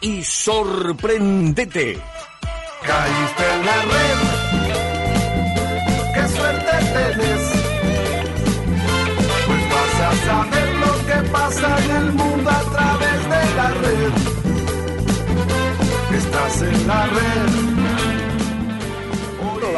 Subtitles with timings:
[0.00, 1.98] y sorprendete.
[2.86, 4.18] Caíste en la red.
[6.14, 7.44] Qué suerte tenés.
[9.46, 14.12] Pues vas a saber lo que pasa en el mundo a través de la red.
[16.16, 17.77] Estás en la red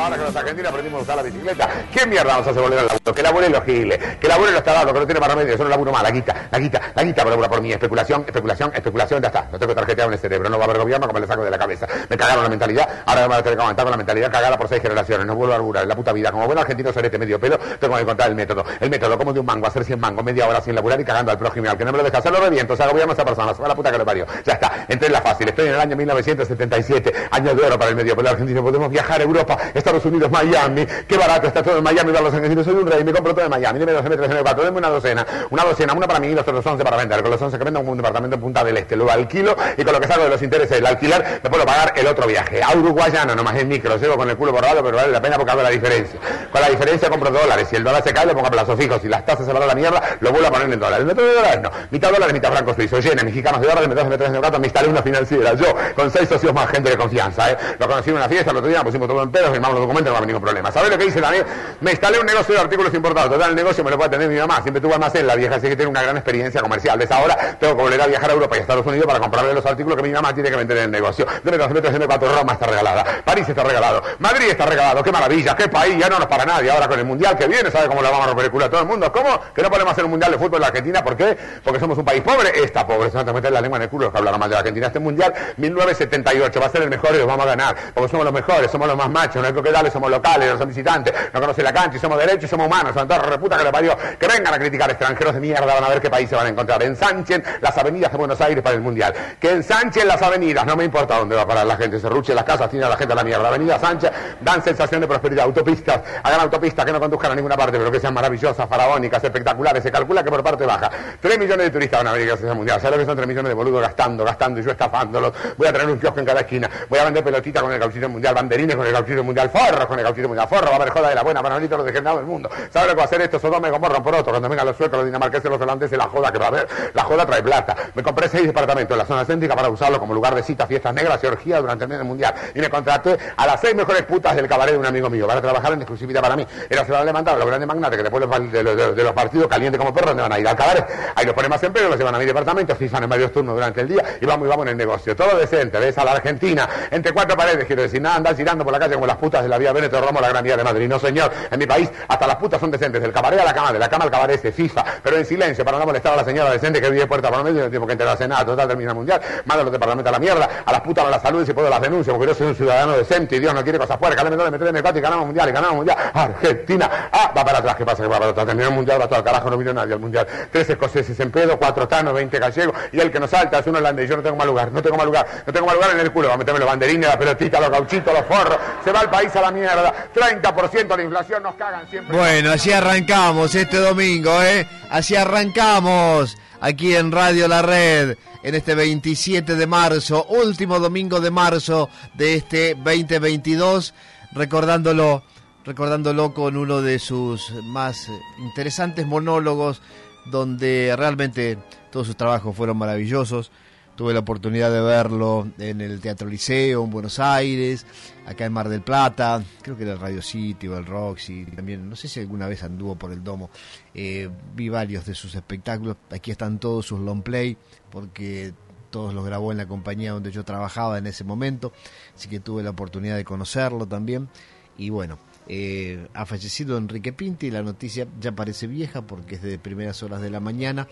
[0.05, 1.69] ahora que los argentinos aprendimos a usar la bicicleta.
[1.93, 3.15] ¿Quién mierda nos hace volver al laburo?
[3.15, 5.71] Que labure los giles, que labure los talados, que no tiene más remedio, eso no
[5.71, 9.29] laburo más, la guita, la guita, la guita por, por mí, especulación, especulación, especulación, ya
[9.29, 9.49] está.
[9.51, 11.51] No tengo tarjeteado en el cerebro, no va a haber gobierno como le saco de
[11.51, 11.87] la cabeza.
[12.09, 14.57] Me cagaron la mentalidad, ahora me voy a tener que aguantar con la mentalidad cagada
[14.57, 16.31] por seis generaciones, no vuelvo a laburar en la puta vida.
[16.31, 18.65] Como buen argentino serete medio pedo, tengo que encontrar el método.
[18.81, 21.33] El método, como de un mango, hacer 100 mango, media hora sin laburar y cagando
[21.33, 23.15] al prójimo, al que no me lo deja hacer, lo reviento, o sea, gobierno a
[23.15, 24.27] esa persona, va la puta que lo parió.
[24.45, 27.91] Ya está, entré en la fácil, estoy en el año 1977, año de oro para
[27.91, 29.59] el medio pelo argentino, podemos viajar a Europa,
[29.91, 33.03] Estados Unidos, Miami, qué barato está todo en Miami, ver los argentinos, soy un rey,
[33.03, 35.93] me compro todo en Miami, dime dos, dime tres, cuatro, dime una docena, una docena,
[35.95, 37.97] una para mí y los otros 11 para vender, con los 11 que vendo un
[37.97, 40.77] departamento en Punta del Este, lo alquilo y con lo que salgo de los intereses
[40.77, 44.31] del alquiler me puedo pagar el otro viaje, a Uruguayano, nomás en micro, llevo con
[44.31, 46.21] el culo borrado, pero vale la pena porque hago la diferencia.
[46.53, 49.03] Con la diferencia compro dólares, si el dólar se cae lo pongo a plazos fijos,
[49.03, 51.05] si las tasas se van a la mierda, lo vuelvo a poner en dólares.
[51.05, 54.17] Método de dólares no, mitad dólares, mitad francos suizos, llena, mexicanos de dólares, me me
[54.17, 57.51] tres de gato, me instalé una financiera, yo, con seis socios más gente de confianza,
[57.51, 57.57] ¿eh?
[57.79, 60.19] Lo conocí en una fiesta, el otro día pusimos todo en pedos, firmamos documentos, no
[60.19, 60.71] va a ningún problema.
[60.73, 61.45] ¿Sabes lo que dice Daniel?
[61.81, 63.31] Me instalé un negocio de artículos importados.
[63.31, 64.63] Total, el negocio me lo puede atender mi mamá.
[64.63, 66.99] Siempre tuvo almacén la vieja, así que tiene una gran experiencia comercial.
[66.99, 69.55] Desde ahora tengo que volver a viajar a Europa y a Estados Unidos para comprarle
[69.55, 71.27] los artículos que mi mamá tiene que vender en el negocio.
[71.45, 71.59] Deme
[72.07, 73.05] cuatro, Roma está regalada.
[73.25, 74.03] París está regalado.
[74.19, 75.03] Madrid está regalado.
[75.03, 75.97] Qué maravilla, qué país.
[75.99, 76.71] Ya no nos para nadie.
[76.71, 78.71] Ahora con el mundial que viene, ¿sabe cómo le vamos a romper el culo a
[78.71, 79.11] todo el mundo?
[79.13, 79.41] ¿Cómo?
[79.55, 81.05] Que no podemos hacer un mundial de fútbol en la Argentina.
[81.05, 81.37] ¿Por qué?
[81.63, 82.51] Porque somos un país pobre.
[82.63, 83.11] Está pobre.
[83.11, 84.61] Se van a meter la lengua en el culo los que hablaron mal de la
[84.61, 84.87] Argentina.
[84.87, 87.77] Este mundial 1978 va a ser el mejor y los vamos a ganar.
[87.95, 89.43] Porque somos los mejores, somos los más machos.
[89.43, 91.15] No que darle, somos locales, no son visitantes.
[91.33, 92.93] No conocen la cancha somos derechos somos humanos.
[92.95, 93.97] Son todos reputa que le parió.
[94.19, 95.67] Que vengan a criticar extranjeros de mierda.
[95.67, 96.83] Van a ver qué país se van a encontrar.
[96.83, 99.15] Ensanchen las avenidas de Buenos Aires para el mundial.
[99.39, 100.67] Que ensanchen las avenidas.
[100.67, 101.99] No me importa dónde va a parar la gente.
[102.01, 103.49] Se ruche las casas, tiene a la gente a la mierda.
[103.49, 105.45] Avenida Sánchez dan sensación de prosperidad.
[105.45, 109.83] Autopistas, hagan autopistas que no conduzcan a ninguna parte, pero que sean maravillosas, faraónicas, espectaculares.
[109.83, 110.91] Se calcula que por parte baja.
[111.21, 112.81] 3 millones de turistas van a venir a ese mundial.
[112.81, 115.33] ¿Sabes lo que son 3 millones de boludos gastando, gastando y yo estafándolos?
[115.57, 116.69] Voy a tener un kiosco en cada esquina.
[116.89, 119.99] Voy a vender pelotitas con el gauchito mundial, banderines con el gauchito mundial, forros con
[119.99, 120.67] el gauchito mundial, forro.
[120.67, 122.51] Va a haber joda de la buena, Manolito, los degenerados del mundo.
[122.71, 123.39] ¿Sabes lo que va a hacer esto?
[123.39, 124.33] Sodoma y Gomorra por otro.
[124.33, 126.69] Cuando vengan los suecos, los dinamarqueses, los holandeses, la joda que va a haber.
[126.95, 127.77] La joda trae plata.
[127.95, 130.95] Me compré seis departamentos en la zona céntrica para usarlo como lugar de citas, fiestas
[130.95, 132.35] negras y orgías durante el mes mundial.
[132.55, 135.41] Y me contraté a las seis mejores putas del cabaret de un amigo mío para
[135.41, 136.47] trabajar en exclusividad para mí.
[136.69, 139.93] Era se van a levantar los grandes magnates que después de, los, partidos calientes como
[139.93, 140.87] perros, donde van a ir al cabaret.
[141.15, 143.81] Ahí los ponen más en los llevan a mi departamento, fijan en varios turnos durante
[143.81, 145.15] el día y vamos y vamos en el negocio.
[145.15, 148.73] Todo decente, ves a la Argentina, entre cuatro paredes, quiero decir, nada, andar girando por
[148.73, 150.89] la calle como las putas de la vía Veneto Romo, la Gran Vía de Madrid.
[150.89, 153.73] No, señor, en mi país hasta las putas son decentes, del cabaret a la cama,
[153.73, 156.25] de la cama al cabaret se FIFA, pero en silencio, para no molestar a la
[156.25, 158.97] señora decente que vive puerta por medio, tiempo que entra a cenar, total termina el
[158.97, 161.53] mundial, manda los departamentos a la mierda, a las putas a la salud y si
[161.53, 164.45] puedo las denuncio, porque yo soy un ciudadano decente y Dios no quiere cosas no
[164.45, 167.77] le meteré en el y ganamos mundial, y ganamos mundial, Argentina, ah, va para atrás,
[167.77, 168.03] ¿qué pasa?
[168.03, 170.01] Que va para atrás, terminó el mundial, va todo al carajo, no vino nadie al
[170.01, 173.67] mundial, tres escoceses en pedo, cuatro tanos, veinte gallegos, y el que nos salta es
[173.67, 175.91] un holandés, yo no tengo mal lugar, no tengo mal lugar, no tengo mal lugar
[175.93, 178.93] en el culo, va a meterme los banderines, la pelotita, los gauchitos, los forros, se
[178.93, 182.17] va el país a la mierda, 30% de inflación, nos cagan siempre.
[182.17, 184.67] Bueno, así arrancamos este domingo, ¿eh?
[184.91, 191.31] Así arrancamos aquí en Radio La Red en este 27 de marzo, último domingo de
[191.31, 193.95] marzo de este 2022,
[194.33, 195.23] recordándolo,
[195.65, 198.09] recordándolo con uno de sus más
[198.39, 199.83] interesantes monólogos,
[200.27, 201.59] donde realmente
[201.91, 203.51] todos sus trabajos fueron maravillosos.
[204.01, 207.85] Tuve la oportunidad de verlo en el Teatro Liceo, en Buenos Aires,
[208.25, 211.87] acá en Mar del Plata, creo que era el Radio City o el Roxy, también,
[211.87, 213.51] no sé si alguna vez anduvo por el domo.
[213.93, 217.59] Eh, vi varios de sus espectáculos, aquí están todos sus long play,
[217.91, 218.55] porque
[218.89, 221.71] todos los grabó en la compañía donde yo trabajaba en ese momento,
[222.17, 224.31] así que tuve la oportunidad de conocerlo también.
[224.79, 229.59] Y bueno, eh, ha fallecido Enrique Pinti, la noticia ya parece vieja porque es de
[229.59, 230.89] primeras horas de la mañana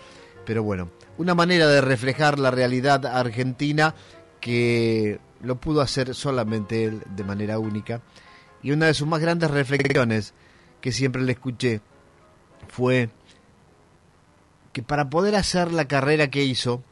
[0.48, 0.88] pero bueno,
[1.18, 3.94] una manera de reflejar la realidad argentina
[4.40, 8.00] que lo pudo hacer solamente él de manera única.
[8.62, 10.32] Y una de sus más grandes reflexiones
[10.80, 11.82] que siempre le escuché
[12.66, 13.10] fue
[14.72, 16.82] que para poder hacer la carrera que hizo,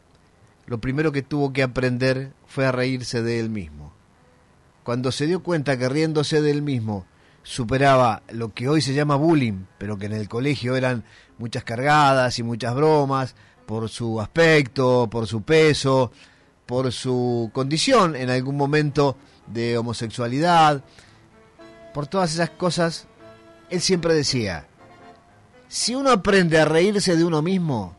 [0.66, 3.94] lo primero que tuvo que aprender fue a reírse de él mismo.
[4.84, 7.06] Cuando se dio cuenta que riéndose de él mismo
[7.46, 11.04] superaba lo que hoy se llama bullying, pero que en el colegio eran
[11.38, 16.10] muchas cargadas y muchas bromas, por su aspecto, por su peso,
[16.66, 19.16] por su condición en algún momento
[19.46, 20.82] de homosexualidad,
[21.94, 23.06] por todas esas cosas,
[23.70, 24.66] él siempre decía,
[25.68, 27.94] si uno aprende a reírse de uno mismo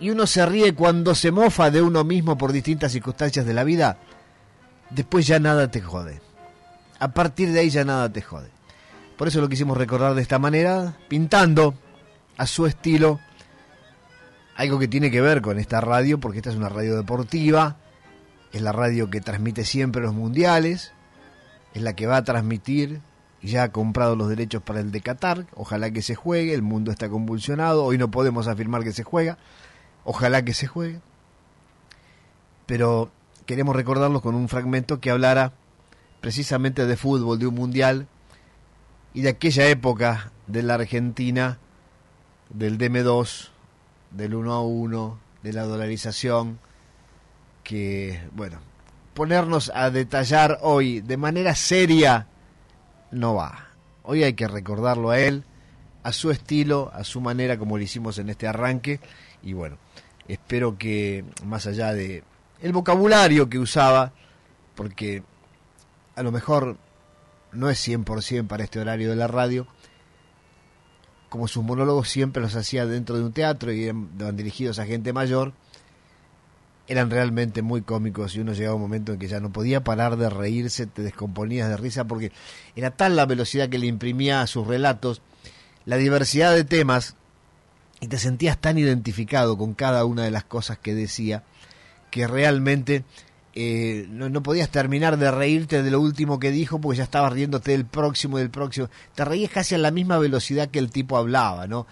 [0.00, 3.64] y uno se ríe cuando se mofa de uno mismo por distintas circunstancias de la
[3.64, 3.98] vida,
[4.88, 6.31] después ya nada te jode.
[7.02, 8.48] A partir de ahí ya nada te jode.
[9.18, 11.74] Por eso lo quisimos recordar de esta manera, pintando
[12.36, 13.18] a su estilo
[14.54, 17.78] algo que tiene que ver con esta radio, porque esta es una radio deportiva,
[18.52, 20.92] es la radio que transmite siempre los mundiales,
[21.74, 23.00] es la que va a transmitir
[23.42, 26.92] ya ha comprado los derechos para el de Qatar, ojalá que se juegue, el mundo
[26.92, 29.38] está convulsionado, hoy no podemos afirmar que se juega,
[30.04, 31.00] ojalá que se juegue,
[32.66, 33.10] pero
[33.44, 35.54] queremos recordarlos con un fragmento que hablara
[36.22, 38.06] precisamente de fútbol, de un mundial
[39.12, 41.58] y de aquella época de la Argentina,
[42.48, 43.50] del DM2,
[44.12, 46.60] del 1 a 1, de la dolarización,
[47.64, 48.60] que, bueno,
[49.14, 52.28] ponernos a detallar hoy de manera seria
[53.10, 53.66] no va.
[54.04, 55.44] Hoy hay que recordarlo a él,
[56.04, 59.00] a su estilo, a su manera como lo hicimos en este arranque
[59.42, 59.76] y bueno,
[60.28, 62.22] espero que más allá de
[62.60, 64.12] el vocabulario que usaba,
[64.76, 65.24] porque
[66.14, 66.76] a lo mejor
[67.52, 69.66] no es 100% para este horario de la radio,
[71.28, 75.12] como sus monólogos siempre los hacía dentro de un teatro y eran, dirigidos a gente
[75.12, 75.52] mayor,
[76.88, 79.82] eran realmente muy cómicos y uno llegaba a un momento en que ya no podía
[79.82, 82.32] parar de reírse, te descomponías de risa porque
[82.76, 85.22] era tal la velocidad que le imprimía a sus relatos,
[85.86, 87.16] la diversidad de temas
[88.00, 91.44] y te sentías tan identificado con cada una de las cosas que decía
[92.10, 93.04] que realmente
[93.54, 97.72] eh, no, podías terminar de reírte de lo último que dijo porque ya estabas riéndote
[97.72, 98.88] del próximo y del próximo.
[99.14, 101.86] Te reías casi a la misma velocidad que el tipo hablaba, ¿no?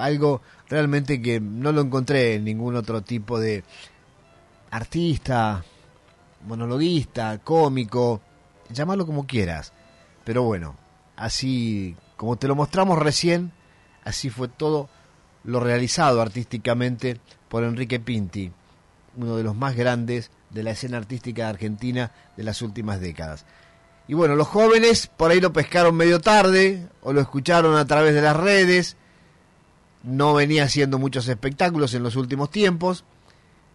[0.00, 3.64] algo realmente que no lo encontré en ningún otro tipo de
[4.70, 5.62] artista,
[6.46, 8.22] monologuista, cómico,
[8.70, 9.72] llámalo como quieras.
[10.24, 10.76] Pero bueno,
[11.16, 13.52] así como te lo mostramos recién,
[14.04, 14.88] así fue todo
[15.44, 18.50] lo realizado artísticamente por Enrique Pinti,
[19.16, 23.44] uno de los más grandes de la escena artística argentina de las últimas décadas.
[24.06, 28.14] Y bueno, los jóvenes por ahí lo pescaron medio tarde o lo escucharon a través
[28.14, 28.96] de las redes.
[30.02, 33.04] No venía haciendo muchos espectáculos en los últimos tiempos,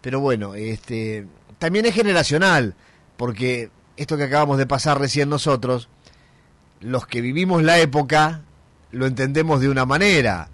[0.00, 1.26] pero bueno, este
[1.58, 2.74] también es generacional,
[3.18, 5.88] porque esto que acabamos de pasar recién nosotros,
[6.80, 8.42] los que vivimos la época
[8.92, 10.48] lo entendemos de una manera.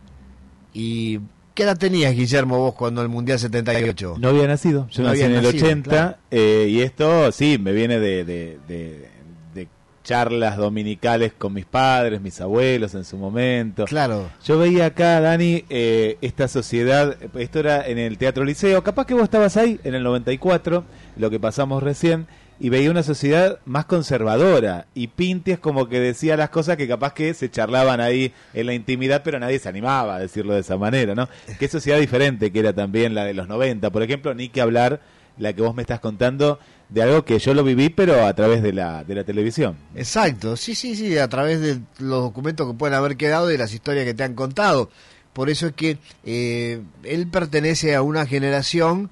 [0.72, 1.20] Y
[1.56, 4.16] ¿Qué edad tenías, Guillermo, vos cuando el Mundial 78?
[4.18, 8.26] No había nacido, yo nací en el 80 eh, y esto sí, me viene de,
[8.26, 9.68] de,
[10.04, 13.86] charlas dominicales con mis padres, mis abuelos en su momento.
[13.86, 14.28] Claro.
[14.44, 19.14] Yo veía acá, Dani, eh, esta sociedad, esto era en el Teatro Liceo, capaz que
[19.14, 20.84] vos estabas ahí en el 94,
[21.16, 22.26] lo que pasamos recién,
[22.58, 26.88] y veía una sociedad más conservadora y Pinti es como que decía las cosas que
[26.88, 30.60] capaz que se charlaban ahí en la intimidad pero nadie se animaba a decirlo de
[30.60, 31.28] esa manera, ¿no?
[31.58, 35.00] Qué sociedad diferente que era también la de los 90, por ejemplo, ni que hablar
[35.38, 36.58] la que vos me estás contando
[36.88, 39.76] de algo que yo lo viví pero a través de la, de la televisión.
[39.94, 43.58] Exacto, sí, sí, sí, a través de los documentos que pueden haber quedado y de
[43.58, 44.90] las historias que te han contado.
[45.32, 49.10] Por eso es que eh, él pertenece a una generación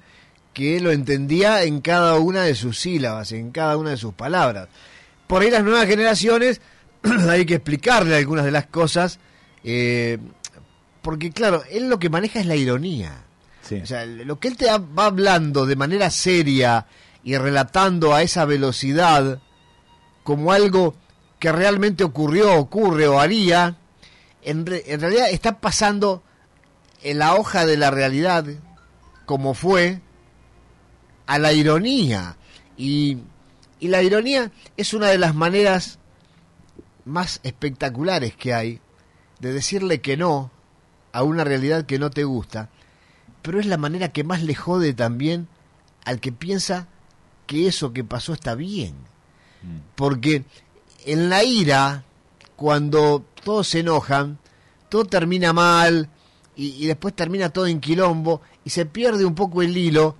[0.55, 4.69] que lo entendía en cada una de sus sílabas, en cada una de sus palabras.
[5.27, 6.61] Por ahí las nuevas generaciones
[7.29, 9.19] hay que explicarle algunas de las cosas,
[9.65, 10.17] eh,
[11.01, 13.25] porque claro, él lo que maneja es la ironía.
[13.69, 16.85] O sea, lo que él te va hablando de manera seria
[17.23, 19.41] y relatando a esa velocidad
[20.23, 20.95] como algo
[21.37, 23.75] que realmente ocurrió, ocurre o haría,
[24.41, 26.23] en, en realidad está pasando
[27.03, 28.45] en la hoja de la realidad
[29.25, 30.01] como fue,
[31.25, 32.37] a la ironía.
[32.77, 33.17] Y,
[33.79, 35.99] y la ironía es una de las maneras
[37.05, 38.81] más espectaculares que hay
[39.39, 40.51] de decirle que no
[41.11, 42.69] a una realidad que no te gusta,
[43.41, 45.47] pero es la manera que más le jode también
[46.03, 46.87] al que piensa
[47.47, 48.95] que eso que pasó está bien.
[49.61, 49.77] Mm.
[49.95, 50.45] Porque
[51.05, 52.03] en la ira,
[52.55, 54.39] cuando todos se enojan,
[54.89, 56.09] todo termina mal
[56.55, 60.15] y, y, después termina todo en quilombo y se pierde un poco el hilo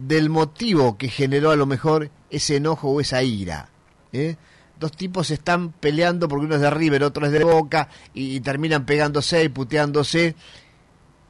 [0.00, 3.68] del motivo que generó a lo mejor ese enojo o esa ira.
[4.12, 4.36] ¿eh?
[4.78, 8.86] Dos tipos están peleando porque uno es de River, otro es de Boca, y, terminan
[8.86, 10.34] pegándose y puteándose.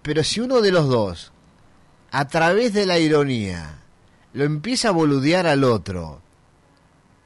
[0.02, 1.32] Pero si uno de los dos,
[2.12, 3.80] a través de la ironía,
[4.32, 6.22] lo empieza a boludear al otro,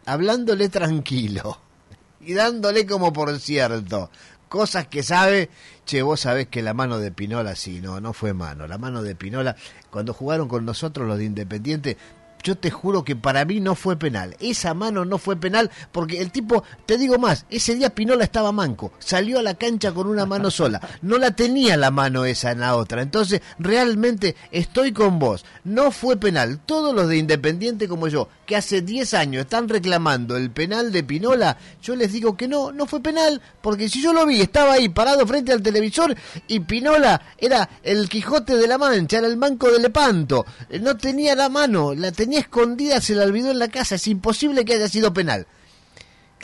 [0.07, 1.61] hablándole tranquilo
[2.21, 4.11] y dándole como por cierto
[4.55, 5.51] cosas que sabe,
[5.85, 9.03] che, vos sabés que la mano de Pinola sí, no, no fue mano, la mano
[9.03, 9.57] de Pinola,
[9.91, 11.97] cuando jugaron con nosotros los de Independiente,
[12.45, 14.37] yo te juro que para mí no fue penal.
[14.39, 18.53] Esa mano no fue penal porque el tipo, te digo más, ese día Pinola estaba
[18.53, 22.53] manco, salió a la cancha con una mano sola, no la tenía la mano esa
[22.53, 23.03] en la otra.
[23.03, 26.61] Entonces, realmente estoy con vos, no fue penal.
[26.65, 31.03] Todos los de Independiente como yo, que hace 10 años están reclamando el penal de
[31.03, 34.75] Pinola, yo les digo que no, no fue penal, porque si yo lo vi, estaba
[34.75, 36.15] ahí parado frente al televisor
[36.47, 40.45] y Pinola era el Quijote de la Mancha, era el manco de Lepanto,
[40.81, 44.65] no tenía la mano, la tenía escondida, se la olvidó en la casa, es imposible
[44.65, 45.47] que haya sido penal.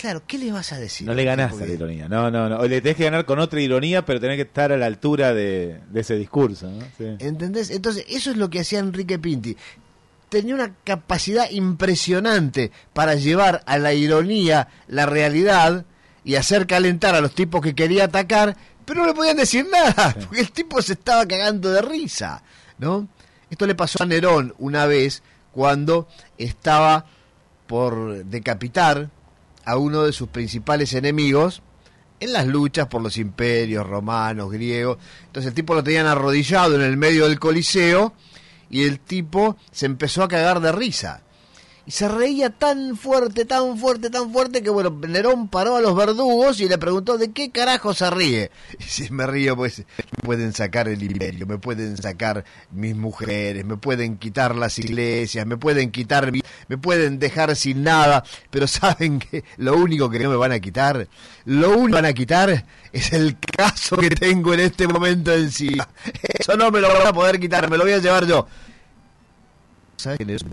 [0.00, 1.06] Claro, ¿qué le vas a decir?
[1.06, 2.08] No le ganás a la ironía.
[2.08, 2.66] No, no, no.
[2.66, 5.80] Le tenés que ganar con otra ironía, pero tenés que estar a la altura de,
[5.90, 6.70] de ese discurso.
[6.70, 6.80] ¿no?
[6.96, 7.04] Sí.
[7.18, 7.70] ¿Entendés?
[7.70, 9.54] Entonces, eso es lo que hacía Enrique Pinti.
[10.30, 15.84] Tenía una capacidad impresionante para llevar a la ironía la realidad
[16.24, 20.14] y hacer calentar a los tipos que quería atacar, pero no le podían decir nada,
[20.20, 22.42] porque el tipo se estaba cagando de risa,
[22.78, 23.08] ¿no?
[23.50, 25.22] Esto le pasó a Nerón una vez
[25.52, 26.08] cuando
[26.38, 27.06] estaba
[27.66, 29.10] por decapitar
[29.64, 31.62] a uno de sus principales enemigos
[32.20, 34.98] en las luchas por los imperios romanos, griegos.
[35.26, 38.14] Entonces el tipo lo tenían arrodillado en el medio del Coliseo
[38.70, 41.22] y el tipo se empezó a cagar de risa.
[41.86, 45.96] Y se reía tan fuerte, tan fuerte, tan fuerte que bueno, Nerón paró a los
[45.96, 48.50] verdugos y le preguntó de qué carajo se ríe.
[48.78, 53.64] Y si me río, pues me pueden sacar el imperio, me pueden sacar mis mujeres,
[53.64, 56.30] me pueden quitar las iglesias, me pueden quitar
[56.68, 60.60] me pueden dejar sin nada, pero saben que lo único que no me van a
[60.60, 61.08] quitar,
[61.44, 65.88] lo único que van a quitar es el caso que tengo en este momento encima.
[66.22, 68.46] Eso no me lo van a poder quitar, me lo voy a llevar yo.
[69.96, 70.44] ¿Sabes quién es?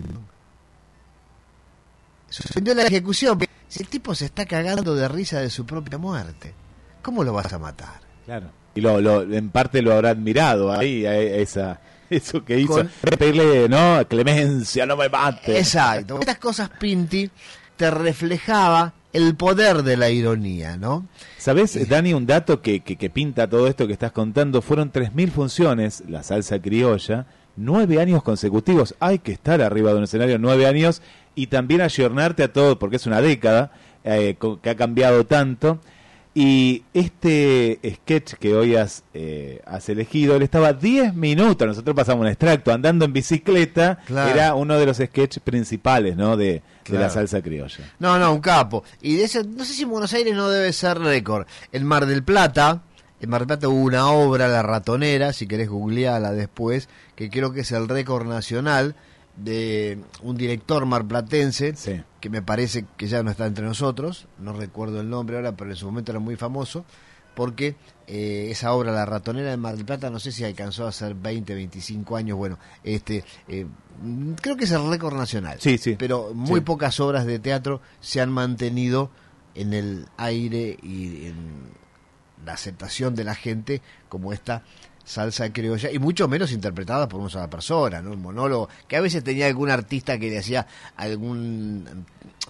[2.42, 3.38] Suspendió la ejecución.
[3.68, 6.54] Si el tipo se está cagando de risa de su propia muerte,
[7.02, 8.00] ¿cómo lo vas a matar?
[8.24, 8.46] Claro.
[8.74, 11.80] Y lo, lo, en parte lo habrá admirado ahí, a esa,
[12.10, 12.74] eso que hizo.
[12.74, 15.58] Con- Pedirle, no, clemencia, no me mate.
[15.58, 16.18] Exacto.
[16.20, 17.30] Estas cosas, Pinti,
[17.76, 21.06] te reflejaba el poder de la ironía, ¿no?
[21.38, 24.60] ¿Sabes, Dani, un dato que, que, que pinta todo esto que estás contando?
[24.62, 27.26] Fueron 3.000 funciones, la salsa criolla,
[27.56, 28.94] nueve años consecutivos.
[29.00, 31.02] Hay que estar arriba de un escenario nueve años
[31.38, 33.70] y también ayornarte a todo, porque es una década
[34.04, 35.78] eh, que ha cambiado tanto.
[36.34, 42.22] Y este sketch que hoy has, eh, has elegido, él estaba 10 minutos, nosotros pasamos
[42.22, 44.30] un extracto, andando en bicicleta, Claro.
[44.30, 46.36] era uno de los sketches principales ¿no?
[46.36, 47.84] de, de la salsa criolla.
[47.98, 48.84] No, no, un capo.
[49.02, 51.46] Y de eso, no sé si en Buenos Aires no debe ser récord.
[51.72, 52.82] En Mar del Plata,
[53.20, 57.52] en Mar del Plata hubo una obra, La Ratonera, si querés googlearla después, que creo
[57.52, 58.94] que es el récord nacional
[59.42, 62.02] de un director marplatense, Sí.
[62.20, 65.70] que me parece que ya no está entre nosotros, no recuerdo el nombre ahora, pero
[65.70, 66.84] en su momento era muy famoso,
[67.34, 67.76] porque
[68.08, 71.14] eh, esa obra, La Ratonera de Mar del Plata, no sé si alcanzó a ser
[71.14, 73.66] 20, 25 años, bueno, este, eh,
[74.40, 75.94] creo que es el récord nacional Sí, sí.
[75.98, 76.64] pero muy Sí.
[76.64, 79.10] pocas obras de teatro se han mantenido
[79.54, 81.36] en el aire y en
[82.44, 84.62] la aceptación de la gente como esta
[85.08, 88.12] salsa criolla y mucho menos interpretada por una sola persona, ¿no?
[88.12, 92.04] Un monólogo que a veces tenía algún artista que le hacía algún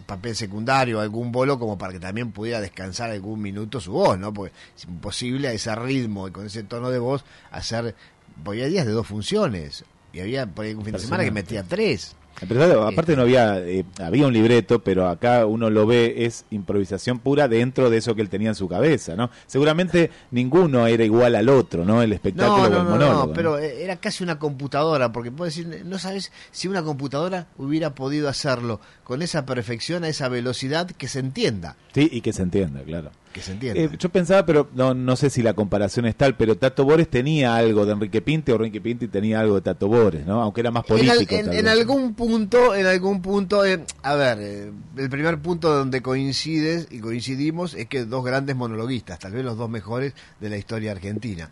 [0.07, 4.33] papel secundario, algún bolo como para que también pudiera descansar algún minuto su voz, ¿no?
[4.35, 7.95] Porque es imposible a ese ritmo y con ese tono de voz hacer
[8.43, 11.31] porque había días de dos funciones y había por ahí un fin de semana que
[11.31, 12.17] metía tres.
[12.41, 16.45] Pero, claro, aparte no había, eh, había un libreto, pero acá uno lo ve, es
[16.51, 19.31] improvisación pura dentro de eso que él tenía en su cabeza, ¿no?
[19.47, 22.03] Seguramente ninguno era igual al otro, ¿no?
[22.03, 23.27] El espectáculo No, o no, el no, monólogo.
[23.29, 27.47] no, pero eh, era casi una computadora, porque puedes decir, no sabes si una computadora
[27.57, 32.33] hubiera podido hacerlo con esa perfección, a esa velocidad que se entienda, Sí, y que
[32.33, 33.11] se entienda, claro.
[33.33, 33.81] Que se entienda.
[33.81, 37.09] Eh, yo pensaba, pero no, no sé si la comparación es tal, pero Tato Bores
[37.09, 40.41] tenía algo de Enrique Pinte o Enrique Pinte tenía algo de Tato Bores, ¿no?
[40.43, 41.35] Aunque era más en, al- político.
[41.53, 46.89] en- algún punto, en algún punto, eh, a ver, eh, el primer punto donde coincides
[46.91, 50.93] y coincidimos es que dos grandes monologuistas, tal vez los dos mejores de la historia
[50.93, 51.51] argentina.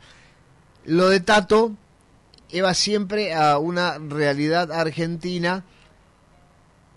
[0.84, 1.72] Lo de Tato
[2.50, 5.64] iba siempre a una realidad argentina,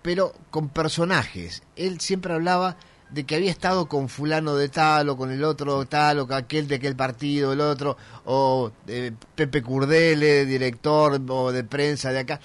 [0.02, 1.62] pero con personajes.
[1.76, 2.76] Él siempre hablaba
[3.12, 6.36] de que había estado con fulano de tal o con el otro tal o con
[6.36, 12.20] aquel de aquel partido, el otro, o eh, Pepe Curdele, director o de prensa de
[12.20, 12.40] acá.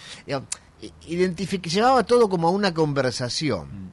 [1.08, 3.92] Llevaba todo como a una conversación.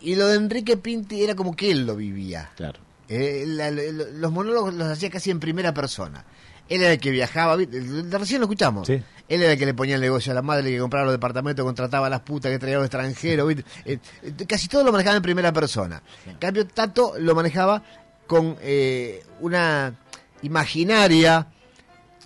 [0.00, 2.50] Y lo de Enrique Pinti era como que él lo vivía.
[2.56, 2.80] Claro.
[3.08, 6.24] Eh, la- la- los monólogos los hacía casi en primera persona.
[6.68, 8.86] Él era el que viajaba, recién lo escuchamos.
[8.86, 9.02] Sí.
[9.28, 11.14] Él era el que le ponía el negocio a la madre, el que compraba los
[11.14, 13.52] departamentos, contrataba a las putas que traía a los extranjeros.
[13.52, 16.02] Eh, eh, casi todo lo manejaba en primera persona.
[16.26, 17.82] En cambio, Tato lo manejaba
[18.26, 19.94] con eh, una
[20.42, 21.48] imaginaria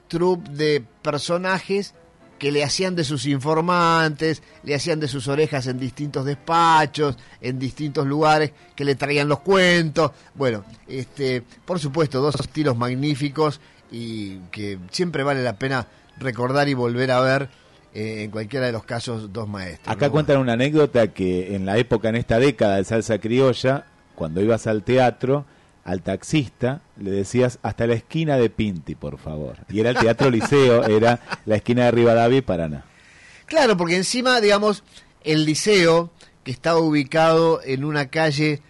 [0.08, 1.94] troupe de personajes
[2.38, 7.58] que le hacían de sus informantes, le hacían de sus orejas en distintos despachos, en
[7.58, 10.12] distintos lugares, que le traían los cuentos.
[10.34, 15.86] Bueno, este, por supuesto, dos estilos magníficos y que siempre vale la pena
[16.18, 17.48] recordar y volver a ver
[17.94, 19.94] eh, en cualquiera de los casos dos maestros.
[19.94, 20.12] Acá ¿no?
[20.12, 24.66] cuentan una anécdota que en la época, en esta década de salsa criolla, cuando ibas
[24.66, 25.44] al teatro,
[25.84, 29.56] al taxista le decías hasta la esquina de Pinti, por favor.
[29.68, 32.84] Y era el Teatro Liceo, era la esquina de Rivadavia y Paraná.
[33.46, 34.84] Claro, porque encima, digamos,
[35.24, 36.10] el liceo,
[36.44, 38.62] que estaba ubicado en una calle,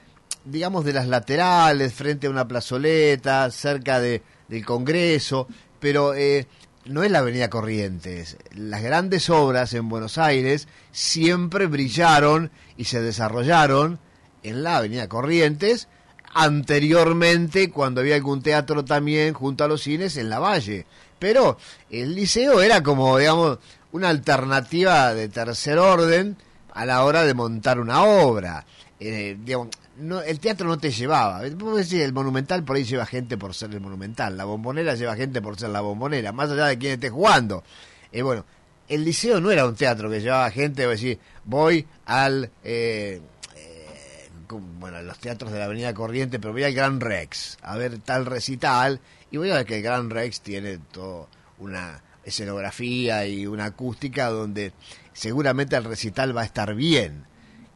[0.44, 5.46] digamos, de las laterales, frente a una plazoleta, cerca de, del Congreso,
[5.78, 6.46] pero eh,
[6.84, 8.36] no es la Avenida Corrientes.
[8.52, 13.98] Las grandes obras en Buenos Aires siempre brillaron y se desarrollaron
[14.42, 15.88] en la Avenida Corrientes,
[16.34, 20.84] anteriormente cuando había algún teatro también junto a los cines en la Valle.
[21.18, 21.58] Pero
[21.90, 23.58] el liceo era como, digamos,
[23.92, 26.36] una alternativa de tercer orden
[26.72, 28.64] a la hora de montar una obra.
[28.98, 29.68] Eh, digamos,
[30.00, 31.42] no, el teatro no te llevaba.
[31.42, 34.36] Decís, el monumental por ahí lleva gente por ser el monumental.
[34.36, 37.62] La bombonera lleva gente por ser la bombonera, más allá de quién esté jugando.
[38.12, 38.44] Eh, bueno,
[38.88, 42.50] el liceo no era un teatro que llevaba gente, vos decís, voy al...
[42.64, 43.20] Eh,
[43.56, 44.28] eh,
[44.78, 47.98] bueno, a los teatros de la Avenida Corriente, pero voy al Gran Rex a ver
[47.98, 51.28] tal recital y voy a ver que el Gran Rex tiene todo
[51.58, 54.72] una escenografía y una acústica donde
[55.12, 57.24] seguramente el recital va a estar bien.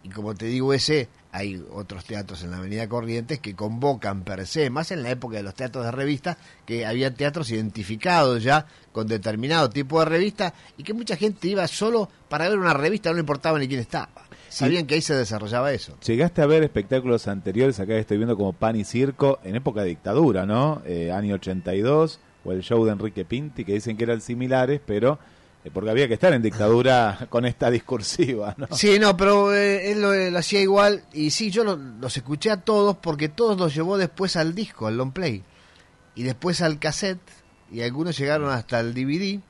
[0.03, 4.47] Y como te digo, ese hay otros teatros en la Avenida Corrientes que convocan per
[4.47, 8.67] se, más en la época de los teatros de revista, que había teatros identificados ya
[8.93, 13.11] con determinado tipo de revista y que mucha gente iba solo para ver una revista,
[13.11, 14.29] no le importaba ni quién estaba.
[14.49, 15.99] Sabían que ahí se desarrollaba eso.
[16.07, 19.89] Llegaste a ver espectáculos anteriores, acá estoy viendo como Pan y Circo, en época de
[19.89, 20.83] dictadura, ¿no?
[20.87, 25.19] Eh, año 82, o el show de Enrique Pinti, que dicen que eran similares, pero
[25.73, 28.69] porque había que estar en dictadura con esta discursiva, ¿no?
[28.73, 32.51] Sí, no, pero eh, él lo, lo hacía igual y sí, yo lo- los escuché
[32.51, 35.43] a todos porque todos los llevó después al disco, al long play,
[36.15, 37.21] y después al cassette,
[37.73, 39.41] y algunos llegaron hasta el DVD,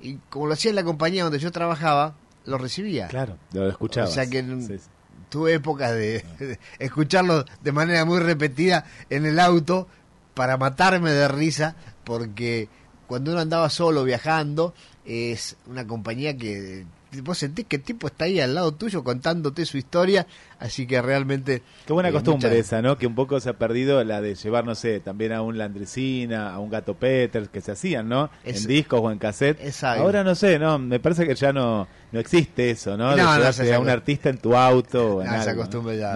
[0.00, 3.08] y como lo hacía en la compañía donde yo trabajaba, lo recibía.
[3.08, 4.10] Claro, lo escuchabas.
[4.10, 4.84] O sea que Sí, sí.
[5.30, 9.88] tuve épocas de, de escucharlo de manera muy repetida en el auto
[10.34, 12.68] para matarme de risa, porque
[13.06, 16.84] cuando uno andaba solo viajando, es una compañía que
[17.22, 20.26] vos sentís que el tipo está ahí al lado tuyo contándote su historia,
[20.58, 21.62] así que realmente...
[21.86, 22.98] Qué buena eh, costumbre esa, ¿no?
[22.98, 26.52] Que un poco se ha perdido la de llevar, no sé, también a un Landresina,
[26.52, 28.30] a un Gato Peters, que se hacían, ¿no?
[28.42, 29.60] Es- en discos o en cassette.
[29.64, 30.02] Exacto.
[30.02, 30.78] Ahora no sé, ¿no?
[30.80, 33.10] Me parece que ya no, no existe eso, ¿no?
[33.10, 35.52] No, de no, llevarse esa- a un artista en tu auto o en esa algo,
[35.52, 35.58] ¿no?
[35.58, 36.14] costumbre ya,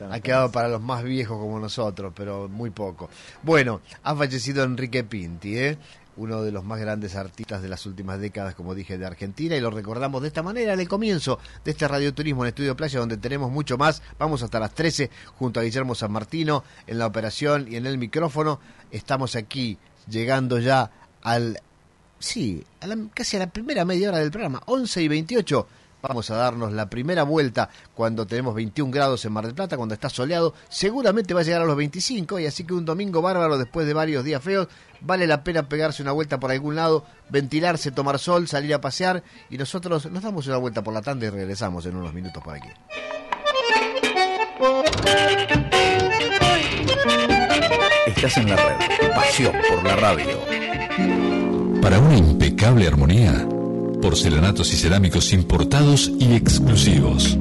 [0.00, 3.08] No, no ha quedado para los más viejos como nosotros, pero muy poco.
[3.42, 5.78] Bueno, ha fallecido Enrique Pinti, ¿eh?
[6.20, 9.60] Uno de los más grandes artistas de las últimas décadas, como dije, de Argentina, y
[9.60, 13.50] lo recordamos de esta manera, al comienzo de este radioturismo en Estudio Playa, donde tenemos
[13.50, 14.02] mucho más.
[14.18, 17.96] Vamos hasta las 13 junto a Guillermo San Martino en la operación y en el
[17.98, 18.60] micrófono.
[18.90, 19.78] Estamos aquí
[20.08, 20.90] llegando ya
[21.22, 21.58] al
[22.22, 25.66] Sí, a la- casi a la primera media hora del programa, 11 y 28.
[26.02, 29.94] Vamos a darnos la primera vuelta cuando tenemos 21 grados en Mar del Plata, cuando
[29.94, 30.54] está soleado.
[30.68, 33.94] Seguramente va a llegar a los 25 y así que un domingo bárbaro después de
[33.94, 34.68] varios días feos.
[35.00, 39.22] Vale la pena pegarse una vuelta por algún lado, ventilarse, tomar sol, salir a pasear
[39.48, 42.54] y nosotros nos damos una vuelta por la tanda y regresamos en unos minutos por
[42.54, 42.68] aquí.
[48.06, 49.10] Estás en la red.
[49.14, 50.40] Pasión por la radio.
[51.80, 53.48] Para una impecable armonía,
[54.00, 57.38] porcelanatos y cerámicos importados y exclusivos.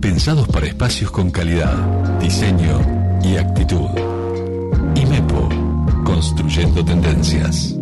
[0.00, 1.74] Pensados para espacios con calidad,
[2.20, 2.80] diseño
[3.22, 3.88] y actitud.
[4.94, 5.48] IMEPO,
[6.04, 7.74] construyendo tendencias.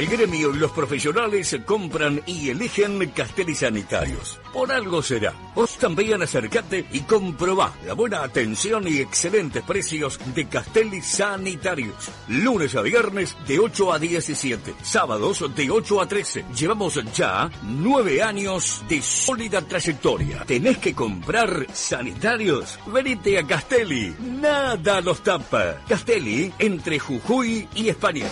[0.00, 4.40] El gremio y los profesionales compran y eligen Castelli Sanitarios.
[4.50, 5.34] Por algo será.
[5.54, 12.10] Vos también acercate y comprobá la buena atención y excelentes precios de Castelli Sanitarios.
[12.28, 14.74] Lunes a viernes de 8 a 17.
[14.80, 16.46] Sábados de 8 a 13.
[16.58, 20.46] Llevamos ya nueve años de sólida trayectoria.
[20.46, 22.78] ¿Tenés que comprar sanitarios?
[22.86, 24.16] Venite a Castelli.
[24.18, 25.82] Nada los tapa.
[25.86, 28.30] Castelli entre Jujuy y España.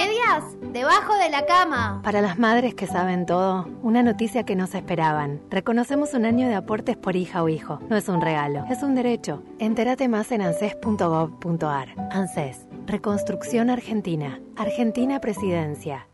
[0.00, 0.44] Medias?
[0.72, 2.00] Debajo de la cama.
[2.02, 5.40] Para las madres que saben todo, una noticia que no se esperaban.
[5.50, 7.80] Reconocemos un año de aportes por hija o hijo.
[7.88, 9.42] No es un regalo, es un derecho.
[9.58, 11.88] Entérate más en anses.gov.ar.
[12.10, 14.40] ANSES, Reconstrucción Argentina.
[14.56, 16.09] Argentina Presidencia.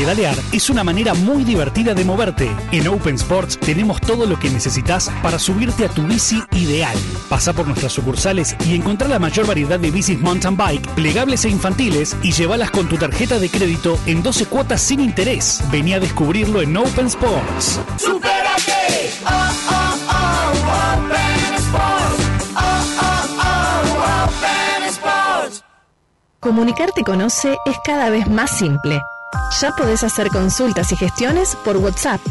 [0.06, 2.56] Pedalear es una manera muy divertida de moverte.
[2.72, 6.96] En Open Sports tenemos todo lo que necesitas para subirte a tu bici ideal.
[7.28, 11.50] Pasa por nuestras sucursales y encontrá la mayor variedad de bicis mountain bike, plegables e
[11.50, 15.64] infantiles y llévalas con tu tarjeta de crédito en 12 cuotas sin interés.
[15.72, 17.80] Vení a descubrirlo en Open Sports.
[17.98, 19.12] ¡Supérate!
[19.26, 21.00] ¡Oh, oh, oh!
[21.00, 22.24] Open Sports.
[22.56, 24.26] ¡Oh, oh, oh!
[24.28, 25.64] Open Sports.
[26.40, 29.02] Comunicarte con OCE es cada vez más simple.
[29.62, 32.22] Ya podés hacer consultas y gestiones por WhatsApp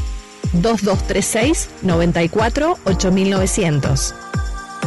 [0.53, 4.15] 2236 94 8900.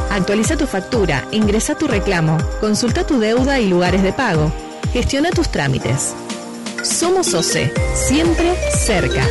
[0.09, 4.51] Actualiza tu factura, ingresa tu reclamo, consulta tu deuda y lugares de pago.
[4.93, 6.15] Gestiona tus trámites.
[6.83, 9.23] Somos OCE, siempre cerca.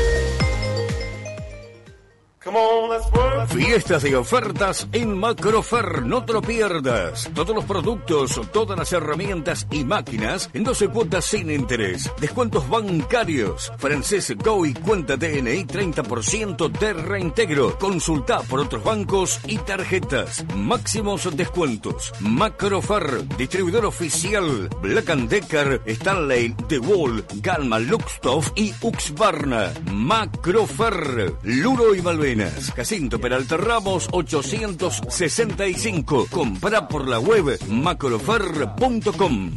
[3.49, 7.31] Fiestas y ofertas en Macrofer, no te lo pierdas.
[7.35, 12.11] Todos los productos, todas las herramientas y máquinas en 12 cuotas sin interés.
[12.21, 13.73] Descuentos bancarios.
[13.79, 17.79] Francés Go y cuenta DNI 30% de reintegro.
[17.79, 20.45] Consulta por otros bancos y tarjetas.
[20.55, 22.13] Máximos descuentos.
[22.21, 24.69] Macrofer, distribuidor oficial.
[24.83, 29.73] Black Decker, Stanley, The Wall, Galma, Luxtoff y Uxbarna.
[29.93, 32.73] Macrofer, Luro y Malvenas.
[32.75, 36.29] Jacinto Peralta Ramos 865.
[36.31, 39.53] Compra por la web macrofer.com.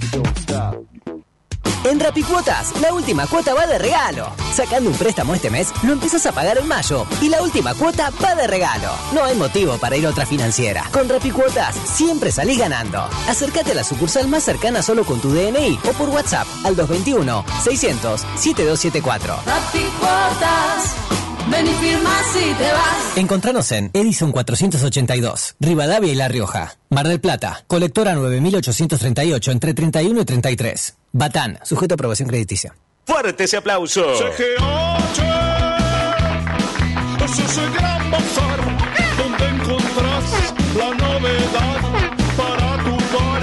[1.85, 4.33] En Rapicuotas, la última cuota va de regalo.
[4.53, 8.11] Sacando un préstamo este mes, lo empiezas a pagar en mayo y la última cuota
[8.21, 8.89] va de regalo.
[9.13, 10.83] No hay motivo para ir a otra financiera.
[10.91, 12.99] Con Rapicuotas siempre salís ganando.
[13.29, 17.45] Acércate a la sucursal más cercana solo con tu DNI o por WhatsApp al 221
[17.63, 19.35] 600 7274.
[19.45, 20.95] Rapicuotas.
[21.47, 23.17] Ven y firma si te vas.
[23.17, 26.77] Encontranos en Edison 482, Rivadavia y La Rioja.
[26.89, 30.95] Mar del Plata, colectora 9838 entre 31 y 33.
[31.11, 32.75] Batán, sujeto a aprobación crediticia.
[33.05, 34.03] Fuerte ese aplauso.
[34.15, 35.21] CGH
[37.25, 38.59] es ese gran bazar
[39.17, 41.81] donde encontrás la novedad
[42.37, 43.41] para tu bar,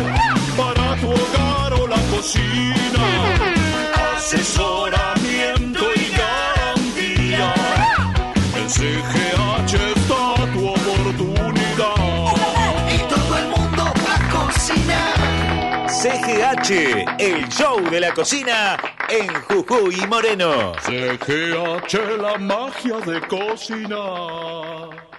[0.56, 3.04] para tu hogar o la cocina.
[4.16, 4.75] Asesoramiento
[16.06, 18.76] CGH, el show de la cocina
[19.08, 20.72] en Jujuy Moreno.
[20.84, 25.15] CGH, la magia de cocinar.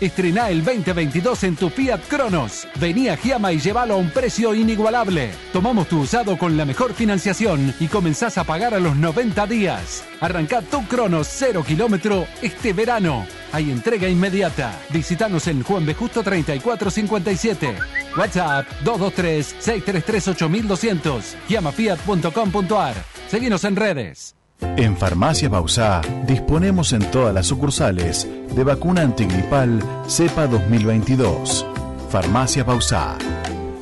[0.00, 2.66] Estrená el 2022 en tu Fiat Cronos.
[2.80, 5.30] Vení a Giama y llévalo a un precio inigualable.
[5.52, 10.02] Tomamos tu usado con la mejor financiación y comenzás a pagar a los 90 días.
[10.20, 13.26] Arrancá tu Cronos 0 kilómetro este verano.
[13.52, 14.76] Hay entrega inmediata.
[14.90, 15.94] Visítanos en Juan B.
[15.94, 17.76] Justo 3457.
[18.16, 21.22] WhatsApp 223-633-8200.
[21.48, 22.94] Giamafiat.com.ar.
[23.28, 24.34] Seguinos en redes.
[24.76, 31.64] En Farmacia Bausá disponemos en todas las sucursales de vacuna antigripal cepa 2022.
[32.10, 33.16] Farmacia Bausá.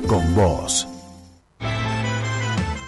[0.07, 0.92] Con vos.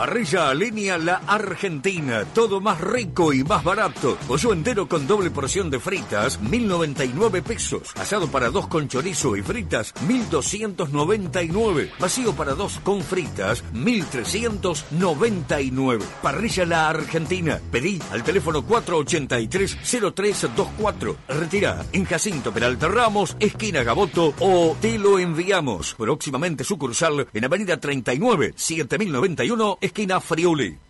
[0.00, 2.24] Parrilla a leña La Argentina.
[2.32, 4.16] Todo más rico y más barato.
[4.26, 7.92] Pollo entero con doble porción de fritas, 1099 pesos.
[7.96, 11.90] Asado para dos con chorizo y fritas, 1299.
[11.98, 16.02] Vacío para dos con fritas, 1399.
[16.22, 17.60] Parrilla La Argentina.
[17.70, 21.16] Pedí al teléfono 483-0324.
[21.28, 25.94] Retira en Jacinto Peralta Ramos, esquina Gaboto o te lo enviamos.
[25.94, 30.89] Próximamente sucursal en Avenida 39, 7091, esquina Friuli.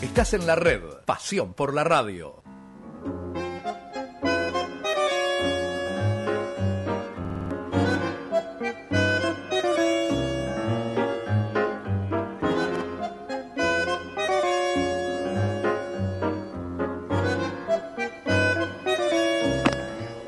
[0.00, 0.80] Estás en la red.
[1.04, 2.40] Pasión por la radio.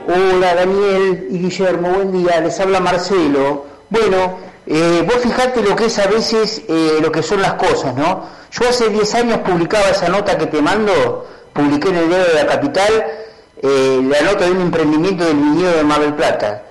[0.09, 3.67] Hola Daniel y Guillermo, buen día, les habla Marcelo.
[3.89, 7.95] Bueno, eh, vos fijate lo que es a veces eh, lo que son las cosas,
[7.97, 8.25] ¿no?
[8.53, 12.35] Yo hace 10 años publicaba esa nota que te mando, publiqué en el diario de
[12.35, 13.05] la capital,
[13.63, 16.63] eh, la nota de un emprendimiento del viñedo de Mar del Plata.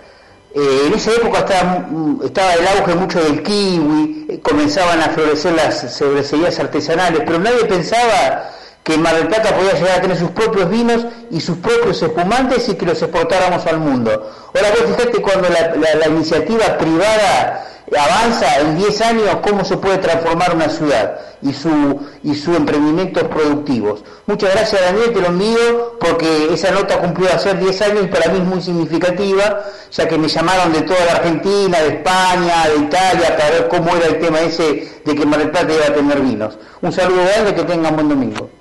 [0.55, 5.95] En esa época estaba, mm, estaba el auge mucho del kiwi, comenzaban a florecer las
[5.95, 8.49] cervecerías artesanales, pero nadie pensaba
[8.83, 12.67] que Mar del Plata podía llegar a tener sus propios vinos y sus propios espumantes
[12.67, 14.09] y que los exportáramos al mundo.
[14.55, 19.97] Ahora vos fíjate cuando la- la iniciativa privada avanza en 10 años cómo se puede
[19.97, 24.03] transformar una ciudad y su y sus emprendimientos productivos.
[24.25, 28.31] Muchas gracias Daniel, te lo envío porque esa nota cumplió hacer 10 años y para
[28.31, 32.83] mí es muy significativa, ya que me llamaron de toda la Argentina, de España, de
[32.83, 36.19] Italia, para ver cómo era el tema ese de que Mar del iba a tener
[36.21, 36.57] vinos.
[36.81, 38.58] Un saludo grande, que tengan buen domingo.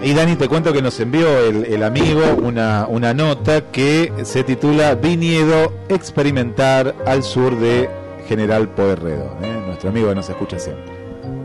[0.00, 4.44] Y Dani, te cuento que nos envió el, el amigo una, una nota que se
[4.44, 7.90] titula Viñedo Experimentar al sur de
[8.28, 9.62] General Pueyrredón, ¿eh?
[9.66, 10.98] nuestro amigo que nos escucha siempre.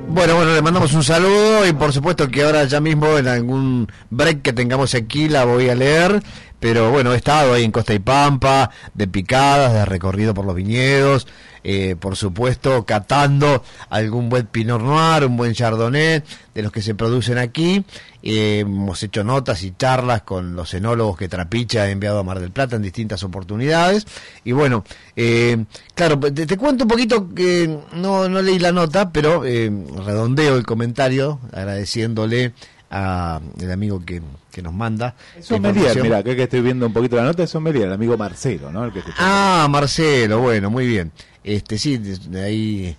[0.07, 3.87] Bueno, bueno, le mandamos un saludo y por supuesto que ahora ya mismo en algún
[4.11, 6.21] break que tengamos aquí la voy a leer.
[6.59, 10.55] Pero bueno, he estado ahí en Costa y Pampa, de picadas, de recorrido por los
[10.55, 11.27] viñedos,
[11.63, 16.23] eh, por supuesto catando algún buen Pinot Noir, un buen Chardonnay,
[16.53, 17.83] de los que se producen aquí.
[18.25, 22.39] Eh, hemos hecho notas y charlas con los enólogos que Trapicha ha enviado a Mar
[22.39, 24.07] del Plata en distintas oportunidades.
[24.45, 29.11] Y bueno, eh, claro, te, te cuento un poquito que no, no leí la nota,
[29.11, 29.69] pero eh,
[30.05, 32.53] redondeo el comentario agradeciéndole
[32.89, 34.21] a el amigo que,
[34.51, 35.15] que nos manda.
[35.37, 38.15] Es Sommelier, mira, que, que estoy viendo un poquito la nota, es Sommelier, el amigo
[38.17, 38.85] Marcelo, ¿no?
[38.85, 39.17] El que escuchó.
[39.19, 41.11] Ah, Marcelo, bueno, muy bien.
[41.43, 42.95] Este sí, de ahí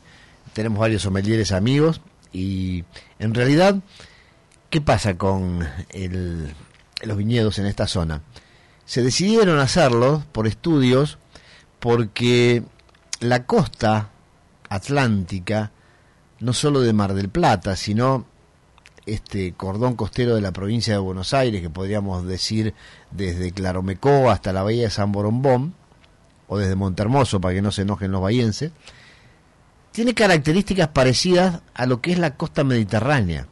[0.52, 2.00] tenemos varios sommeliers amigos
[2.33, 2.85] y
[3.18, 3.76] en realidad,
[4.70, 6.52] ¿qué pasa con el-
[7.02, 8.22] los viñedos en esta zona?
[8.85, 11.18] Se decidieron hacerlo por estudios
[11.80, 12.62] porque
[13.20, 14.11] la costa
[14.68, 15.70] atlántica,
[16.40, 18.26] no solo de Mar del Plata, sino
[19.07, 22.74] este cordón costero de la provincia de Buenos Aires, que podríamos decir
[23.11, 25.74] desde Claromecó hasta la bahía de San Borombón,
[26.48, 28.72] o desde Montermoso, para que no se enojen los bahienses,
[29.92, 33.46] tiene características parecidas a lo que es la costa mediterránea.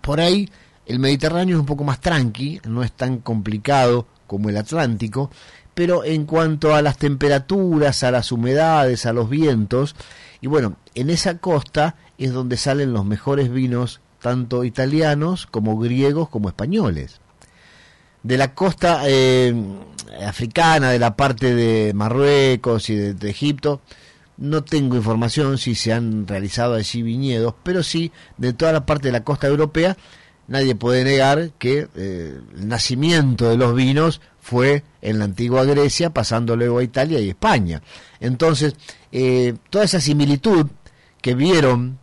[0.00, 0.48] Por ahí
[0.86, 5.30] el Mediterráneo es un poco más tranqui, no es tan complicado como el Atlántico,
[5.72, 9.96] pero en cuanto a las temperaturas, a las humedades, a los vientos,
[10.40, 16.28] y bueno, en esa costa es donde salen los mejores vinos, tanto italianos como griegos
[16.28, 17.20] como españoles.
[18.22, 19.54] De la costa eh,
[20.26, 23.80] africana, de la parte de Marruecos y de, Egipto,
[24.36, 29.08] no tengo información si se han realizado allí viñedos, pero sí de toda la parte
[29.08, 29.96] de la costa europea,
[30.48, 36.10] nadie puede negar que eh, el nacimiento de los vinos fue en la antigua Grecia,
[36.10, 37.82] pasando luego a Italia y España.
[38.20, 38.74] Entonces,
[39.12, 40.66] eh, toda esa similitud
[41.20, 41.98] que vieron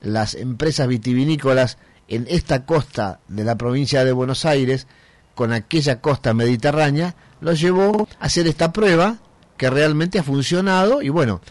[0.00, 4.86] las empresas vitivinícolas en esta costa de la provincia de Buenos Aires
[5.36, 9.18] con aquella costa mediterránea, los llevó a hacer esta prueba
[9.58, 11.42] que realmente ha funcionado y bueno,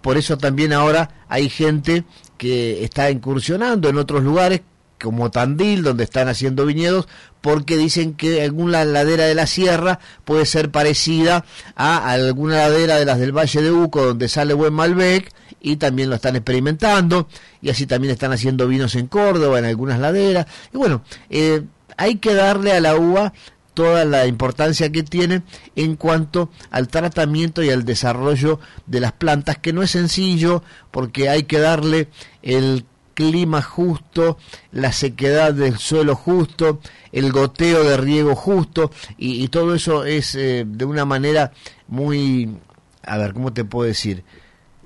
[0.00, 2.04] por eso también ahora hay gente
[2.38, 4.62] que está incursionando en otros lugares
[5.00, 7.06] como Tandil, donde están haciendo viñedos,
[7.42, 11.44] porque dicen que alguna ladera de la sierra puede ser parecida
[11.76, 15.30] a alguna ladera de las del Valle de Uco, donde sale buen Malbec,
[15.60, 17.28] y también lo están experimentando,
[17.60, 20.46] y así también están haciendo vinos en Córdoba, en algunas laderas.
[20.72, 21.62] Y bueno, eh,
[21.96, 23.32] hay que darle a la uva
[23.74, 25.42] toda la importancia que tiene
[25.76, 31.28] en cuanto al tratamiento y al desarrollo de las plantas, que no es sencillo porque
[31.28, 32.08] hay que darle
[32.42, 34.38] el clima justo,
[34.72, 36.80] la sequedad del suelo justo,
[37.12, 41.52] el goteo de riego justo, y, todo eso es eh, de una manera
[41.88, 42.56] muy,
[43.02, 44.24] a ver, ¿cómo te puedo decir?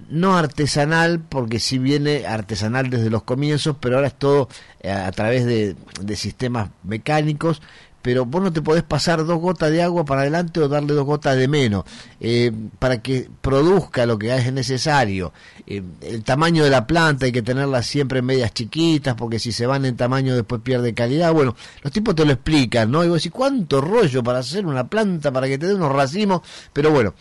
[0.09, 4.49] No artesanal, porque si viene artesanal desde los comienzos, pero ahora es todo
[4.81, 7.61] eh, a través de, de sistemas mecánicos,
[8.01, 11.05] pero vos no te podés pasar dos gotas de agua para adelante o darle dos
[11.05, 11.85] gotas de menos,
[12.21, 15.33] eh, para que produzca lo que es necesario.
[15.67, 19.53] Eh, el tamaño de la planta hay que tenerla siempre en medias chiquitas, porque si
[19.53, 21.33] se van en tamaño después pierde calidad.
[21.33, 23.05] Bueno, los tipos te lo explican, ¿no?
[23.05, 26.43] Y vos decís, ¿cuánto rollo para hacer una planta, para que te dé unos racimos?
[26.73, 27.15] Pero bueno,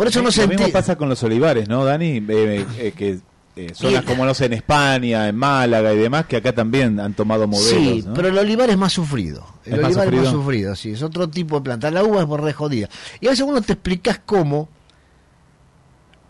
[0.00, 2.24] por eso no se Lo mismo pasa con los olivares, ¿no, Dani?
[2.26, 3.20] Eh, que
[3.54, 7.12] eh, zonas como no sé, en España, en Málaga y demás, que acá también han
[7.12, 7.70] tomado modelos.
[7.70, 9.46] Sí, pero el olivar es más sufrido.
[9.62, 11.90] El olivar es más sufrido, sí, es otro tipo de planta.
[11.90, 12.88] La uva es por re jodida.
[13.20, 14.70] Y a veces uno te explicas cómo,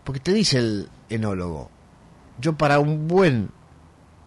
[0.03, 1.69] porque te dice el enólogo,
[2.41, 3.51] yo para un buen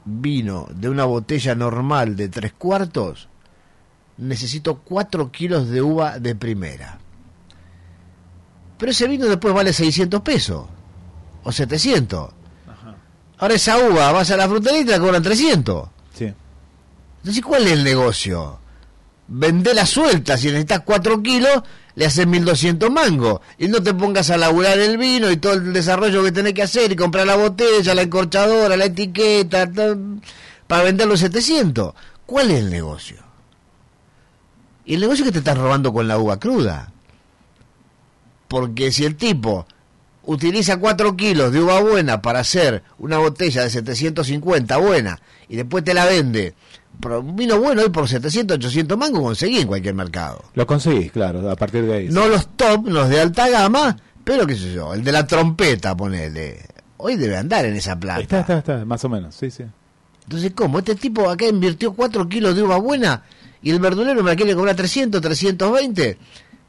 [0.06, 3.28] vino de una botella normal de tres cuartos,
[4.16, 7.03] necesito cuatro kilos de uva de primera.
[8.78, 10.66] Pero ese vino después vale 600 pesos
[11.42, 12.30] o 700
[13.38, 15.88] Ahora esa uva, vas a la frutería y te cobran 300.
[16.16, 16.32] Sí.
[17.18, 18.58] Entonces, ¿cuál es el negocio?
[19.28, 21.62] la suelta, si necesitas 4 kilos,
[21.94, 23.40] le haces 1200 mangos.
[23.58, 26.62] Y no te pongas a laburar el vino y todo el desarrollo que tenés que
[26.62, 29.68] hacer y comprar la botella, la encorchadora, la etiqueta,
[30.66, 31.92] para vender los 700.
[32.24, 33.18] ¿Cuál es el negocio?
[34.86, 36.93] Y el negocio es que te estás robando con la uva cruda.
[38.48, 39.66] Porque si el tipo
[40.24, 45.84] utiliza 4 kilos de uva buena para hacer una botella de 750 buena y después
[45.84, 46.54] te la vende
[47.00, 50.44] pero vino bueno hoy por 700, 800 mangos conseguí en cualquier mercado.
[50.54, 52.08] Lo conseguís, claro, a partir de ahí.
[52.08, 55.96] No los top, los de alta gama, pero qué sé yo, el de la trompeta,
[55.96, 56.60] ponele.
[56.96, 58.20] Hoy debe andar en esa plata.
[58.20, 59.64] Está, está, está, más o menos, sí, sí.
[60.22, 60.78] Entonces, ¿cómo?
[60.78, 63.22] Este tipo acá invirtió 4 kilos de uva buena
[63.60, 66.18] y el verdulero me la quiere cobrar 300, 320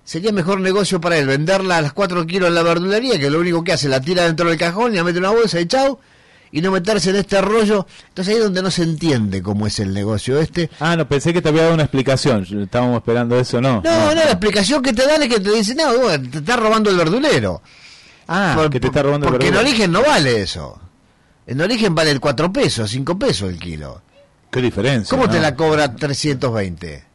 [0.05, 3.39] sería mejor negocio para él venderla a las 4 kilos en la verdulería, que lo
[3.39, 5.65] único que hace, la tira dentro del cajón, y la mete en una bolsa y
[5.65, 5.99] chau,
[6.51, 7.85] y no meterse en este rollo.
[8.07, 10.69] Entonces ahí es donde no se entiende cómo es el negocio este.
[10.79, 13.81] Ah, no, pensé que te había dado una explicación, estábamos esperando eso, ¿no?
[13.81, 15.91] No, no, la explicación que te dan es que te dicen, no,
[16.29, 17.61] te está robando el verdulero.
[18.27, 19.53] Ah, que te está robando el verdulero.
[19.53, 20.79] Porque en origen no vale eso.
[21.47, 24.01] En origen vale 4 pesos, 5 pesos el kilo.
[24.51, 25.15] ¿Qué diferencia?
[25.15, 27.14] ¿Cómo te la cobra 320?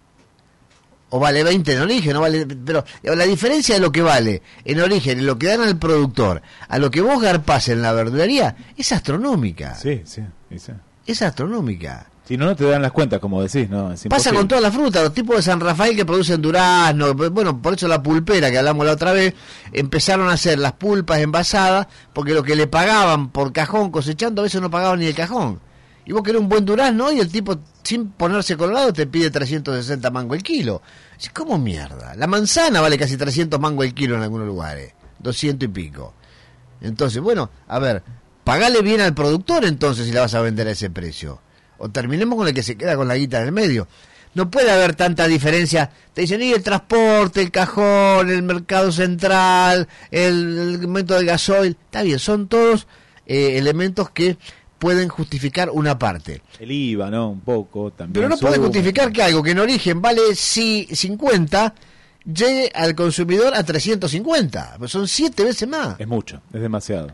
[1.10, 4.80] O vale 20 en origen, no vale, pero la diferencia de lo que vale en
[4.80, 8.56] origen y lo que dan al productor a lo que vos garpás en la verdulería
[8.76, 9.74] es astronómica.
[9.74, 10.22] Sí, sí,
[10.56, 10.72] sí.
[11.06, 12.06] Es astronómica.
[12.30, 13.92] Si no, no te dan las cuentas, como decís, ¿no?
[14.08, 17.74] Pasa con toda la fruta, los tipos de San Rafael que producen durazno, bueno, por
[17.74, 19.34] eso la pulpera que hablamos la otra vez,
[19.72, 24.44] empezaron a hacer las pulpas envasadas, porque lo que le pagaban por cajón cosechando a
[24.44, 25.58] veces no pagaban ni el cajón.
[26.06, 30.10] Y vos querés un buen durazno y el tipo sin ponerse colorado te pide 360
[30.10, 30.82] mango el kilo.
[31.32, 32.14] ¿Cómo mierda?
[32.16, 36.14] La manzana vale casi 300 mango el kilo en algunos lugares, 200 y pico.
[36.80, 38.02] Entonces, bueno, a ver,
[38.44, 41.40] pagale bien al productor entonces si la vas a vender a ese precio.
[41.78, 43.88] O terminemos con el que se queda con la guita del medio.
[44.34, 45.90] No puede haber tanta diferencia.
[46.14, 51.76] Te dicen, y el transporte, el cajón, el mercado central, el, elemento del gasoil.
[51.86, 52.86] Está bien, son todos
[53.26, 54.36] eh, elementos que
[54.80, 56.42] pueden justificar una parte.
[56.58, 57.30] El IVA, ¿no?
[57.30, 58.14] Un poco también.
[58.14, 61.74] Pero no puede justificar que algo que en origen vale 50
[62.24, 64.76] llegue al consumidor a 350.
[64.78, 66.00] Pues son siete veces más.
[66.00, 67.12] Es mucho, es demasiado.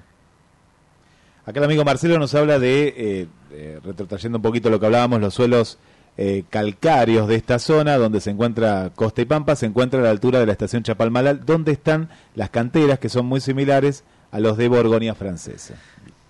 [1.44, 5.34] Acá el amigo Marcelo nos habla de, eh, retrotrayendo un poquito lo que hablábamos, los
[5.34, 5.78] suelos
[6.16, 10.10] eh, calcáreos de esta zona, donde se encuentra Costa y Pampa, se encuentra a la
[10.10, 14.56] altura de la estación Chapalmalal, donde están las canteras que son muy similares a los
[14.56, 15.74] de Borgoña francesa.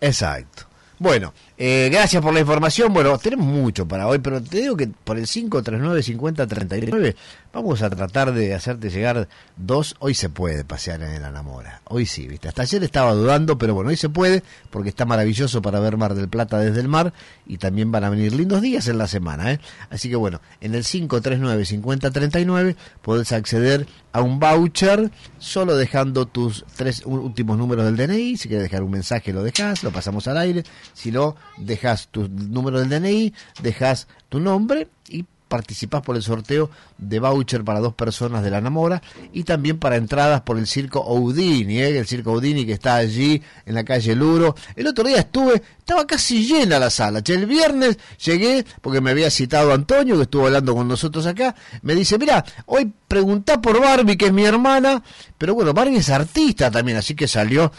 [0.01, 0.65] Exacto.
[0.99, 2.93] Bueno, eh, gracias por la información.
[2.93, 7.17] Bueno, tenemos mucho para hoy, pero te digo que por el 539-5039
[7.53, 9.97] vamos a tratar de hacerte llegar dos.
[9.99, 11.81] Hoy se puede pasear en el Anamora.
[11.85, 12.49] Hoy sí, ¿viste?
[12.49, 16.15] Hasta ayer estaba dudando, pero bueno, hoy se puede porque está maravilloso para ver Mar
[16.15, 17.15] del Plata desde el mar
[17.47, 19.53] y también van a venir lindos días en la semana.
[19.53, 19.61] ¿eh?
[19.89, 27.03] Así que bueno, en el 539-5039 podés acceder a un voucher solo dejando tus tres
[27.05, 28.37] últimos números del DNI.
[28.37, 30.65] Si quieres dejar un mensaje, lo dejas, lo pasamos al aire.
[30.95, 36.71] Si no, dejas tu número del DNI, dejas tu nombre y participás por el sorteo
[36.99, 41.03] de voucher para dos personas de la Namora y también para entradas por el Circo
[41.03, 41.99] Houdini, ¿eh?
[41.99, 44.57] el Circo Houdini que está allí en la calle Luro.
[44.75, 47.23] El otro día estuve, estaba casi llena la sala.
[47.27, 51.55] El viernes llegué porque me había citado Antonio, que estuvo hablando con nosotros acá.
[51.83, 55.03] Me dice, mira, hoy preguntá por Barbie, que es mi hermana,
[55.39, 57.71] pero bueno, Barbie es artista también, así que salió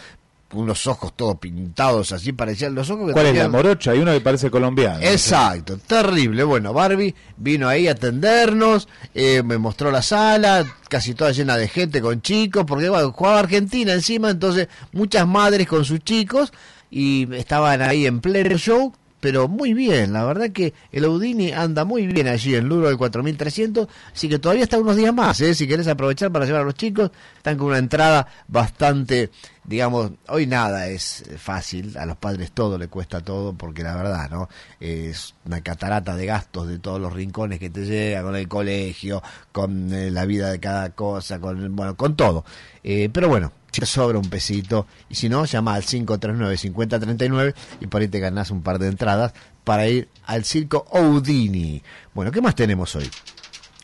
[0.54, 3.90] unos ojos todos pintados, así parecían los ojos que ¿Cuál es la tenían- morocha?
[3.90, 5.00] Hay uno que parece colombiano.
[5.02, 6.42] Exacto, terrible.
[6.44, 11.68] Bueno, Barbie vino ahí a atendernos, eh, me mostró la sala, casi toda llena de
[11.68, 16.52] gente con chicos, porque bueno, jugaba Argentina encima, entonces muchas madres con sus chicos
[16.90, 18.94] y estaban ahí en pleno show.
[19.20, 22.96] Pero muy bien, la verdad que el Audini anda muy bien allí en Luro del
[22.96, 25.56] 4300, así que todavía está unos días más, ¿eh?
[25.56, 29.30] si querés aprovechar para llevar a los chicos, están con una entrada bastante,
[29.68, 34.30] digamos, hoy nada es fácil, a los padres todo le cuesta todo, porque la verdad,
[34.30, 34.48] ¿no?
[34.80, 39.22] Es una catarata de gastos de todos los rincones que te llega, con el colegio,
[39.52, 42.46] con eh, la vida de cada cosa, con, bueno, con todo.
[42.82, 47.86] Eh, pero bueno, si te sobra un pesito, y si no, llama al 539-5039 y
[47.88, 51.82] por ahí te ganás un par de entradas para ir al circo Houdini.
[52.14, 53.10] Bueno, ¿qué más tenemos hoy?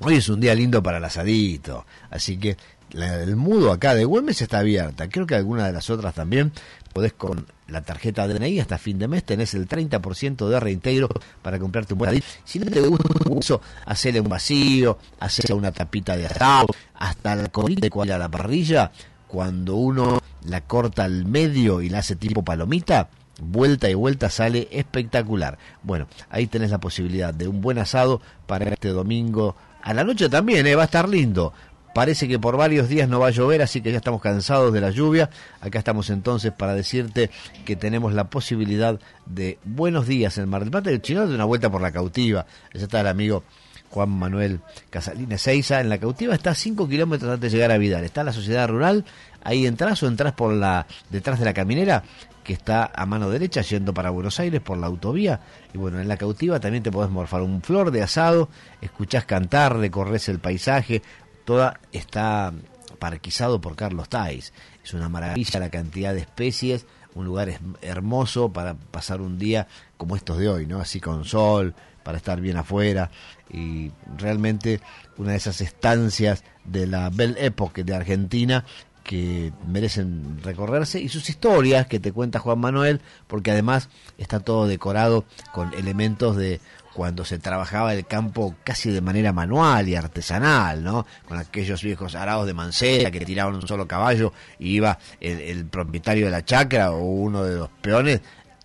[0.01, 2.57] Hoy es un día lindo para el asadito, así que
[2.95, 5.09] la- el mudo acá de Güemes está abierta.
[5.09, 6.53] Creo que alguna de las otras también.
[6.93, 11.09] Podés con la tarjeta DNI hasta fin de mes tenés el 30% de reintegro
[11.43, 12.23] para comprarte un buen.
[12.45, 13.09] Si no te gusta
[13.41, 18.19] eso, hacele un vacío, hacele una tapita de asado, hasta la comida de cual a
[18.19, 18.93] la parrilla,
[19.27, 23.09] cuando uno la corta al medio y la hace tipo palomita,
[23.41, 25.59] vuelta y vuelta sale espectacular.
[25.83, 29.57] Bueno, ahí tenés la posibilidad de un buen asado para este domingo.
[29.83, 30.77] A la noche también, ¿eh?
[30.77, 31.53] va a estar lindo.
[31.95, 34.81] Parece que por varios días no va a llover, así que ya estamos cansados de
[34.81, 35.31] la lluvia.
[35.61, 37.31] Acá estamos entonces para decirte
[37.65, 41.45] que tenemos la posibilidad de buenos días en Mar del Plata y chino de una
[41.45, 42.47] vuelta por la cautiva.
[42.75, 43.45] Allá está el amigo
[43.91, 45.81] Juan Manuel Casalines Seiza.
[45.81, 48.03] En la cautiva está a 5 kilómetros antes de llegar a Vidal.
[48.03, 49.05] Está la sociedad rural.
[49.45, 52.03] Ahí entras o entras por la detrás de la caminera
[52.45, 55.41] que está a mano derecha yendo para Buenos Aires por la autovía.
[55.73, 59.77] Y bueno, en la cautiva también te podés morfar un flor de asado, escuchás cantar,
[59.77, 61.03] recorres el paisaje.
[61.45, 62.53] Toda está
[62.99, 64.53] parquizado por Carlos Tais.
[64.83, 70.17] Es una maravilla la cantidad de especies, un lugar hermoso para pasar un día como
[70.17, 70.81] estos de hoy, ¿no?
[70.81, 71.75] Así con sol,
[72.05, 73.11] para estar bien afuera
[73.51, 74.81] y realmente
[75.17, 78.65] una de esas estancias de la Belle Époque de Argentina
[79.05, 83.89] que merecen recorrerse y sus historias que te cuenta Juan Manuel, porque además
[84.19, 86.61] está todo decorado con elementos de
[86.95, 91.07] cuando se trabajaba el campo casi de manera manual y artesanal, ¿no?
[91.29, 95.67] Con aquellos viejos arados de mancera que tiraban un solo caballo y iba el, el
[95.67, 98.21] propietario de la chacra o uno de los peones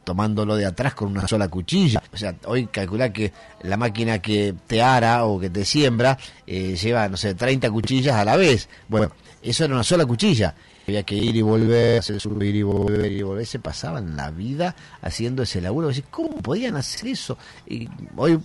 [0.10, 2.02] tomándolo de atrás con una sola cuchilla.
[2.12, 3.32] O sea, hoy calcula que
[3.62, 6.18] la máquina que te ara o que te siembra
[6.48, 8.70] eh, lleva, no sé, 30 cuchillas a la vez.
[8.88, 9.12] Bueno,
[9.42, 10.54] eso era una sola cuchilla.
[10.88, 13.46] Había que ir y volver, hacer subir y volver y volver.
[13.46, 15.90] Se pasaban la vida haciendo ese laburo.
[16.10, 17.38] ¿Cómo podían hacer eso?
[17.68, 18.40] Y hoy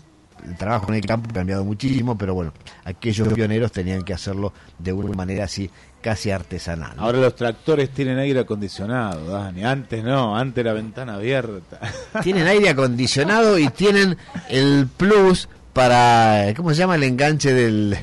[0.45, 2.53] el trabajo en el campo ha cambiado muchísimo, pero bueno,
[2.85, 5.71] aquellos pioneros tenían que hacerlo de una manera así
[6.03, 6.97] casi artesanal.
[6.97, 7.03] ¿no?
[7.05, 9.65] Ahora los tractores tienen aire acondicionado, Dani.
[9.65, 11.81] Antes no, antes la ventana abierta.
[12.23, 14.19] tienen aire acondicionado y tienen
[14.51, 17.99] el plus para, ¿cómo se llama el enganche del...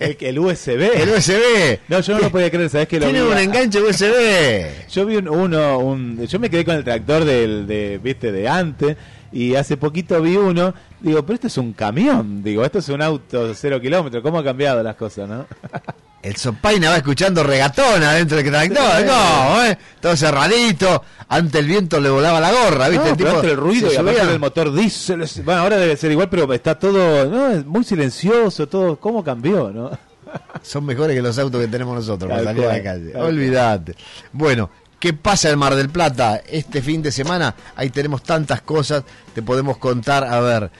[0.00, 0.68] el USB.
[0.96, 1.78] El USB.
[1.88, 3.28] No, yo no lo podía creer, ¿sabes que lo Tiene vi?
[3.30, 4.88] un enganche USB.
[4.90, 8.48] Yo vi un- uno, un, yo me quedé con el tractor del, de, viste, de
[8.48, 8.96] antes
[9.30, 13.00] y hace poquito vi uno, digo, pero esto es un camión, digo, esto es un
[13.00, 15.46] auto cero kilómetros, ¿cómo ha cambiado las cosas, no?
[16.22, 19.04] El Sopaina va escuchando regatón adentro del tractor, Sí.
[19.08, 19.78] ¿cómo, eh?
[20.00, 23.06] Todo cerradito, ante el viento le volaba la gorra, ¿viste?
[23.06, 26.12] No, el pero tipo el ruido y aparte del motor diésel, bueno, ahora debe ser
[26.12, 29.90] igual, pero está todo, no, muy silencioso, todo, ¿cómo cambió, no?
[30.62, 33.12] Son mejores que los autos que tenemos nosotros para salir a la calle.
[33.16, 33.96] Olvídate.
[34.32, 34.70] Bueno,
[35.00, 37.52] ¿qué pasa en Mar del Plata este fin de semana?
[37.74, 39.02] Ahí tenemos tantas cosas,
[39.34, 40.70] te podemos contar, a ver,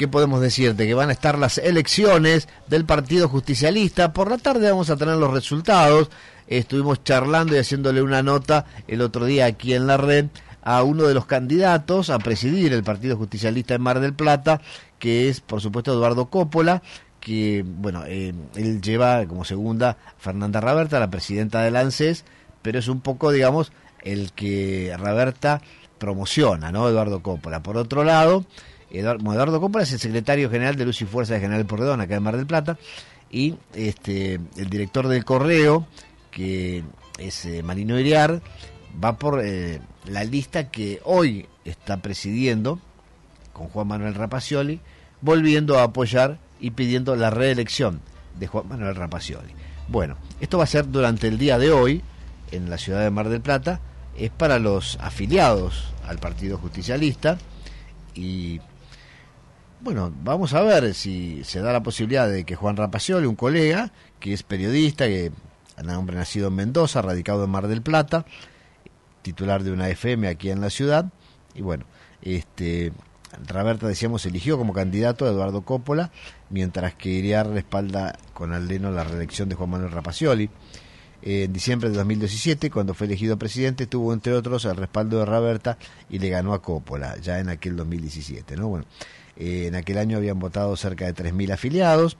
[0.00, 0.86] ¿qué podemos decirte?
[0.86, 4.14] Que van a estar las elecciones del Partido Justicialista.
[4.14, 6.08] Por la tarde vamos a tener los resultados.
[6.46, 10.28] Estuvimos charlando y haciéndole una nota el otro día aquí en la red
[10.62, 14.62] a uno de los candidatos a presidir el Partido Justicialista en Mar del Plata,
[14.98, 16.80] que es, por supuesto, Eduardo Coppola,
[17.20, 22.24] que, bueno, eh, él lleva como segunda Fernanda Raberta, la presidenta del ANSES,
[22.62, 23.70] pero es un poco, digamos,
[24.02, 25.60] el que Raberta
[25.98, 26.88] promociona, ¿no?
[26.88, 27.62] Eduardo Coppola.
[27.62, 28.46] Por otro lado,
[28.90, 32.22] Eduardo, Eduardo es el secretario general de Luz y Fuerza de General Porredón, acá en
[32.22, 32.78] Mar del Plata,
[33.30, 35.86] y este el director del correo,
[36.30, 36.82] que
[37.18, 38.42] es eh, Marino Iriar,
[39.02, 42.80] va por eh, la lista que hoy está presidiendo,
[43.52, 44.80] con Juan Manuel Rapacioli,
[45.20, 48.00] volviendo a apoyar y pidiendo la reelección
[48.38, 49.52] de Juan Manuel Rapacioli.
[49.88, 52.02] Bueno, esto va a ser durante el día de hoy
[52.52, 53.80] en la ciudad de Mar del Plata,
[54.16, 57.38] es para los afiliados al Partido Justicialista
[58.14, 58.60] y
[59.80, 63.92] bueno, vamos a ver si se da la posibilidad de que Juan Rapacioli, un colega
[64.18, 65.32] que es periodista, que
[65.96, 68.26] hombre nacido en Mendoza, radicado en Mar del Plata,
[69.22, 71.06] titular de una FM aquí en la ciudad,
[71.54, 71.84] y bueno,
[72.22, 72.92] este
[73.46, 76.10] Raberta, decíamos, eligió como candidato a Eduardo Coppola,
[76.50, 80.50] mientras que Iriar respalda con Aldeno la reelección de Juan Manuel Rapacioli.
[81.22, 85.78] en diciembre de 2017, cuando fue elegido presidente, tuvo entre otros el respaldo de Raberta
[86.08, 88.56] y le ganó a Coppola, ya en aquel 2017.
[88.56, 88.68] ¿no?
[88.68, 88.86] Bueno,
[89.40, 92.18] eh, en aquel año habían votado cerca de 3.000 afiliados.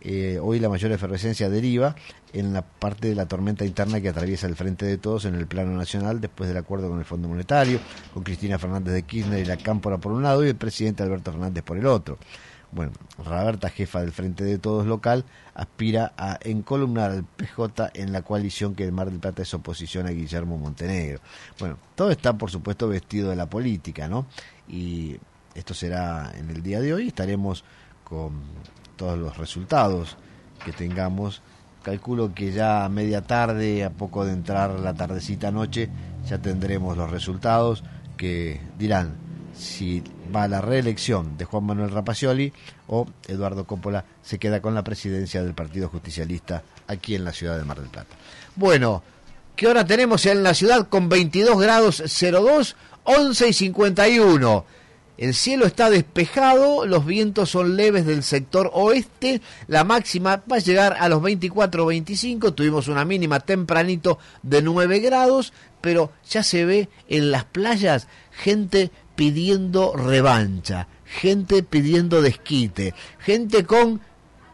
[0.00, 1.94] Eh, hoy la mayor efervescencia deriva
[2.32, 5.46] en la parte de la tormenta interna que atraviesa el frente de todos en el
[5.46, 7.80] plano nacional después del acuerdo con el Fondo Monetario,
[8.12, 11.32] con Cristina Fernández de Kirchner y la Cámpora por un lado y el presidente Alberto
[11.32, 12.18] Fernández por el otro.
[12.72, 12.92] Bueno,
[13.24, 18.74] Roberta, jefa del Frente de Todos local, aspira a encolumnar al PJ en la coalición
[18.74, 21.20] que el Mar del Plata es oposición a Guillermo Montenegro.
[21.58, 24.26] Bueno, todo está, por supuesto, vestido de la política, ¿no?
[24.66, 25.18] Y
[25.54, 27.08] esto será en el día de hoy.
[27.08, 27.64] Estaremos
[28.02, 28.42] con
[28.96, 30.16] todos los resultados
[30.64, 31.42] que tengamos.
[31.82, 35.90] Calculo que ya a media tarde, a poco de entrar la tardecita noche,
[36.26, 37.84] ya tendremos los resultados
[38.16, 39.16] que dirán
[39.54, 40.02] si
[40.34, 42.52] va a la reelección de Juan Manuel Rapacioli
[42.88, 47.56] o Eduardo Coppola se queda con la presidencia del Partido Justicialista aquí en la ciudad
[47.56, 48.16] de Mar del Plata.
[48.56, 49.02] Bueno,
[49.54, 54.64] ¿qué hora tenemos en la ciudad con 22 grados 02, 11 y 51?
[55.16, 60.60] El cielo está despejado, los vientos son leves del sector oeste, la máxima va a
[60.60, 66.88] llegar a los 24-25, tuvimos una mínima tempranito de 9 grados, pero ya se ve
[67.08, 74.00] en las playas gente pidiendo revancha, gente pidiendo desquite, gente con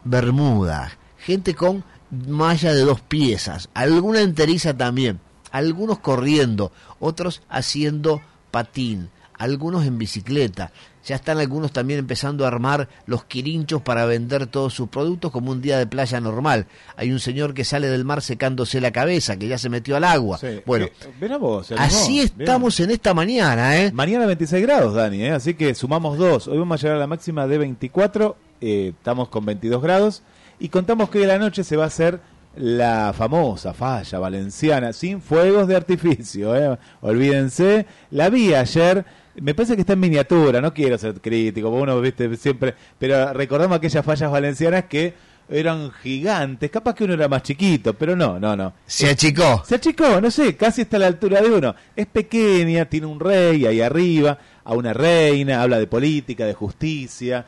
[0.05, 5.21] bermuda, gente con malla de dos piezas, alguna enteriza también,
[5.53, 9.09] algunos corriendo, otros haciendo patín
[9.41, 10.71] algunos en bicicleta.
[11.07, 15.51] Ya están algunos también empezando a armar los quirinchos para vender todos sus productos como
[15.51, 16.67] un día de playa normal.
[16.95, 20.05] Hay un señor que sale del mar secándose la cabeza, que ya se metió al
[20.05, 20.39] agua.
[20.67, 23.81] Bueno, eh, así estamos en esta mañana.
[23.81, 23.91] ¿eh?
[23.93, 25.31] Mañana 26 grados, Dani, ¿eh?
[25.31, 26.47] así que sumamos dos.
[26.47, 30.23] Hoy vamos a llegar a la máxima de 24, eh, estamos con 22 grados
[30.59, 32.21] y contamos que hoy la noche se va a hacer
[32.57, 36.57] la famosa falla valenciana sin fuegos de artificio.
[36.57, 36.79] ¿eh?
[37.01, 39.05] Olvídense, la vi ayer
[39.41, 43.79] me parece que está en miniatura, no quiero ser crítico, uno viste siempre, pero recordamos
[43.79, 45.15] aquellas fallas valencianas que
[45.49, 48.73] eran gigantes, capaz que uno era más chiquito, pero no, no, no.
[48.87, 49.65] Se achicó.
[49.67, 51.75] Se achicó, no sé, casi está a la altura de uno.
[51.97, 57.45] Es pequeña, tiene un rey ahí arriba, a una reina, habla de política, de justicia.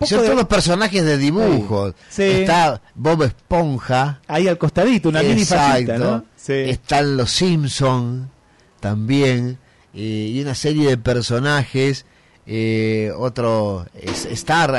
[0.00, 1.94] Son todos los personajes de dibujos.
[2.16, 4.20] Está Bob Esponja.
[4.26, 6.24] Ahí al costadito, una mini fallita, ¿no?
[6.46, 8.30] Están los Simpson
[8.80, 9.58] también.
[9.98, 12.06] Eh, y una serie de personajes.
[12.46, 13.84] Eh, otro
[14.30, 14.72] Star,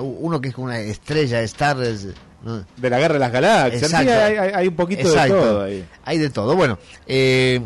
[0.00, 1.76] uno que es una estrella, Star.
[1.76, 3.92] De la guerra de las galaxias.
[3.92, 5.84] hay, un poquito de todo ahí.
[6.04, 6.56] Hay de todo.
[6.56, 7.60] Bueno, eh,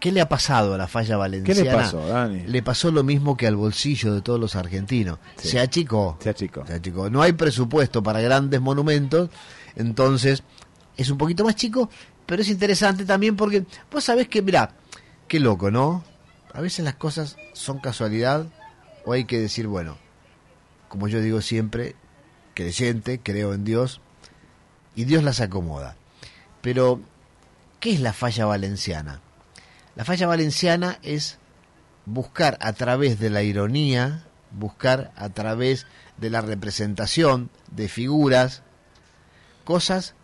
[0.00, 1.60] ¿qué le ha pasado a la falla valenciana?
[1.60, 2.42] ¿Qué le pasó, Dani?
[2.46, 5.18] Le pasó lo mismo que al bolsillo de todos los argentinos.
[5.36, 6.18] Se achicó.
[6.20, 6.66] Se achicó.
[6.66, 7.08] Se achicó.
[7.10, 9.30] No hay presupuesto para grandes monumentos,
[9.76, 10.42] entonces
[10.96, 11.88] es un poquito más chico,
[12.26, 14.74] pero es interesante también porque vos sabés que, mirá,
[15.28, 16.04] qué loco, ¿no?
[16.54, 18.46] A veces las cosas son casualidad
[19.04, 19.98] o hay que decir, bueno,
[20.88, 21.96] como yo digo siempre,
[22.54, 24.00] creyente, creo en Dios,
[24.94, 25.96] y Dios las acomoda.
[26.62, 27.00] Pero,
[27.80, 29.20] ¿qué es la falla valenciana?
[29.96, 31.38] La falla valenciana es
[32.06, 35.88] buscar a través de la ironía, buscar a través
[36.18, 38.62] de la representación de figuras,
[39.64, 40.14] cosas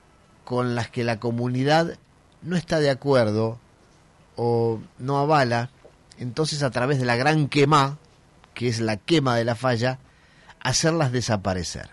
[0.44, 1.98] con las que la comunidad
[2.42, 3.58] no está de acuerdo
[4.36, 5.70] o no avala
[6.20, 7.98] entonces a través de la gran quema,
[8.54, 9.98] que es la quema de la falla,
[10.60, 11.88] hacerlas desaparecer.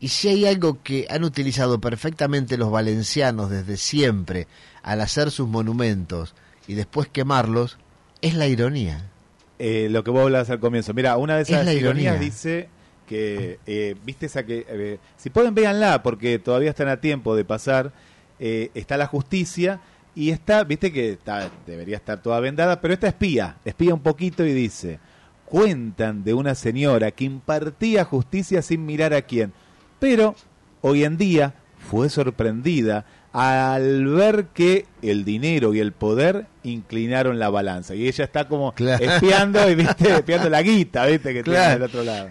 [0.00, 4.46] Y si hay algo que han utilizado perfectamente los valencianos desde siempre
[4.82, 6.34] al hacer sus monumentos
[6.66, 7.76] y después quemarlos,
[8.22, 9.10] es la ironía.
[9.58, 10.94] Eh, lo que vos hablas al comienzo.
[10.94, 12.70] Mira, una de esas ironías dice
[13.06, 17.44] que, eh, viste esa que, eh, si pueden véanla, porque todavía están a tiempo de
[17.44, 17.92] pasar,
[18.38, 19.82] está la justicia
[20.14, 24.44] y está, viste que está, debería estar toda vendada, pero esta espía, espía un poquito
[24.44, 24.98] y dice,
[25.44, 29.52] cuentan de una señora que impartía justicia sin mirar a quién,
[29.98, 30.34] pero
[30.80, 31.54] hoy en día
[31.90, 37.94] fue sorprendida al ver que el dinero y el poder inclinaron la balanza.
[37.94, 41.72] Y ella está como espiando y viste, espiando la guita, viste, que tiene Claro.
[41.74, 42.30] del otro lado.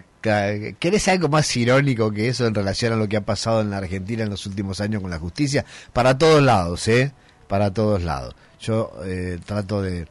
[0.78, 3.78] ¿Querés algo más irónico que eso en relación a lo que ha pasado en la
[3.78, 5.64] Argentina en los últimos años con la justicia?
[5.94, 7.12] Para todos lados, ¿eh?
[7.50, 8.36] Para todos lados.
[8.60, 10.06] Yo eh, trato de,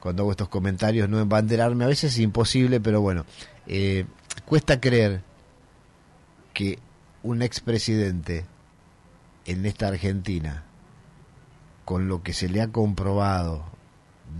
[0.00, 1.84] cuando hago estos comentarios, no embanderarme.
[1.84, 3.24] A veces es imposible, pero bueno,
[3.68, 4.06] eh,
[4.44, 5.22] cuesta creer
[6.52, 6.80] que
[7.22, 8.44] un expresidente
[9.46, 10.64] en esta Argentina,
[11.84, 13.64] con lo que se le ha comprobado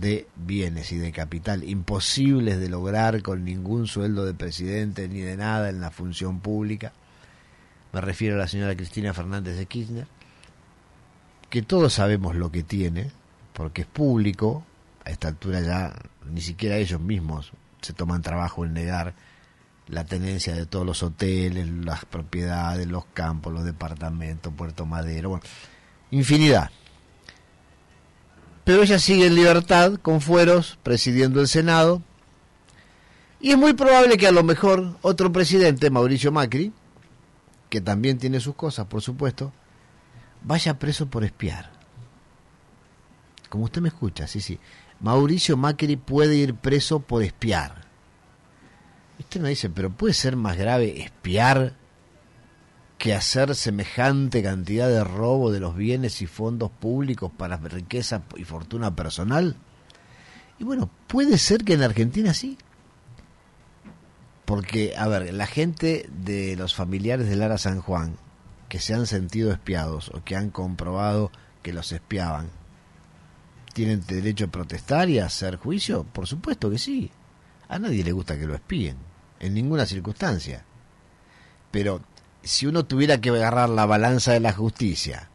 [0.01, 5.37] de bienes y de capital imposibles de lograr con ningún sueldo de presidente ni de
[5.37, 6.91] nada en la función pública.
[7.93, 10.07] Me refiero a la señora Cristina Fernández de Kirchner,
[11.49, 13.11] que todos sabemos lo que tiene,
[13.53, 14.65] porque es público,
[15.03, 15.93] a esta altura ya
[16.29, 19.13] ni siquiera ellos mismos se toman trabajo en negar
[19.87, 25.43] la tenencia de todos los hoteles, las propiedades, los campos, los departamentos, Puerto Madero, bueno,
[26.09, 26.71] infinidad.
[28.63, 32.01] Pero ella sigue en libertad, con fueros, presidiendo el Senado.
[33.39, 36.73] Y es muy probable que a lo mejor otro presidente, Mauricio Macri,
[37.69, 39.53] que también tiene sus cosas, por supuesto,
[40.45, 41.71] vaya preso por espiar.
[43.49, 44.59] Como usted me escucha, sí, sí.
[44.99, 47.85] Mauricio Macri puede ir preso por espiar.
[49.19, 51.73] Usted me dice, pero puede ser más grave espiar
[52.97, 58.43] que hacer semejante cantidad de robo de los bienes y fondos públicos para riqueza y
[58.43, 59.57] fortuna personal?
[60.59, 62.57] Y bueno, puede ser que en Argentina sí.
[64.45, 68.17] Porque, a ver, la gente de los familiares de Lara San Juan
[68.69, 72.49] que se han sentido espiados o que han comprobado que los espiaban,
[73.73, 76.03] ¿tienen derecho a protestar y a hacer juicio?
[76.03, 77.11] Por supuesto que sí.
[77.67, 78.97] A nadie le gusta que lo espíen,
[79.39, 80.63] en ninguna circunstancia.
[81.71, 82.01] Pero
[82.43, 85.29] si uno tuviera que agarrar la balanza de la justicia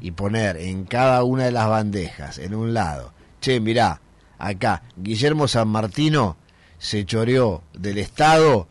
[0.00, 4.00] y poner en cada una de las bandejas, en un lado, che, mirá,
[4.38, 6.36] acá, Guillermo San Martino
[6.78, 8.66] se choreó del Estado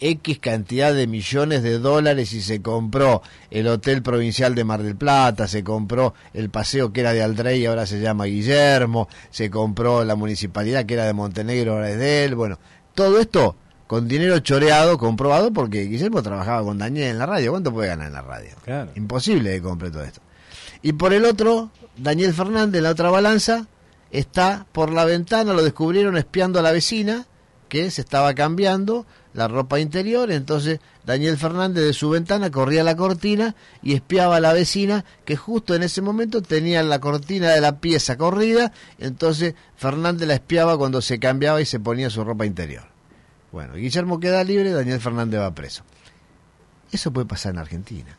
[0.00, 4.96] X cantidad de millones de dólares y se compró el Hotel Provincial de Mar del
[4.96, 9.50] Plata, se compró el paseo que era de Aldrey y ahora se llama Guillermo, se
[9.50, 12.58] compró la municipalidad que era de Montenegro, ahora es de él, bueno,
[12.94, 13.56] todo esto
[13.90, 17.50] con dinero choreado, comprobado, porque Guillermo trabajaba con Daniel en la radio.
[17.50, 18.50] ¿Cuánto puede ganar en la radio?
[18.64, 18.92] Claro.
[18.94, 20.20] Imposible que compre todo esto.
[20.80, 23.66] Y por el otro, Daniel Fernández, la otra balanza,
[24.12, 27.26] está por la ventana, lo descubrieron espiando a la vecina,
[27.68, 32.96] que se estaba cambiando la ropa interior, entonces Daniel Fernández de su ventana corría la
[32.96, 37.60] cortina y espiaba a la vecina que justo en ese momento tenía la cortina de
[37.60, 42.44] la pieza corrida, entonces Fernández la espiaba cuando se cambiaba y se ponía su ropa
[42.44, 42.84] interior.
[43.52, 45.82] Bueno, Guillermo queda libre, Daniel Fernández va preso.
[46.92, 48.16] Eso puede pasar en Argentina.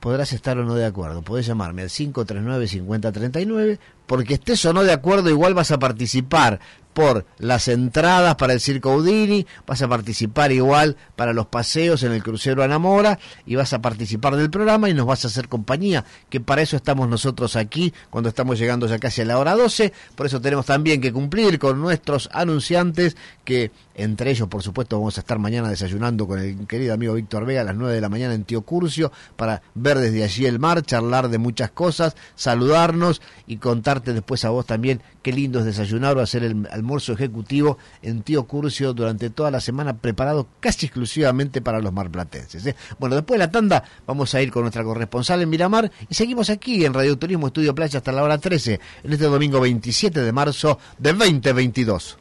[0.00, 1.22] Podrás estar o no de acuerdo.
[1.22, 6.60] Podés llamarme al 539-5039 porque estés o no de acuerdo, igual vas a participar
[6.94, 12.12] por las entradas para el Circo Udini, vas a participar igual para los paseos en
[12.12, 16.04] el crucero Anamora y vas a participar del programa y nos vas a hacer compañía,
[16.30, 19.92] que para eso estamos nosotros aquí cuando estamos llegando ya casi a la hora 12,
[20.14, 25.16] por eso tenemos también que cumplir con nuestros anunciantes que entre ellos por supuesto vamos
[25.18, 28.08] a estar mañana desayunando con el querido amigo Víctor Vega a las 9 de la
[28.08, 33.22] mañana en Tío Curcio para ver desde allí el mar, charlar de muchas cosas, saludarnos
[33.46, 37.78] y contarte después a vos también qué lindo es desayunar o hacer el almuerzo ejecutivo
[38.02, 42.66] en Tío Curcio durante toda la semana preparado casi exclusivamente para los marplatenses.
[42.66, 42.76] ¿eh?
[42.98, 46.50] Bueno, después de la tanda vamos a ir con nuestra corresponsal en Miramar y seguimos
[46.50, 50.32] aquí en Radio Turismo Estudio Playa hasta la hora 13 en este domingo 27 de
[50.32, 52.18] marzo de 2022.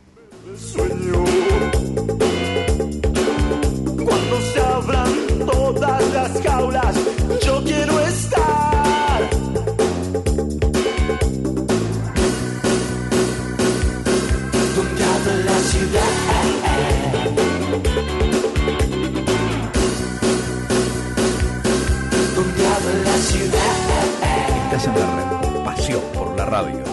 [4.06, 5.12] Cuando se abran
[5.45, 6.95] todas las jaulas,
[7.45, 8.84] yo quiero estar.
[24.74, 26.93] La la por la radio.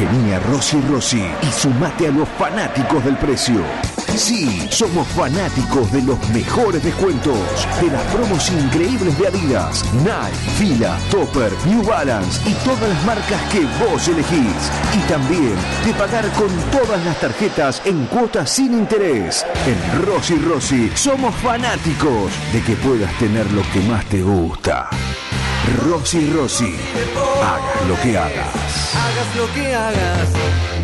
[0.00, 3.62] Vení a Rossi Rossi y sumate a los fanáticos del precio.
[4.16, 7.38] Sí, somos fanáticos de los mejores descuentos,
[7.80, 13.42] de las promos increíbles de Adidas, Nike, Fila, Topper, New Balance y todas las marcas
[13.52, 14.70] que vos elegís.
[14.94, 15.54] Y también
[15.84, 19.44] de pagar con todas las tarjetas en cuotas sin interés.
[19.66, 24.88] En Rossi Rossi somos fanáticos de que puedas tener lo que más te gusta.
[25.68, 26.74] Rossi Rossi,
[27.42, 28.94] hagas lo que hagas.
[28.94, 30.79] Hagas lo que hagas.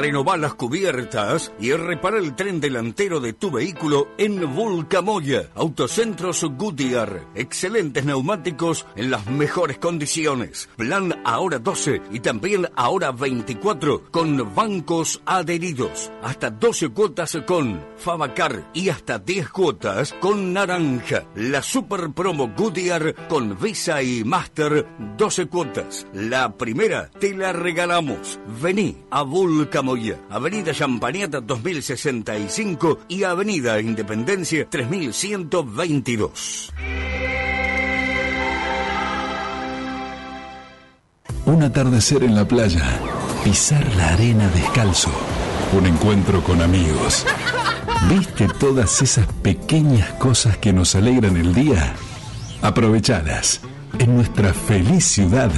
[0.00, 5.50] Renovar las cubiertas y repara el tren delantero de tu vehículo en Vulcamoya.
[5.54, 7.26] Autocentros Goodyear.
[7.34, 10.70] Excelentes neumáticos en las mejores condiciones.
[10.78, 16.10] Plan ahora 12 y también ahora 24 con bancos adheridos.
[16.22, 21.26] Hasta 12 cuotas con Fabacar y hasta 10 cuotas con Naranja.
[21.34, 24.86] La super promo Goodyear con Visa y Master
[25.18, 26.06] 12 cuotas.
[26.14, 28.40] La primera te la regalamos.
[28.62, 29.89] Vení a Vulcamoya.
[30.30, 36.72] Avenida Champagnata 2065 y Avenida Independencia 3122.
[41.44, 43.00] Un atardecer en la playa,
[43.42, 45.10] pisar la arena descalzo,
[45.76, 47.26] un encuentro con amigos.
[48.08, 51.94] ¿Viste todas esas pequeñas cosas que nos alegran el día?
[52.62, 53.60] Aprovechadas.
[53.98, 55.50] En nuestra feliz ciudad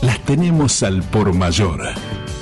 [0.00, 1.82] las tenemos al por mayor.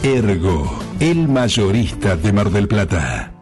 [0.02, 3.41] Ergo, el mayorista de Mar del Plata.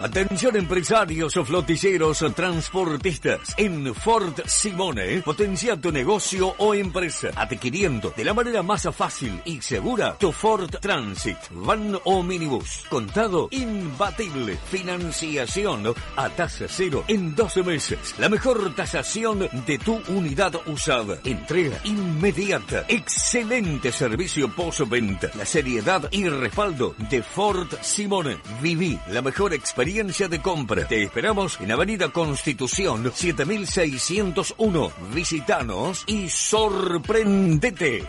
[0.00, 1.44] Atención empresarios o
[2.32, 3.54] transportistas.
[3.58, 9.60] En Ford Simone, potencia tu negocio o empresa, adquiriendo de la manera más fácil y
[9.60, 12.84] segura tu Ford Transit, van o minibús.
[12.88, 14.56] Contado imbatible.
[14.70, 18.14] Financiación a tasa cero en 12 meses.
[18.18, 21.18] La mejor tasación de tu unidad usada.
[21.24, 22.86] Entrega inmediata.
[22.88, 25.30] Excelente servicio postventa.
[25.34, 28.38] La seriedad y respaldo de Ford Simone.
[28.62, 30.86] Viví la mejor experiencia de compra.
[30.86, 34.92] Te esperamos en Avenida Constitución 7601.
[35.12, 38.06] Visítanos y sorprendete.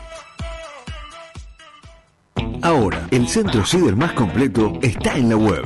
[2.62, 5.64] Ahora, el centro ciber más completo está en la web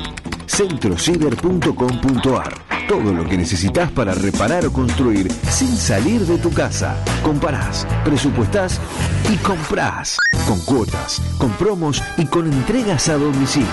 [0.48, 2.54] centrociber.com.ar.
[2.88, 6.96] Todo lo que necesitas para reparar o construir sin salir de tu casa.
[7.24, 8.80] Comparás, presupuestás
[9.30, 10.18] y comprás.
[10.48, 13.68] Con cuotas, con promos y con entregas a domicilio.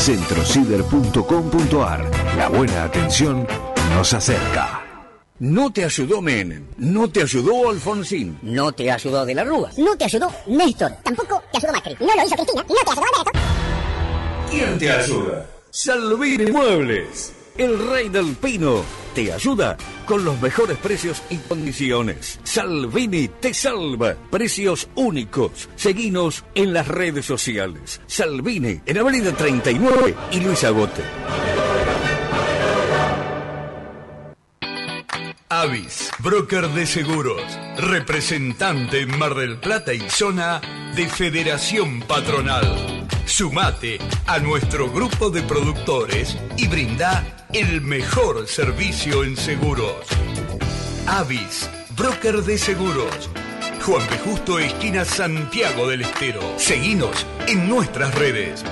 [0.00, 2.10] Centrociber.com.ar.
[2.38, 3.46] La buena atención
[3.94, 4.82] nos acerca.
[5.40, 8.38] No te ayudó Menem, no te ayudó Alfonsín.
[8.40, 9.70] No te ayudó de la Rúa.
[9.76, 10.92] No te ayudó Néstor.
[11.02, 11.96] Tampoco te ayudó Macri.
[12.00, 12.62] No lo hizo Cristina.
[12.62, 13.30] No te ayudó Alberto.
[14.50, 15.46] ¿Quién te ayuda?
[15.70, 18.84] Salvini Muebles, el rey del pino.
[19.14, 19.76] Te ayuda
[20.06, 22.38] con los mejores precios y condiciones.
[22.44, 24.14] Salvini te salva.
[24.30, 25.68] Precios únicos.
[25.76, 28.00] Seguinos en las redes sociales.
[28.06, 31.02] Salvini en Avenida 39 y Luis Agote.
[35.52, 37.42] Avis, broker de seguros,
[37.76, 40.60] representante en Mar del Plata y zona
[40.94, 43.08] de Federación Patronal.
[43.26, 43.98] Sumate
[44.28, 50.06] a nuestro grupo de productores y brinda el mejor servicio en seguros.
[51.08, 53.28] Avis, broker de seguros.
[53.84, 54.18] Juan P.
[54.18, 56.42] Justo, esquina Santiago del Estero.
[56.58, 58.64] Seguinos en nuestras redes.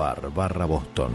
[0.00, 1.12] Ar barra Boston.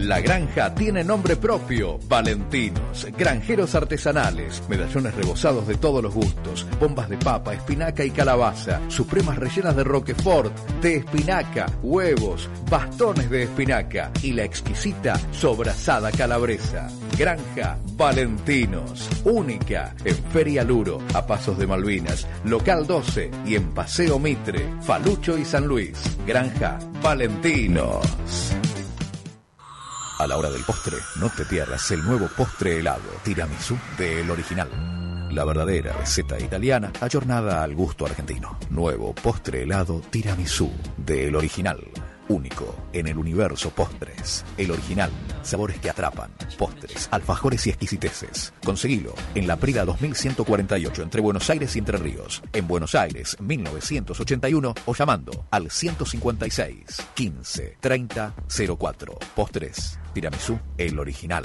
[0.00, 7.10] La granja tiene nombre propio, Valentinos, granjeros artesanales, medallones rebozados de todos los gustos, bombas
[7.10, 14.10] de papa, espinaca y calabaza, supremas rellenas de roquefort, de espinaca, huevos, bastones de espinaca
[14.22, 16.88] y la exquisita sobrasada calabresa.
[17.18, 24.18] Granja Valentinos, única en Feria Luro, a Pasos de Malvinas, Local 12 y en Paseo
[24.18, 26.00] Mitre, Falucho y San Luis.
[26.26, 28.00] Granja Valentinos.
[30.20, 34.68] A la hora del postre, no te pierdas el nuevo postre helado tiramisú del original.
[35.34, 38.58] La verdadera receta italiana ayornada al gusto argentino.
[38.68, 41.80] Nuevo postre helado tiramisú del original.
[42.30, 44.44] Único en el universo postres.
[44.56, 45.10] El original.
[45.42, 46.30] Sabores que atrapan.
[46.56, 48.54] Postres, alfajores y exquisiteces.
[48.64, 52.40] Conseguilo en la Prida 2148 entre Buenos Aires y Entre Ríos.
[52.52, 58.34] En Buenos Aires 1981 o llamando al 156 15 30
[58.78, 59.18] 04.
[59.34, 59.98] Postres.
[60.14, 61.44] Tiramisú, el original.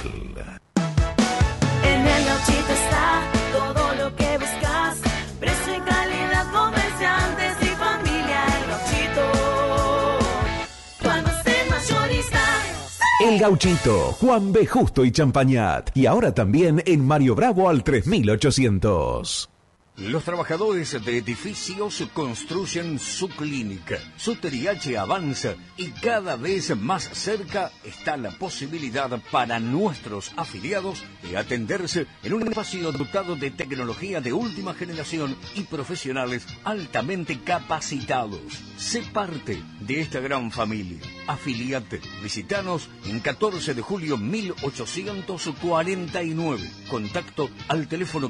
[13.26, 14.67] El Gauchito, Juan B.
[14.67, 15.89] Justo y Champañat.
[15.97, 19.55] Y ahora también en Mario Bravo al 3800.
[19.98, 23.98] Los trabajadores de edificios construyen su clínica.
[24.18, 31.38] Su TRIH avanza y cada vez más cerca está la posibilidad para nuestros afiliados de
[31.38, 38.41] atenderse en un espacio dotado de tecnología de última generación y profesionales altamente capacitados.
[38.78, 41.00] Sé parte de esta gran familia.
[41.26, 42.02] Afiliate.
[42.22, 46.70] Visitanos en 14 de julio 1849.
[46.89, 48.30] Contacto al teléfono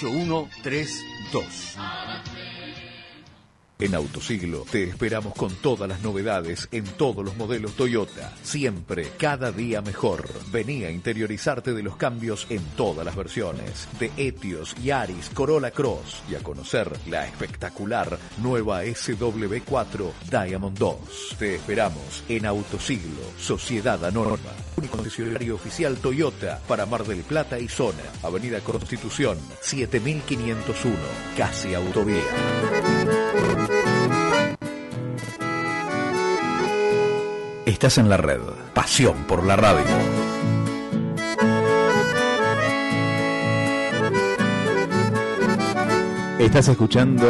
[0.00, 2.49] 491-8132.
[3.80, 8.30] En Autosiglo te esperamos con todas las novedades en todos los modelos Toyota.
[8.42, 10.28] Siempre, cada día mejor.
[10.52, 13.88] Vení a interiorizarte de los cambios en todas las versiones.
[13.98, 16.22] De Etios, Yaris, Corolla Cross.
[16.30, 21.36] Y a conocer la espectacular nueva SW4 Diamond 2.
[21.38, 24.50] Te esperamos en Autosiglo, Sociedad Anónima.
[24.76, 28.02] Único concesionario oficial Toyota para Mar del Plata y Zona.
[28.22, 30.96] Avenida Constitución, 7501.
[31.34, 32.20] Casi Autovía.
[37.70, 38.40] Estás en la red.
[38.74, 39.84] Pasión por la radio.
[46.40, 47.26] Estás escuchando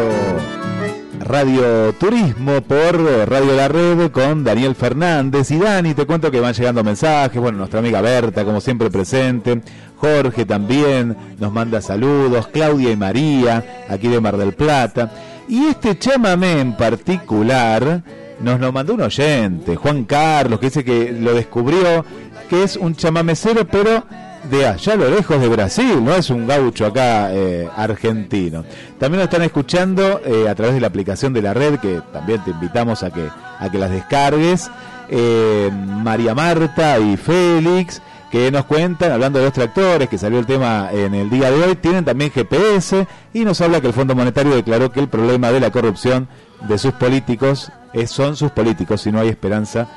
[1.21, 5.93] Radio Turismo por Radio La Red con Daniel Fernández y Dani.
[5.93, 7.39] Te cuento que van llegando mensajes.
[7.39, 9.61] Bueno, nuestra amiga Berta, como siempre, presente.
[9.99, 12.47] Jorge también nos manda saludos.
[12.47, 15.13] Claudia y María, aquí de Mar del Plata.
[15.49, 18.03] Y este chamamé en particular
[18.41, 22.05] nos lo mandó un oyente, Juan Carlos, que dice que lo descubrió,
[22.49, 24.05] que es un chamamecero, pero
[24.49, 28.65] de allá a lo lejos de Brasil, no es un gaucho acá eh, argentino.
[28.99, 32.43] También lo están escuchando eh, a través de la aplicación de la red, que también
[32.45, 33.29] te invitamos a que,
[33.59, 34.71] a que las descargues.
[35.13, 38.01] Eh, María Marta y Félix,
[38.31, 41.65] que nos cuentan, hablando de los tractores, que salió el tema en el día de
[41.65, 45.51] hoy, tienen también GPS y nos habla que el Fondo Monetario declaró que el problema
[45.51, 46.29] de la corrupción
[46.69, 49.89] de sus políticos es, son sus políticos y no hay esperanza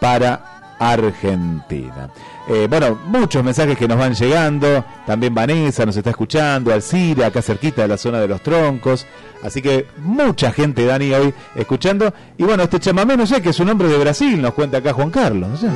[0.00, 2.10] para Argentina.
[2.48, 4.84] Eh, bueno, muchos mensajes que nos van llegando.
[5.06, 9.06] También Vanessa nos está escuchando, Alcira, acá cerquita de la zona de los troncos.
[9.42, 12.12] Así que mucha gente, Dani, hoy escuchando.
[12.36, 14.92] Y bueno, este chamamé, no sé, que es un hombre de Brasil, nos cuenta acá
[14.92, 15.50] Juan Carlos.
[15.50, 15.68] No sé.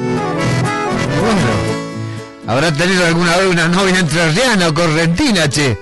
[2.46, 5.76] ¿Habrá tenido alguna vez una novia entrerriana o correntina, che?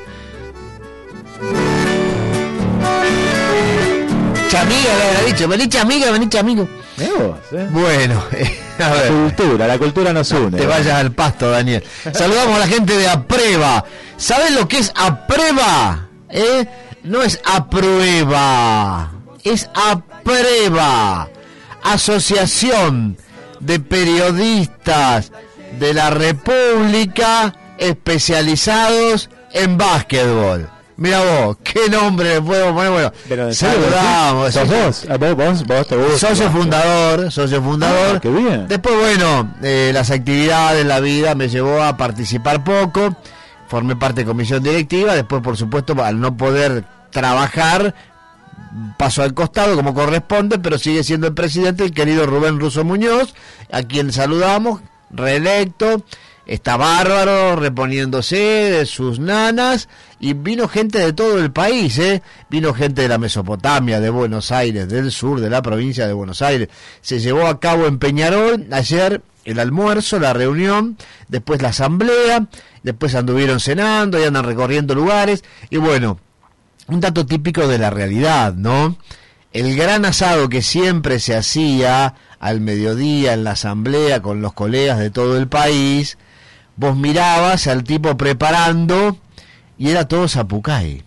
[4.50, 6.68] Chamiga le habrá dicho, vení chamiga, vení chamigo.
[7.70, 8.22] Bueno,
[8.78, 9.02] a ver.
[9.02, 10.58] La cultura, la cultura nos une.
[10.58, 11.84] Te vayas al pasto, Daniel.
[12.12, 13.84] Saludamos a la gente de Aprueba.
[14.16, 16.08] ¿Sabes lo que es Aprueba?
[16.30, 16.66] ¿Eh?
[17.04, 19.10] No es aprueba,
[19.44, 21.28] es Aprueba.
[21.82, 23.16] Asociación
[23.60, 25.32] de Periodistas
[25.78, 30.68] de la República especializados en básquetbol.
[30.96, 32.90] Mira vos, qué nombre le podemos poner.
[32.90, 34.52] Bueno, Pero, saludamos.
[34.52, 35.06] ¿Sos vos?
[35.20, 36.28] Vos, vos, vos te gusta.
[36.28, 38.16] Socio fundador, socio fundador.
[38.16, 38.66] Ah, qué bien.
[38.66, 43.16] Después, bueno, eh, las actividades, la vida me llevó a participar poco.
[43.68, 45.14] Formé parte de comisión directiva.
[45.14, 47.94] Después, por supuesto, al no poder trabajar,
[48.96, 53.34] paso al costado como corresponde, pero sigue siendo el presidente, el querido Rubén Russo Muñoz,
[53.70, 56.04] a quien saludamos, reelecto.
[56.46, 59.88] Está bárbaro, reponiéndose de sus nanas.
[60.18, 62.22] Y vino gente de todo el país, ¿eh?
[62.48, 66.40] Vino gente de la Mesopotamia, de Buenos Aires, del sur de la provincia de Buenos
[66.40, 66.68] Aires.
[67.02, 70.96] Se llevó a cabo en Peñarol ayer el almuerzo, la reunión,
[71.28, 72.46] después la asamblea,
[72.82, 75.44] después anduvieron cenando y andan recorriendo lugares.
[75.70, 76.18] Y bueno,
[76.88, 78.96] un dato típico de la realidad, ¿no?
[79.52, 84.98] El gran asado que siempre se hacía al mediodía en la asamblea con los colegas
[84.98, 86.18] de todo el país,
[86.76, 89.16] vos mirabas al tipo preparando
[89.78, 91.02] y era todo zapucay.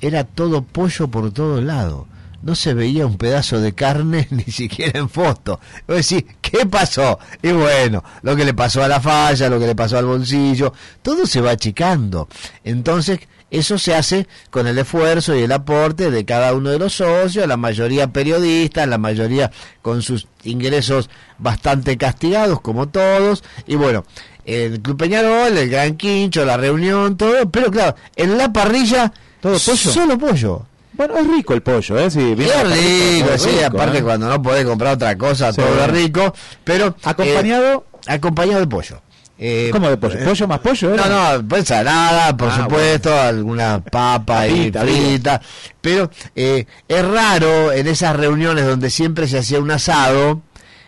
[0.00, 2.06] Era todo pollo por todos lados.
[2.42, 5.60] No se veía un pedazo de carne ni siquiera en foto.
[5.86, 7.18] Vos decís, ¿qué pasó?
[7.40, 10.72] Y bueno, lo que le pasó a la falla, lo que le pasó al bolsillo,
[11.02, 12.28] todo se va achicando.
[12.64, 13.20] Entonces,
[13.52, 17.46] eso se hace con el esfuerzo y el aporte de cada uno de los socios,
[17.46, 19.50] la mayoría periodistas, la mayoría
[19.82, 23.44] con sus ingresos bastante castigados, como todos.
[23.66, 24.04] Y bueno,
[24.44, 27.48] el Club Peñarol, el Gran Quincho, la reunión, todo.
[27.50, 29.76] Pero claro, en la parrilla, ¿Todo pollo?
[29.76, 30.66] solo pollo.
[30.94, 32.10] Bueno, es rico el pollo, ¿eh?
[32.10, 34.02] Sí, viene Es rico, es sí, rico, aparte ¿eh?
[34.02, 35.60] cuando no podés comprar otra cosa, Sí.
[35.60, 36.34] todo es rico,
[36.64, 36.94] pero...
[37.02, 37.84] ¿Acompañado?
[38.06, 39.00] eh, acompañado de pollo.
[39.44, 40.14] Eh, ¿Cómo de pollo?
[40.20, 40.90] eh, ¿Pollo más pollo?
[40.90, 41.38] No, era?
[41.38, 45.40] no, pues ensalada, por Ah, supuesto, alguna papa y Papita, frita,
[45.80, 50.42] pero eh, es raro en esas reuniones donde siempre se hacía un asado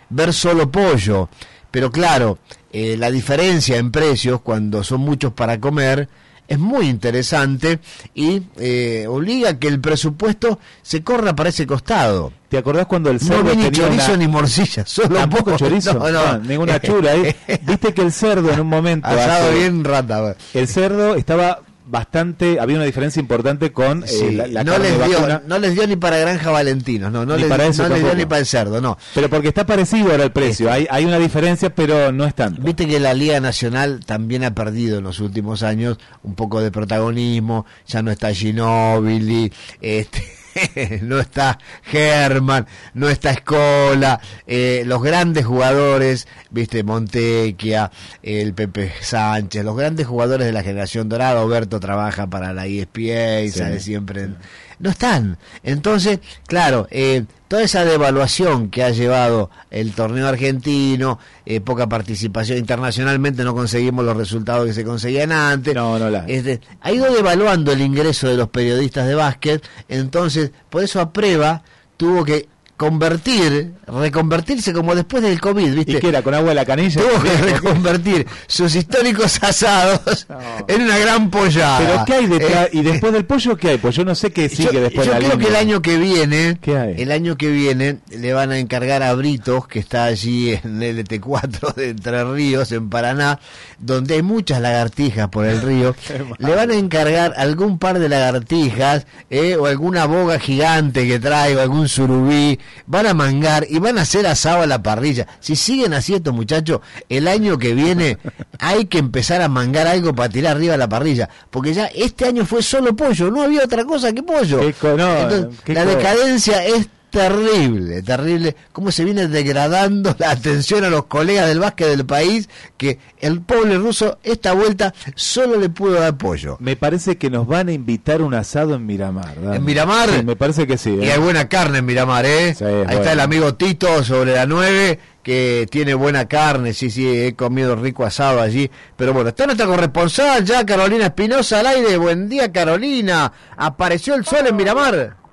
[0.08, 1.28] ver solo pollo,
[1.72, 2.38] pero claro,
[2.72, 6.08] eh, la diferencia en precios cuando son muchos para comer
[6.46, 7.78] es muy interesante
[8.14, 12.32] y eh, obliga a que el presupuesto se corra para ese costado.
[12.48, 15.44] ¿Te acordás cuando el No cerdo vi ni tenía chorizo una- ni morcilla, solo Tampoco
[15.44, 15.56] pollo.
[15.58, 16.38] chorizo, No, no.
[16.38, 17.34] Ninguna chura ahí.
[17.62, 20.36] Viste que el cerdo en un momento Asado hace- bien rata.
[20.52, 25.06] el cerdo estaba bastante, había una diferencia importante con eh, la, la no, carne les
[25.06, 25.42] dio, vacuna.
[25.46, 28.02] no les dio ni para Granja Valentinos, no, no, Ni les, para eso no les
[28.02, 28.96] dio ni para el cerdo, no.
[29.14, 32.62] Pero porque está parecido ahora el precio, hay, hay una diferencia, pero no es tanto.
[32.62, 36.70] Viste que la Liga Nacional también ha perdido en los últimos años un poco de
[36.70, 40.24] protagonismo, ya no está Ginóbili, este,
[41.02, 47.90] no está German, no está Escola, eh, los grandes jugadores, viste, Montequia,
[48.22, 53.50] el Pepe Sánchez, los grandes jugadores de la generación dorada, Oberto trabaja para la ESPN,
[53.50, 53.58] Sí.
[53.58, 54.36] sale siempre en-
[54.78, 55.38] no están.
[55.62, 62.58] Entonces, claro, eh, toda esa devaluación que ha llevado el torneo argentino, eh, poca participación
[62.58, 65.74] internacionalmente, no conseguimos los resultados que se conseguían antes.
[65.74, 66.24] No, no la.
[66.26, 71.12] Este, ha ido devaluando el ingreso de los periodistas de básquet, entonces, por eso a
[71.12, 71.62] prueba
[71.96, 75.92] tuvo que convertir, reconvertirse como después del COVID, ¿viste?
[75.92, 76.22] ¿Y qué era?
[76.22, 77.00] ¿Con agua de la canilla?
[77.00, 80.26] Tuvo que reconvertir sus históricos asados
[80.66, 81.78] en una gran pollada.
[81.78, 82.66] Pero ¿qué hay detrás?
[82.66, 83.78] Eh, ¿Y después del pollo qué hay?
[83.78, 85.82] Pues yo no sé qué sigue yo, después yo de la creo que el año
[85.82, 86.94] que viene, ¿Qué hay?
[86.98, 91.74] el año que viene le van a encargar a Britos, que está allí en LT4
[91.74, 93.38] de Entre Ríos, en Paraná,
[93.78, 95.94] donde hay muchas lagartijas por el río,
[96.38, 101.54] le van a encargar algún par de lagartijas, eh, o alguna boga gigante que trae,
[101.56, 105.26] o algún surubí, van a mangar y van a hacer asado a la parrilla.
[105.40, 108.18] Si siguen así estos muchachos, el año que viene
[108.58, 112.26] hay que empezar a mangar algo para tirar arriba a la parrilla, porque ya este
[112.26, 114.60] año fue solo pollo, no había otra cosa que pollo.
[114.60, 114.74] Qué
[115.22, 121.06] Entonces, qué la decadencia es terrible, terrible, cómo se viene degradando la atención a los
[121.06, 126.18] colegas del básquet del país, que el pobre ruso esta vuelta solo le pudo dar
[126.18, 126.56] pollo.
[126.60, 129.36] Me parece que nos van a invitar un asado en Miramar.
[129.52, 130.10] ¿En Miramar?
[130.10, 130.98] Sí, me parece que sí.
[131.00, 131.12] Y ¿eh?
[131.12, 132.54] hay buena carne en Miramar, ¿eh?
[132.54, 132.92] Sí, Ahí bueno.
[132.92, 137.76] está el amigo Tito sobre la 9, que tiene buena carne, sí, sí, he comido
[137.76, 138.70] rico asado allí.
[138.96, 141.96] Pero bueno, está nuestra corresponsal ya, Carolina Espinosa al aire.
[141.96, 143.32] Buen día, Carolina.
[143.56, 145.23] Apareció el sol en Miramar.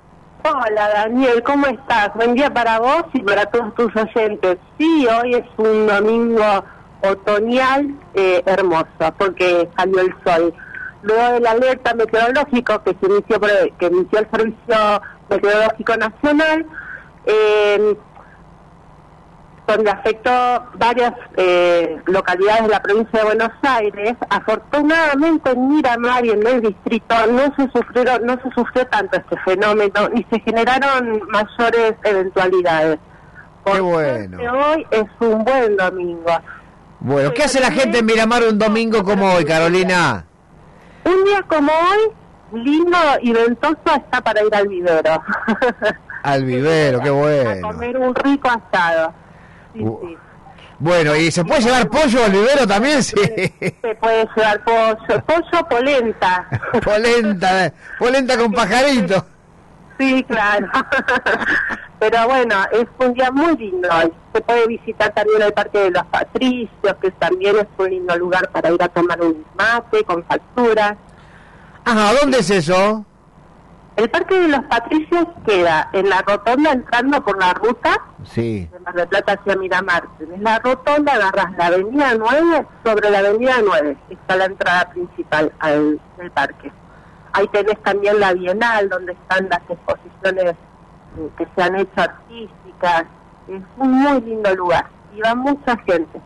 [0.44, 2.12] Hola Daniel, ¿cómo estás?
[2.16, 4.58] Buen día para vos y para todos tus oyentes.
[4.80, 6.66] Sí, hoy es un domingo
[7.04, 10.52] otoñal eh, hermoso porque salió el sol.
[11.04, 13.40] Luego del alerta meteorológico que se inició
[13.78, 16.66] que inició el Servicio Meteorológico Nacional,
[17.26, 17.96] eh,
[19.76, 20.32] donde afectó
[20.76, 24.16] varias eh, localidades de la provincia de Buenos Aires.
[24.30, 29.38] Afortunadamente en Miramar y en el distrito no se sufrieron, no se sufrió tanto este
[29.46, 33.00] fenómeno ni se generaron mayores eventualidades.
[33.66, 34.38] Qué bueno.
[34.38, 36.32] Porque hoy es un buen domingo.
[37.00, 40.26] Bueno, ¿qué hace la gente en Miramar un domingo como hoy, Carolina?
[41.04, 45.24] Un día como hoy, lindo y ventoso está para ir al vivero.
[46.24, 47.68] Al vivero, qué a bueno.
[47.70, 49.14] comer un rico asado.
[49.74, 50.18] Sí, sí.
[50.80, 53.04] Bueno, ¿y se puede llevar pollo al vivero también?
[53.04, 53.16] Sí.
[53.16, 56.48] Se puede llevar pollo, pollo polenta.
[56.84, 59.26] Polenta, polenta con pajarito.
[60.00, 60.68] Sí, claro.
[62.00, 63.88] Pero bueno, es un día muy lindo.
[64.34, 68.50] Se puede visitar también el Parque de los Patricios, que también es un lindo lugar
[68.50, 70.96] para ir a tomar un mate con facturas.
[71.86, 73.06] Ajá, ¿dónde es eso?
[73.98, 78.68] El Parque de los Patricios queda en la rotonda entrando por la ruta Sí.
[78.72, 80.04] de Mar del Plata hacia Miramar.
[80.18, 85.52] Tenés la rotonda, agarras la avenida 9, sobre la avenida 9 está la entrada principal
[85.60, 86.72] al del parque.
[87.34, 90.56] Ahí tenés también la Bienal, donde están las exposiciones
[91.18, 93.04] eh, que se han hecho artísticas.
[93.48, 94.86] Es un muy lindo lugar
[95.16, 96.22] y va mucha gente.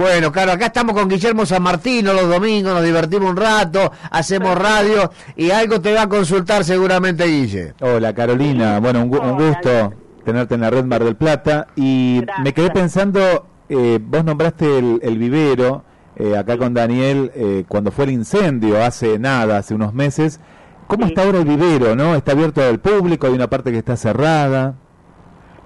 [0.00, 4.56] Bueno, claro, acá estamos con Guillermo San Martino los domingos, nos divertimos un rato, hacemos
[4.56, 7.74] radio y algo te va a consultar seguramente Guille.
[7.82, 9.92] Hola Carolina, bueno, un, gu- un gusto
[10.24, 15.00] tenerte en la red Mar del Plata y me quedé pensando, eh, vos nombraste el,
[15.02, 15.84] el vivero
[16.16, 20.40] eh, acá con Daniel eh, cuando fue el incendio hace nada, hace unos meses.
[20.86, 22.14] ¿Cómo está ahora el vivero, no?
[22.14, 23.26] ¿Está abierto al público?
[23.26, 24.76] ¿Hay una parte que está cerrada?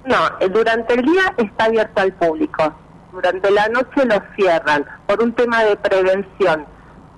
[0.05, 2.75] No, eh, durante el día está abierto al público.
[3.15, 6.67] Durante la noche lo cierran por un tema de prevención.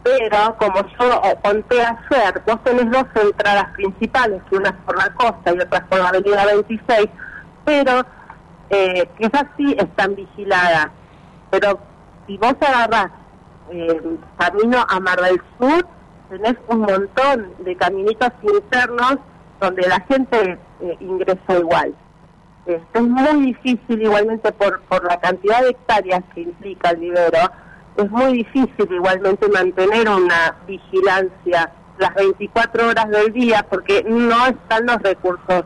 [0.02, 5.12] Pero, como yo conté ayer, vos tenés dos entradas principales, que una es por la
[5.14, 7.08] costa y otra es por la avenida 26,
[7.64, 8.04] pero
[8.68, 10.88] eh, esas sí están vigiladas.
[11.50, 11.80] Pero
[12.26, 13.10] si vos agarrás
[13.70, 15.86] eh, camino a Mar del Sur,
[16.28, 19.16] tenés un montón de caminitos internos
[19.60, 21.94] donde la gente eh, ingresa igual.
[22.66, 27.38] Este, es muy difícil igualmente por, por la cantidad de hectáreas que implica el vivero,
[27.96, 34.86] es muy difícil igualmente mantener una vigilancia las 24 horas del día porque no están
[34.86, 35.64] los recursos,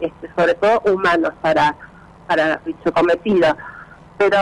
[0.00, 1.74] este, sobre todo humanos, para,
[2.26, 3.56] para dicho cometido.
[4.16, 4.38] Pero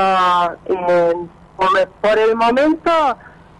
[0.67, 2.91] eh, por, el momento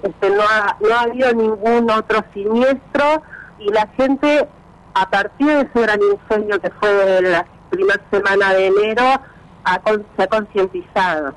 [0.03, 3.23] este, no, ha, no ha habido ningún otro siniestro
[3.59, 4.49] y la gente
[4.95, 9.21] a partir de ese gran incendio que fue la primera semana de enero
[9.65, 11.35] ha con- se ha concientizado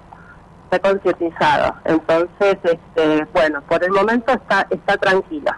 [0.70, 1.76] se ha concientizado.
[1.86, 5.58] Entonces este bueno por el momento está está tranquila.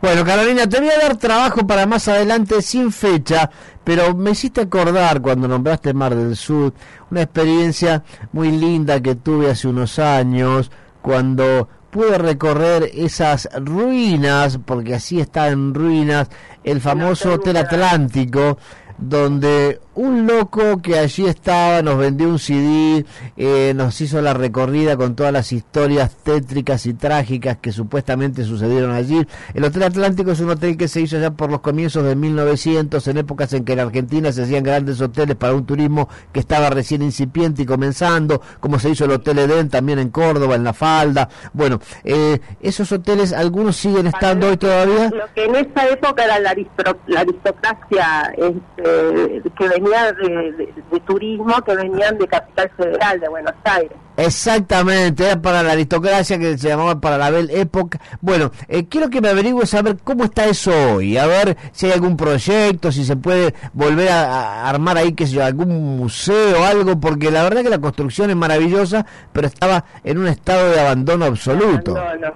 [0.00, 3.50] Bueno, Carolina, te voy a dar trabajo para más adelante sin fecha,
[3.82, 6.74] pero me hiciste acordar cuando nombraste Mar del Sur,
[7.10, 8.02] una experiencia
[8.32, 10.70] muy linda que tuve hace unos años,
[11.00, 16.28] cuando pude recorrer esas ruinas, porque así está en ruinas,
[16.64, 18.58] el famoso Hotel Atlántico,
[18.98, 23.04] donde un loco que allí estaba nos vendió un CD,
[23.36, 28.92] eh, nos hizo la recorrida con todas las historias tétricas y trágicas que supuestamente sucedieron
[28.92, 29.26] allí.
[29.54, 33.06] El Hotel Atlántico es un hotel que se hizo ya por los comienzos de 1900,
[33.08, 36.70] en épocas en que en Argentina se hacían grandes hoteles para un turismo que estaba
[36.70, 40.72] recién incipiente y comenzando, como se hizo el Hotel Edén también en Córdoba, en La
[40.72, 41.28] Falda.
[41.52, 45.10] Bueno, eh, esos hoteles, algunos siguen estando hoy todavía.
[45.10, 51.54] lo que en esa época era la, aristocracia este, que venía de, de- de turismo
[51.62, 56.68] que venían de Capital Federal de Buenos Aires Exactamente, era para la aristocracia que se
[56.68, 57.98] llamaba para la Belle Época.
[58.20, 61.86] Bueno, eh, quiero que me averigües a ver cómo está eso hoy, a ver si
[61.86, 64.24] hay algún proyecto, si se puede volver a,
[64.64, 67.80] a armar ahí, qué sé yo, algún museo o algo, porque la verdad que la
[67.80, 71.96] construcción es maravillosa, pero estaba en un estado de abandono absoluto.
[71.96, 72.34] Abandono.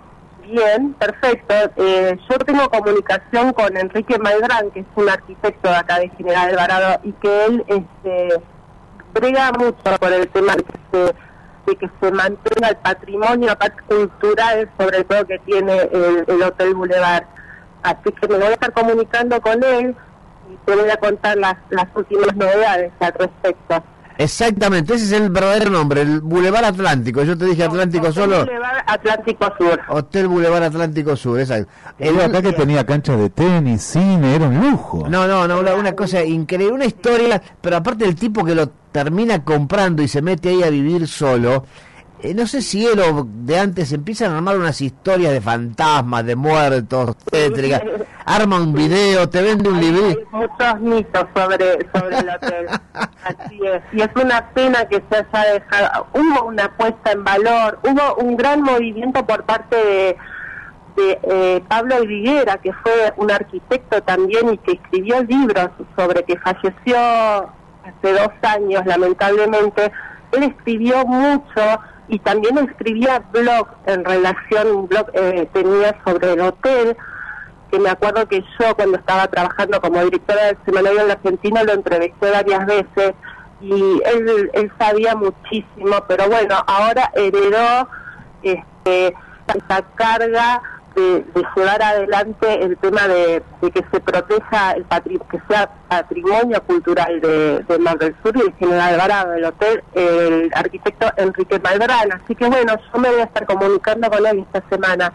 [0.51, 1.55] Bien, perfecto.
[1.77, 6.49] Eh, yo tengo comunicación con Enrique Maidrán, que es un arquitecto de acá de General
[6.49, 8.41] Alvarado, y que él este,
[9.13, 11.15] brega mucho por el tema de que se,
[11.67, 17.25] de que se mantenga el patrimonio cultural, sobre todo que tiene el, el Hotel Boulevard.
[17.83, 19.95] Así que me voy a estar comunicando con él
[20.51, 23.85] y te voy a contar las, las últimas novedades al respecto.
[24.19, 27.23] Exactamente, ese es el verdadero nombre, el Boulevard Atlántico.
[27.23, 28.45] Yo te dije Atlántico solo.
[28.45, 29.81] Boulevard Atlántico Sur.
[29.89, 31.71] Hotel Boulevard Atlántico Sur, exacto.
[32.01, 35.07] El acá que tenía canchas de tenis, cine, era un lujo.
[35.09, 38.69] No, no, no, una, una cosa increíble, una historia, pero aparte el tipo que lo
[38.91, 41.65] termina comprando y se mete ahí a vivir solo,
[42.21, 46.27] eh, no sé si él o de antes empiezan a armar unas historias de fantasmas,
[46.27, 47.83] de muertos, tétricas,
[48.27, 50.07] arma un video, te vende un libro.
[50.07, 52.67] Hay muchos mitos sobre, sobre el hotel.
[53.23, 53.83] Así es.
[53.93, 56.07] Y es una pena que se haya dejado.
[56.13, 60.17] Hubo una puesta en valor, hubo un gran movimiento por parte de,
[60.97, 66.37] de eh, Pablo Viguera, que fue un arquitecto también y que escribió libros sobre que
[66.39, 69.93] falleció hace dos años, lamentablemente.
[70.33, 76.41] Él escribió mucho y también escribía blog en relación, un blog eh, tenía sobre el
[76.41, 76.97] hotel
[77.71, 81.63] que me acuerdo que yo cuando estaba trabajando como directora del semanario en la Argentina
[81.65, 83.15] lo entrevisté varias veces
[83.61, 87.89] y él, él sabía muchísimo, pero bueno, ahora heredó
[88.43, 89.15] este,
[89.55, 90.63] esa carga
[91.01, 91.25] de,
[91.57, 94.85] llevar adelante el tema de, que se proteja el
[95.31, 99.83] que sea patrimonio cultural de, de Mar del Sur y el General Alvarado, el hotel,
[99.95, 102.13] el arquitecto Enrique Malbrán.
[102.13, 105.13] Así que bueno, yo me voy a estar comunicando con él esta semana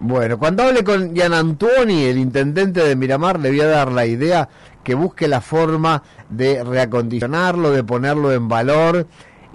[0.00, 4.06] Bueno, cuando hable con Gian Antuoni, el intendente de Miramar, le voy a dar la
[4.06, 4.48] idea
[4.84, 9.06] que busque la forma de reacondicionarlo, de ponerlo en valor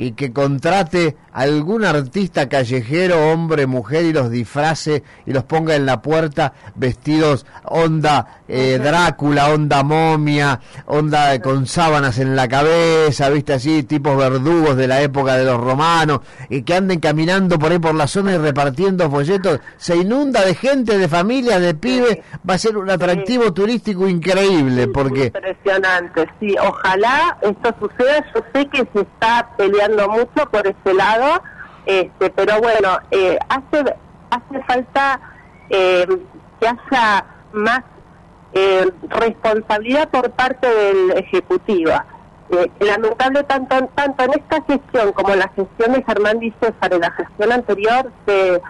[0.01, 5.85] y que contrate algún artista callejero, hombre, mujer, y los disfrace y los ponga en
[5.85, 13.53] la puerta vestidos onda eh, Drácula, onda momia, onda con sábanas en la cabeza, viste
[13.53, 17.79] así, tipos verdugos de la época de los romanos, y que anden caminando por ahí
[17.79, 19.59] por la zona y repartiendo folletos.
[19.77, 22.17] Se inunda de gente, de familia, de pibes,
[22.49, 25.25] va a ser un atractivo turístico increíble, porque...
[25.25, 26.55] Impresionante, sí.
[26.59, 28.25] Ojalá esto suceda.
[28.33, 31.41] Yo sé que se está peleando mucho por ese lado,
[31.85, 33.95] este, pero bueno, eh, hace
[34.31, 35.19] hace falta
[35.69, 36.07] eh,
[36.59, 37.81] que haya más
[38.53, 41.91] eh, responsabilidad por parte del ejecutivo.
[42.49, 46.93] Eh, lamentable tanto tanto en esta gestión como en la gestión de Germán Di César
[46.93, 48.61] en la gestión anterior se,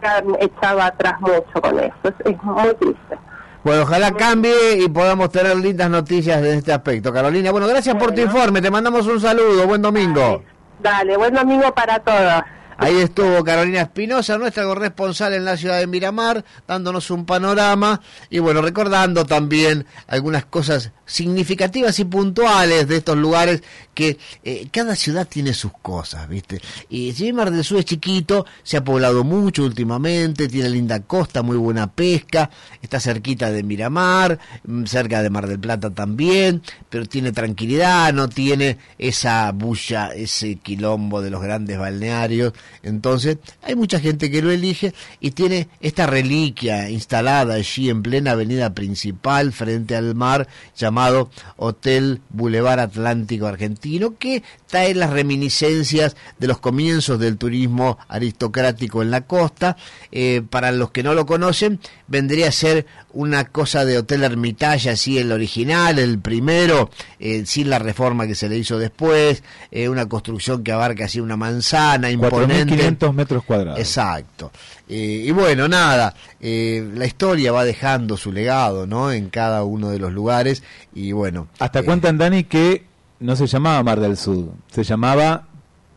[0.00, 1.94] han echado atrás mucho con eso.
[2.04, 3.18] Es, es muy triste.
[3.64, 7.12] Bueno, ojalá cambie y podamos tener lindas noticias en este aspecto.
[7.12, 10.42] Carolina, bueno, gracias por tu informe, te mandamos un saludo, buen domingo.
[10.78, 12.42] Dale, buen domingo para todos.
[12.80, 18.00] Ahí estuvo Carolina Espinosa, nuestra corresponsal en la ciudad de Miramar, dándonos un panorama
[18.30, 23.64] y bueno, recordando también algunas cosas significativas y puntuales de estos lugares
[23.94, 26.60] que eh, cada ciudad tiene sus cosas, ¿viste?
[26.88, 31.00] Y si bien Mar del Sur es chiquito, se ha poblado mucho últimamente, tiene linda
[31.00, 32.48] costa, muy buena pesca,
[32.80, 38.28] está cerquita de Miramar, mm, cerca de Mar del Plata también, pero tiene tranquilidad, no
[38.28, 42.52] tiene esa bulla, ese quilombo de los grandes balnearios.
[42.82, 48.32] Entonces, hay mucha gente que lo elige y tiene esta reliquia instalada allí en plena
[48.32, 56.46] avenida principal frente al mar llamado Hotel Boulevard Atlántico Argentino que trae las reminiscencias de
[56.46, 59.76] los comienzos del turismo aristocrático en la costa.
[60.12, 62.86] Eh, para los que no lo conocen, vendría a ser
[63.18, 66.88] una cosa de Hotel Hermitage, así el original, el primero,
[67.18, 69.42] eh, sin la reforma que se le hizo después,
[69.72, 72.76] eh, una construcción que abarca así una manzana imponente.
[72.76, 73.80] 4.500 metros cuadrados.
[73.80, 74.52] Exacto.
[74.88, 79.10] Eh, y bueno, nada, eh, la historia va dejando su legado, ¿no?
[79.10, 80.62] En cada uno de los lugares
[80.94, 81.48] y bueno.
[81.58, 82.84] Hasta cuentan, Dani, que
[83.18, 85.48] no se llamaba Mar del Sur, se llamaba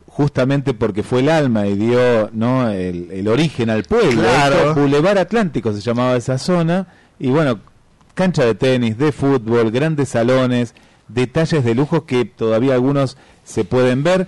[0.08, 4.24] justamente porque fue el alma y dio no el, el origen al pueblo.
[4.24, 4.56] Claro.
[4.56, 6.88] Esto, Boulevard Atlántico se llamaba esa zona
[7.22, 7.60] y bueno,
[8.16, 10.74] cancha de tenis, de fútbol, grandes salones,
[11.08, 14.28] detalles de lujo que todavía algunos se pueden ver.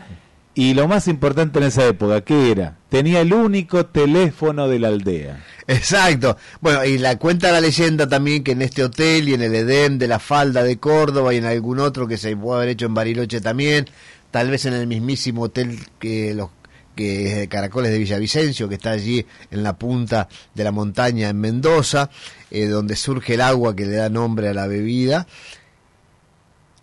[0.53, 2.77] Y lo más importante en esa época, ¿qué era?
[2.89, 5.43] Tenía el único teléfono de la aldea.
[5.67, 6.37] Exacto.
[6.61, 9.97] Bueno, y la cuenta la leyenda también que en este hotel y en el Edén
[9.97, 12.93] de la Falda de Córdoba y en algún otro que se puede haber hecho en
[12.93, 13.87] Bariloche también,
[14.29, 16.51] tal vez en el mismísimo hotel que los
[16.95, 21.29] que es de Caracoles de Villavicencio, que está allí en la punta de la montaña
[21.29, 22.09] en Mendoza,
[22.53, 25.25] eh, donde surge el agua que le da nombre a la bebida.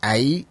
[0.00, 0.46] Ahí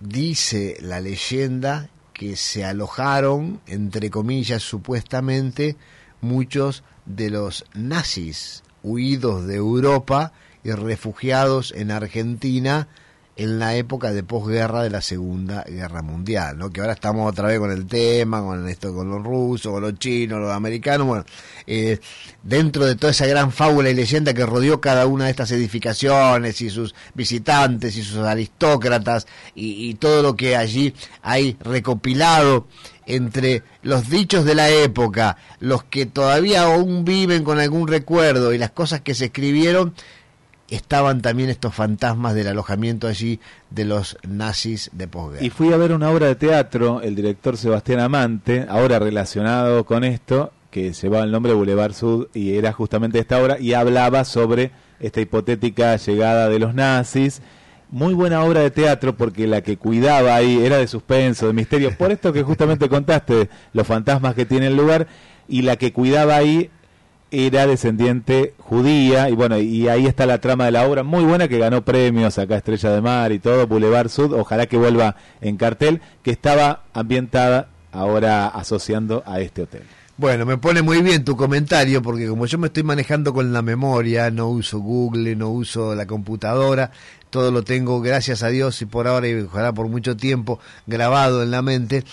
[0.00, 5.76] dice la leyenda que se alojaron, entre comillas, supuestamente,
[6.20, 10.32] muchos de los nazis huidos de Europa
[10.64, 12.88] y refugiados en Argentina
[13.38, 16.70] en la época de posguerra de la Segunda Guerra Mundial, ¿no?
[16.70, 19.96] Que ahora estamos otra vez con el tema, con esto, con los rusos, con los
[19.96, 21.24] chinos, los americanos, bueno,
[21.64, 22.00] eh,
[22.42, 26.60] dentro de toda esa gran fábula y leyenda que rodeó cada una de estas edificaciones
[26.60, 30.92] y sus visitantes y sus aristócratas y, y todo lo que allí
[31.22, 32.66] hay recopilado
[33.06, 38.58] entre los dichos de la época, los que todavía aún viven con algún recuerdo y
[38.58, 39.94] las cosas que se escribieron,
[40.68, 43.40] estaban también estos fantasmas del alojamiento allí
[43.70, 45.44] de los nazis de posguerra.
[45.44, 50.04] Y fui a ver una obra de teatro, el director Sebastián Amante, ahora relacionado con
[50.04, 54.70] esto, que llevaba el nombre Boulevard Sud y era justamente esta obra y hablaba sobre
[55.00, 57.40] esta hipotética llegada de los nazis.
[57.90, 61.96] Muy buena obra de teatro porque la que cuidaba ahí era de suspenso, de misterio,
[61.96, 65.06] por esto que justamente contaste, los fantasmas que tiene el lugar,
[65.48, 66.70] y la que cuidaba ahí
[67.30, 71.48] era descendiente judía y bueno, y ahí está la trama de la obra, muy buena
[71.48, 75.56] que ganó premios acá Estrella de Mar y todo, Boulevard Sud, ojalá que vuelva en
[75.56, 79.82] cartel, que estaba ambientada ahora asociando a este hotel.
[80.16, 83.62] Bueno, me pone muy bien tu comentario porque como yo me estoy manejando con la
[83.62, 86.90] memoria, no uso Google, no uso la computadora,
[87.30, 91.42] todo lo tengo, gracias a Dios y por ahora y ojalá por mucho tiempo grabado
[91.42, 92.04] en la mente,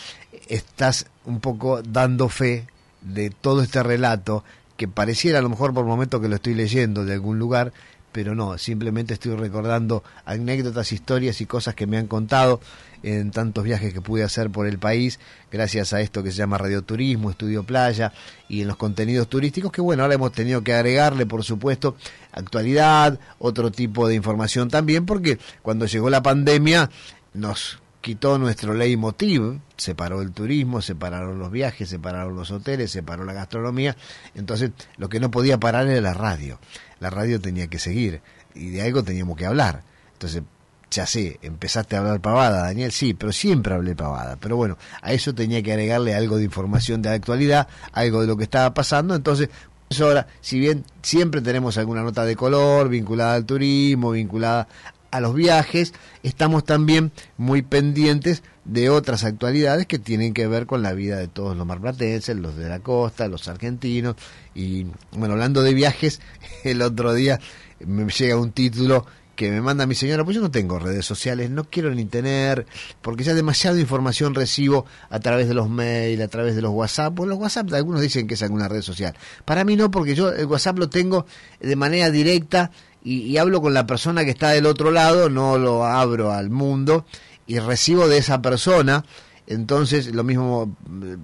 [0.49, 2.67] estás un poco dando fe
[3.01, 4.43] de todo este relato
[4.77, 7.71] que pareciera a lo mejor por momentos que lo estoy leyendo de algún lugar,
[8.11, 12.61] pero no, simplemente estoy recordando anécdotas, historias y cosas que me han contado
[13.03, 15.19] en tantos viajes que pude hacer por el país,
[15.51, 18.13] gracias a esto que se llama radioturismo, estudio playa
[18.47, 21.97] y en los contenidos turísticos, que bueno, ahora hemos tenido que agregarle, por supuesto,
[22.31, 26.89] actualidad, otro tipo de información también, porque cuando llegó la pandemia
[27.33, 32.51] nos quitó nuestro leitmotiv, se paró el turismo, se pararon los viajes, se pararon los
[32.51, 33.97] hoteles, se paró la gastronomía,
[34.35, 36.59] entonces lo que no podía parar era la radio,
[36.99, 38.21] la radio tenía que seguir
[38.53, 39.81] y de algo teníamos que hablar,
[40.13, 40.43] entonces
[40.91, 44.37] ya sé, empezaste a hablar pavada, Daniel, sí, pero siempre hablé pavada.
[44.39, 48.27] Pero bueno, a eso tenía que agregarle algo de información de la actualidad, algo de
[48.27, 49.13] lo que estaba pasando.
[49.15, 49.49] Entonces,
[49.99, 54.67] ahora, si bien siempre tenemos alguna nota de color vinculada al turismo, vinculada
[55.15, 55.93] a los viajes,
[56.23, 61.27] estamos también muy pendientes de otras actualidades que tienen que ver con la vida de
[61.27, 64.15] todos los marplatenses, los de la costa, los argentinos.
[64.53, 66.19] Y bueno, hablando de viajes,
[66.63, 67.39] el otro día
[67.79, 69.05] me llega un título
[69.35, 72.65] que me manda mi señora, pues yo no tengo redes sociales, no quiero ni tener,
[73.01, 77.13] porque ya demasiada información recibo a través de los mails, a través de los WhatsApp.
[77.13, 79.13] Pues los WhatsApp algunos dicen que es alguna red social.
[79.43, 81.25] Para mí no, porque yo el WhatsApp lo tengo
[81.59, 82.71] de manera directa
[83.05, 86.49] y, y hablo con la persona que está del otro lado, no lo abro al
[86.49, 87.05] mundo
[87.47, 89.05] y recibo de esa persona.
[89.47, 90.75] Entonces, lo mismo,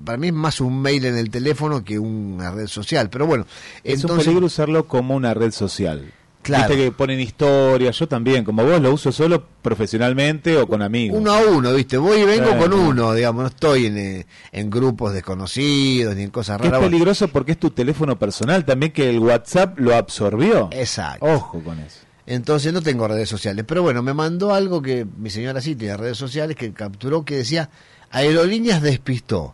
[0.05, 3.09] para mí es más un mail en el teléfono que una red social.
[3.09, 3.45] Pero bueno,
[3.83, 6.13] Es entonces, un peligro usarlo como una red social.
[6.41, 6.69] Claro.
[6.69, 11.19] Viste que ponen historias, yo también, como vos lo uso solo profesionalmente o con amigos.
[11.19, 11.97] uno a uno, ¿viste?
[11.97, 12.61] Voy y vengo Claro.
[12.61, 16.71] con uno, digamos, no estoy en, eh, en grupos desconocidos ni en cosas Que es
[16.73, 16.85] raras.
[16.89, 20.69] peligroso porque es tu teléfono personal también que el WhatsApp lo absorbió.
[20.71, 21.25] Exacto.
[21.25, 21.99] Ojo con eso.
[22.25, 23.65] Entonces no tengo redes sociales.
[23.67, 27.37] Pero bueno, me mandó algo que mi señora sí tiene redes sociales, que capturó que
[27.37, 27.69] decía,
[28.09, 29.53] Aerolíneas despistó.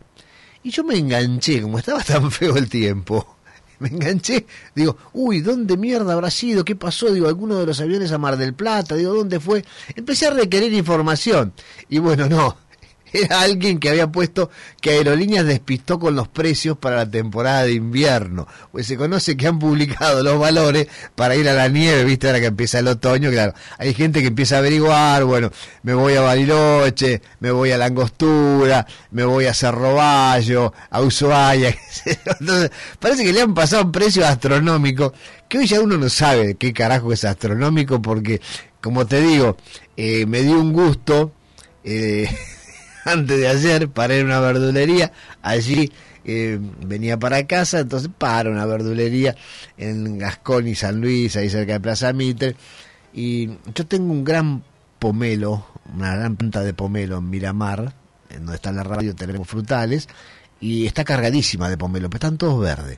[0.63, 3.36] Y yo me enganché, como estaba tan feo el tiempo.
[3.79, 4.45] Me enganché,
[4.75, 6.65] digo, uy, ¿dónde mierda habrá sido?
[6.65, 7.11] ¿Qué pasó?
[7.11, 9.63] Digo, alguno de los aviones a Mar del Plata, digo, ¿dónde fue?
[9.95, 11.53] Empecé a requerir información.
[11.89, 12.57] Y bueno, no,
[13.13, 14.49] era alguien que había puesto
[14.81, 18.47] que Aerolíneas despistó con los precios para la temporada de invierno.
[18.71, 22.39] Pues se conoce que han publicado los valores para ir a la nieve, viste, ahora
[22.39, 23.53] que empieza el otoño, claro.
[23.77, 25.51] Hay gente que empieza a averiguar, bueno,
[25.83, 31.01] me voy a Bariloche, me voy a La Angostura, me voy a Cerro Bayo, a
[31.01, 31.75] Ushuaia.
[32.39, 35.13] Entonces, parece que le han pasado precios astronómicos,
[35.47, 38.41] que hoy ya uno no sabe qué carajo es astronómico, porque,
[38.81, 39.57] como te digo,
[39.95, 41.31] eh, me dio un gusto.
[41.83, 42.29] Eh,
[43.07, 45.11] antes de ayer paré en una verdulería,
[45.41, 45.91] allí
[46.25, 49.35] eh, venía para casa, entonces paro en una verdulería
[49.77, 52.55] en Gascón y San Luis, ahí cerca de Plaza Mitre,
[53.13, 54.63] y yo tengo un gran
[54.99, 55.65] pomelo,
[55.95, 57.93] una gran planta de pomelo en Miramar,
[58.29, 60.09] en donde está la radio tenemos frutales,
[60.59, 62.97] y está cargadísima de pomelo, pero están todos verdes.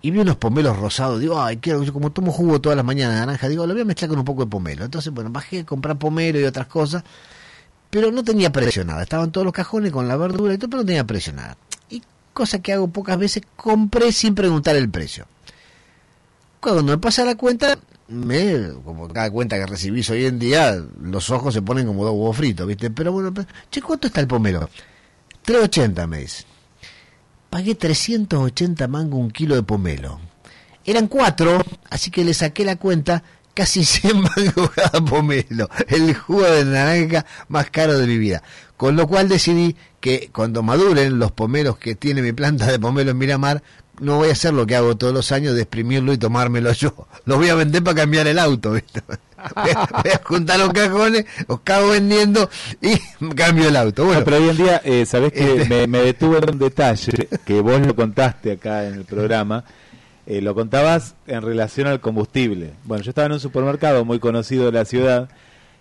[0.00, 3.14] Y vi unos pomelos rosados, digo, ay, quiero, yo como tomo jugo todas las mañanas
[3.14, 4.84] de naranja, digo, lo voy a mezclar con un poco de pomelo.
[4.84, 7.04] Entonces, bueno, bajé a comprar pomelo y otras cosas,
[7.94, 9.04] pero no tenía precio nada.
[9.04, 11.56] Estaban todos los cajones con la verdura y todo, pero no tenía precio nada.
[11.88, 12.02] Y
[12.32, 15.28] cosa que hago pocas veces, compré sin preguntar el precio.
[16.58, 21.30] Cuando me pasa la cuenta, me, como cada cuenta que recibís hoy en día, los
[21.30, 22.90] ojos se ponen como dos huevos fritos, ¿viste?
[22.90, 23.32] Pero bueno,
[23.70, 24.68] che, ¿cuánto está el pomelo?
[25.46, 26.42] 3.80 me dice.
[27.48, 30.18] Pagué 380 mangos un kilo de pomelo.
[30.84, 33.22] Eran cuatro, así que le saqué la cuenta,
[33.54, 35.68] casi 100 mangos cada pomelo.
[35.88, 38.42] El jugo de naranja más caro de mi vida.
[38.76, 43.12] Con lo cual decidí que cuando maduren los pomelos que tiene mi planta de pomelo
[43.12, 43.62] en Miramar,
[44.00, 47.06] no voy a hacer lo que hago todos los años de exprimirlo y tomármelo yo.
[47.24, 48.72] Los voy a vender para cambiar el auto.
[48.72, 49.00] ¿viste?
[49.06, 52.50] Voy a, voy a juntar los cajones, los cago vendiendo
[52.82, 52.98] y
[53.36, 54.04] cambio el auto.
[54.04, 56.58] Bueno, No, pero hoy en día, eh, ¿sabés que Este- me, me detuve en un
[56.58, 59.64] detalle que vos lo contaste acá en el programa?
[60.26, 62.72] Eh, lo contabas en relación al combustible.
[62.84, 65.28] Bueno, yo estaba en un supermercado muy conocido de la ciudad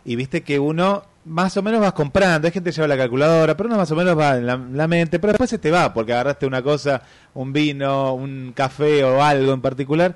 [0.03, 3.55] y viste que uno más o menos vas comprando, hay gente que lleva la calculadora,
[3.55, 6.11] pero uno más o menos va en la, mente, pero después se te va porque
[6.11, 7.01] agarraste una cosa,
[7.33, 10.15] un vino, un café o algo en particular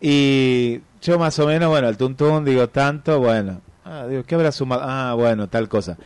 [0.00, 4.52] y yo más o menos, bueno, el tuntún, digo tanto, bueno, ah, digo, ¿qué habrá
[4.52, 4.82] sumado?
[4.84, 5.98] Ah, bueno, tal cosa.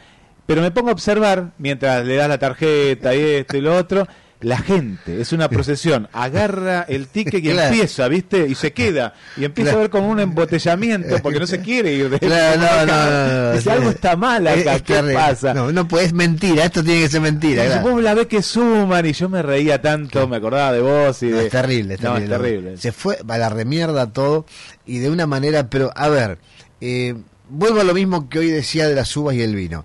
[0.46, 4.08] Pero me pongo a observar, mientras le das la tarjeta y esto y lo otro,
[4.40, 7.72] la gente, es una procesión, agarra el ticket y Claro.
[7.74, 8.46] empieza, ¿viste?
[8.48, 9.78] Y se queda, y empieza Claro.
[9.78, 13.52] a ver como un embotellamiento, porque no se quiere ir de Claro, no, no, no,
[13.54, 15.54] Dice, algo está mal acá, es ¿qué pasa?
[15.54, 17.80] No, no puedes mentira, esto tiene que ser mentira.
[17.82, 21.28] Vos la ves que suman y yo me reía tanto, me acordaba de vos y
[21.30, 21.46] de...
[21.46, 22.34] es terrible, es No, terrible.
[22.36, 22.76] es terrible.
[22.76, 24.46] Se fue a la remierda todo
[24.86, 26.38] y de una manera, pero a ver,
[26.80, 27.16] eh,
[27.48, 29.84] vuelvo a lo mismo que hoy decía de las uvas y el vino.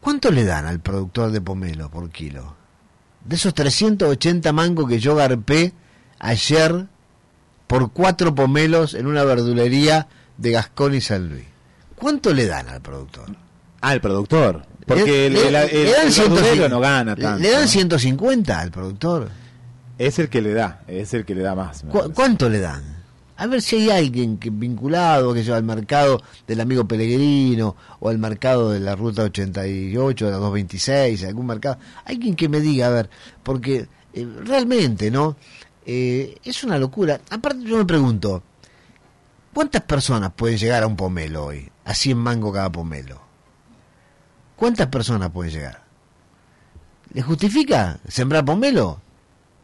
[0.00, 2.56] ¿Cuánto le dan al productor de pomelo por kilo?
[3.24, 5.72] De esos 380 mangos que yo garpé
[6.18, 6.86] ayer
[7.66, 11.44] por cuatro pomelos en una verdulería de Gascón y San Luis.
[11.96, 13.26] ¿Cuánto le dan al productor?
[13.80, 14.66] Al productor.
[14.86, 17.42] Porque el, Le- el, el- le dan el 150, verdulero no gana tanto.
[17.42, 17.68] Le dan ¿no?
[17.68, 19.30] 150 al productor.
[19.98, 21.84] Es el que le da, es el que le da más.
[21.84, 22.14] me ¿Cu- parece.
[22.14, 22.82] ¿Cuánto le dan?
[23.42, 28.08] A ver si hay alguien que vinculado que lleva al mercado del amigo Pellegrino o
[28.08, 31.76] al mercado de la ruta 88, de la 226, algún mercado.
[32.04, 33.10] Alguien que me diga, a ver,
[33.42, 35.34] porque eh, realmente, ¿no?
[35.84, 37.20] Eh, es una locura.
[37.30, 38.44] Aparte, yo me pregunto,
[39.52, 41.68] ¿cuántas personas pueden llegar a un pomelo hoy?
[41.84, 43.20] A 100 mango cada pomelo.
[44.54, 45.82] ¿Cuántas personas pueden llegar?
[47.12, 49.00] ¿Le justifica sembrar pomelo?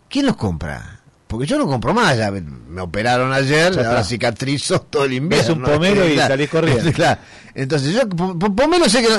[0.08, 0.97] ¿Quién los compra?
[1.28, 5.12] Porque yo no compro más, ya me, me operaron ayer, Ya ahora cicatrizo todo el
[5.12, 5.46] invierno.
[5.46, 6.90] Ves un pomelo y salís corriendo.
[6.94, 7.20] Claro.
[7.54, 9.18] Entonces yo, po- po- pomelo sé que no,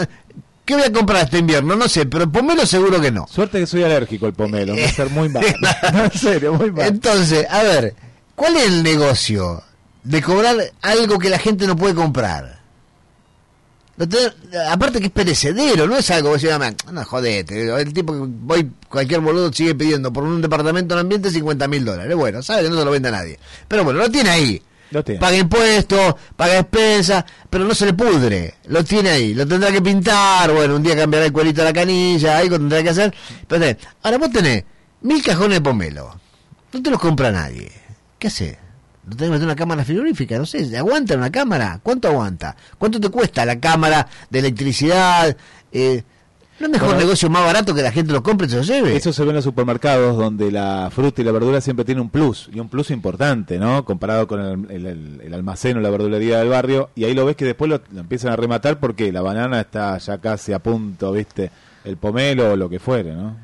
[0.65, 1.76] ¿Qué voy a comprar este invierno?
[1.76, 3.26] No sé, pero pomelo seguro que no.
[3.27, 5.48] Suerte que soy alérgico al pomelo, va a ser muy malo.
[5.94, 6.84] No, en serio, muy malo.
[6.90, 7.95] Entonces, a ver,
[8.36, 9.64] ¿cuál es el negocio
[10.03, 12.59] de cobrar algo que la gente no puede comprar?
[14.69, 18.19] Aparte que es perecedero, no es algo que se llama, no jodete, el tipo que
[18.23, 22.15] voy, cualquier boludo sigue pidiendo por un departamento en ambiente 50 mil dólares.
[22.15, 23.38] Bueno, sabe que no se lo vende a nadie.
[23.67, 24.61] Pero bueno, lo tiene ahí.
[24.91, 25.19] Lo tiene.
[25.19, 28.55] Paga impuestos, paga despensas, pero no se le pudre.
[28.67, 29.34] Lo tiene ahí.
[29.34, 30.51] Lo tendrá que pintar.
[30.51, 33.13] Bueno, un día cambiará el cuerito de la canilla, algo tendrá que hacer.
[33.47, 34.63] Pero ahora vos tenés
[35.01, 36.19] mil cajones de pomelo.
[36.71, 37.69] No te los compra nadie.
[38.17, 38.57] ¿Qué haces?
[39.07, 40.38] ¿Lo tenés que meter en una cámara frigorífica?
[40.38, 41.80] No sé, ¿aguanta una cámara?
[41.81, 42.55] ¿Cuánto aguanta?
[42.77, 45.35] ¿Cuánto te cuesta la cámara de electricidad?
[45.71, 46.03] Eh,
[46.59, 48.63] ¿No es mejor Bueno, negocio más barato que la gente lo compre y se lo
[48.63, 48.95] lleve?
[48.95, 52.09] Eso se ve en los supermercados donde la fruta y la verdura siempre tiene un
[52.09, 53.85] plus, y un plus importante, ¿no?
[53.85, 57.26] Comparado con el, el- el- el almacén o la verdulería del barrio, y ahí lo
[57.26, 60.59] ves que después lo, lo empiezan a rematar porque la banana está ya casi a
[60.59, 61.49] punto, ¿viste?
[61.85, 63.38] El pomelo o lo que fuere, ¿no?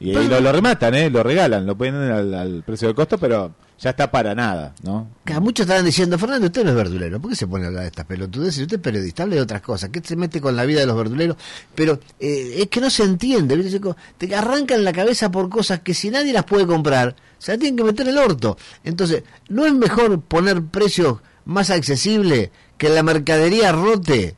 [0.00, 1.10] Y ahí lo, lo rematan, ¿eh?
[1.10, 3.52] Lo regalan, lo ponen al, al precio del costo, pero
[3.84, 5.10] ya está para nada, ¿no?
[5.26, 7.82] Acá muchos estaban diciendo, Fernando, usted no es verdulero, ¿por qué se pone a hablar
[7.82, 8.62] de estas pelotudeces?
[8.62, 10.96] Usted es periodista, hable de otras cosas, ¿qué se mete con la vida de los
[10.96, 11.36] verduleros?
[11.74, 13.78] Pero eh, es que no se entiende, ¿viste?
[14.16, 17.76] Te arrancan la cabeza por cosas que si nadie las puede comprar, se las tienen
[17.76, 18.56] que meter en el orto.
[18.84, 22.48] Entonces, ¿no es mejor poner precios más accesibles
[22.78, 24.34] que la mercadería rote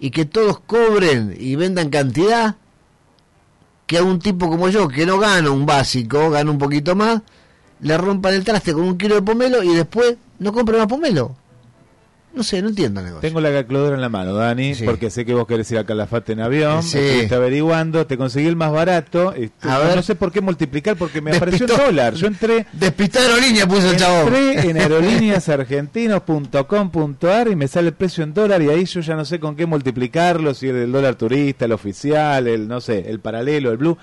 [0.00, 2.56] y que todos cobren y vendan cantidad?
[3.86, 7.22] Que a un tipo como yo, que no gana un básico, gana un poquito más,
[7.82, 11.36] le rompan el traste con un kilo de pomelo y después no compre más pomelo.
[12.34, 13.28] No sé, no entiendo el negocio.
[13.28, 14.84] Tengo la calculadora en la mano, Dani, Sí.
[14.86, 16.96] porque sé que vos querés ir a Calafate en avión, Sí.
[16.96, 19.96] estuviste averiguando, te conseguí el más barato, este, A no, ver.
[19.96, 22.64] no sé por qué multiplicar, porque me apareció en dólar, yo entré...
[22.72, 24.34] Despistó aerolínea puso el chabón.
[24.34, 24.76] Entré en
[26.12, 29.54] aerolíneasargentinos.com.ar y me sale el precio en dólar y ahí yo ya no sé con
[29.56, 33.76] qué multiplicarlo, si es el dólar turista, el oficial, el no sé, el paralelo, el
[33.76, 33.98] blue.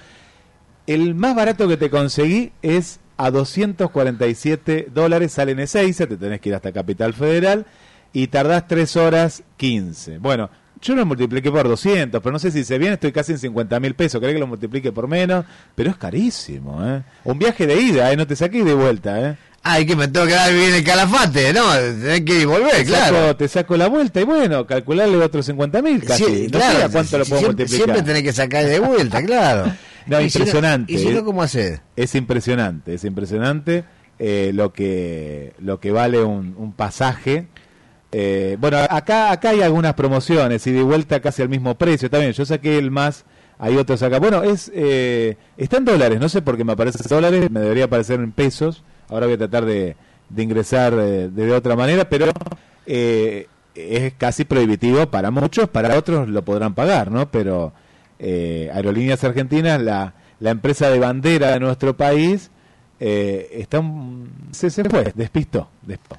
[0.88, 6.40] El más barato que te conseguí es a 247 dólares, sale en Ezeiza, te tenés
[6.40, 7.66] que ir hasta Capital Federal
[8.14, 10.20] y tardás 3 horas 15.
[10.20, 10.50] Bueno,
[10.82, 13.78] yo lo multipliqué por 200, pero no sé si se viene, estoy casi en 50
[13.82, 15.44] mil pesos, ¿querés que lo multiplique por menos?
[15.76, 17.04] Pero es carísimo, ¿eh?
[17.26, 18.16] Un viaje de ida, ¿eh?
[18.16, 19.36] No te saqué de vuelta, ¿eh?
[19.64, 21.74] Ay, que me tengo que dar bien el calafate, ¿no?
[21.74, 23.18] Tenés que ir y volver, te, claro.
[23.18, 26.24] saco, te saco la vuelta y bueno, calcularle otros 50 mil casi.
[26.24, 27.96] Sí, no claro, sé a cuánto lo puedo siempre, multiplicar.
[27.96, 29.74] siempre tenés que sacar de vuelta, claro.
[30.10, 30.94] No, Y si no- impresionante.
[30.94, 31.24] ¿Y si no, ¿eh?
[31.24, 31.82] cómo hacer?
[31.96, 33.84] Es impresionante, es impresionante
[34.20, 37.48] eh, lo que lo que vale un, un pasaje.
[38.12, 42.10] Eh, bueno, acá acá hay algunas promociones y de vuelta casi al mismo precio.
[42.10, 43.26] También yo saqué el más,
[43.60, 44.20] hay otros acá.
[44.20, 47.60] Bueno, es eh, está en dólares, no sé por qué me aparece en dólares, me
[47.60, 48.84] debería aparecer en pesos.
[49.10, 49.96] Ahora voy a tratar de,
[50.30, 52.32] de ingresar eh, de, otra manera, pero
[52.88, 57.30] eh, es casi prohibitivo para muchos, para otros lo podrán pagar, ¿no?
[57.32, 57.74] Pero
[58.20, 62.52] eh, Aerolíneas Argentinas, la, empresa de bandera de nuestro país,
[63.00, 66.18] eh, está un- se, se fue, despistó, despistó.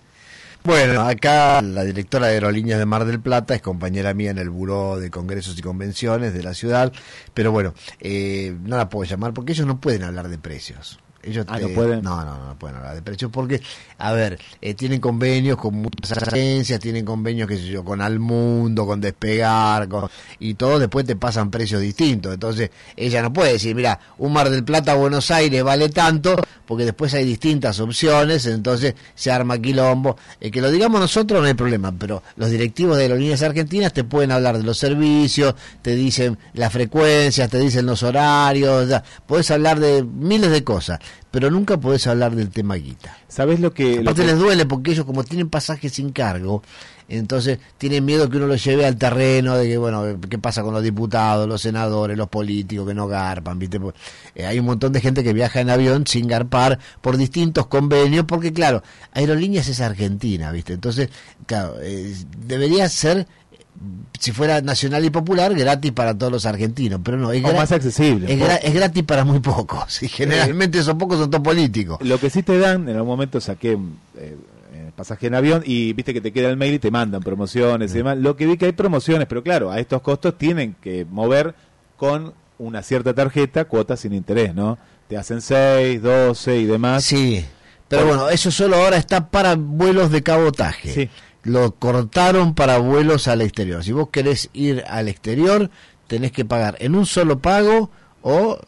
[0.62, 4.50] Bueno, acá la directora de Aerolíneas de Mar del Plata es compañera mía en el
[4.50, 6.92] Buró de Congresos y Convenciones de la ciudad,
[7.32, 10.98] pero bueno, eh, no la puedo llamar porque ellos no pueden hablar de precios.
[11.22, 12.02] Ellos Ah, te- ¿no pueden?
[12.02, 13.60] No, no, no pueden hablar de precios porque,
[13.98, 18.86] a ver, eh, tienen convenios con muchas agencias, tienen convenios, qué sé yo, con Almundo,
[18.86, 22.32] con Despegar, con, y todos después te pasan precios distintos.
[22.32, 26.36] Entonces, ella no puede decir, mira, un Mar del Plata a Buenos Aires vale tanto,
[26.64, 30.16] porque después hay distintas opciones, entonces se arma quilombo.
[30.40, 34.04] Eh, que lo digamos nosotros no hay problema, pero los directivos de aerolíneas argentinas te
[34.04, 39.50] pueden hablar de los servicios, te dicen las frecuencias, te dicen los horarios, ya, podés
[39.50, 40.98] hablar de miles de cosas.
[41.30, 43.16] Pero nunca podés hablar del tema guita.
[43.28, 43.96] ¿Sabes lo que...?
[43.96, 46.62] lo Aparte que- les duele porque ellos como tienen pasajes sin cargo,
[47.08, 50.72] entonces tienen miedo que uno los lleve al terreno de que, bueno, qué pasa con
[50.74, 53.80] los diputados, los senadores, los políticos que no garpan, ¿viste?
[53.80, 53.94] Pues,
[54.34, 58.24] eh, hay un montón de gente que viaja en avión sin garpar por distintos convenios,
[58.26, 58.82] porque claro,
[59.12, 60.72] Aerolíneas es Argentina, ¿viste?
[60.72, 61.10] Entonces,
[61.46, 62.14] claro, eh,
[62.46, 63.26] debería ser
[64.18, 67.72] si fuera nacional y popular, gratis para todos los argentinos, pero no, es, O más
[67.72, 68.32] accesible.
[68.32, 71.98] es, gra- es gratis para muy pocos, y generalmente esos pocos son todos políticos.
[72.02, 73.78] Lo que sí te dan, en algún momento saqué eh,
[74.74, 77.92] eh, pasaje en avión y viste que te queda el mail y te mandan promociones
[77.94, 78.18] y demás.
[78.18, 81.54] Lo que vi que hay promociones, pero claro, a estos costos tienen que mover
[81.96, 84.76] con una cierta tarjeta cuotas sin interés, ¿no?
[85.08, 87.02] Te hacen 6, 12 y demás.
[87.04, 87.44] Sí,
[87.88, 91.10] pero bueno, eso solo ahora está para vuelos de cabotaje.
[91.42, 93.82] Lo cortaron para vuelos al exterior.
[93.82, 95.70] Si vos querés ir al exterior,
[96.06, 97.90] tenés que pagar en un solo pago
[98.22, 98.58] o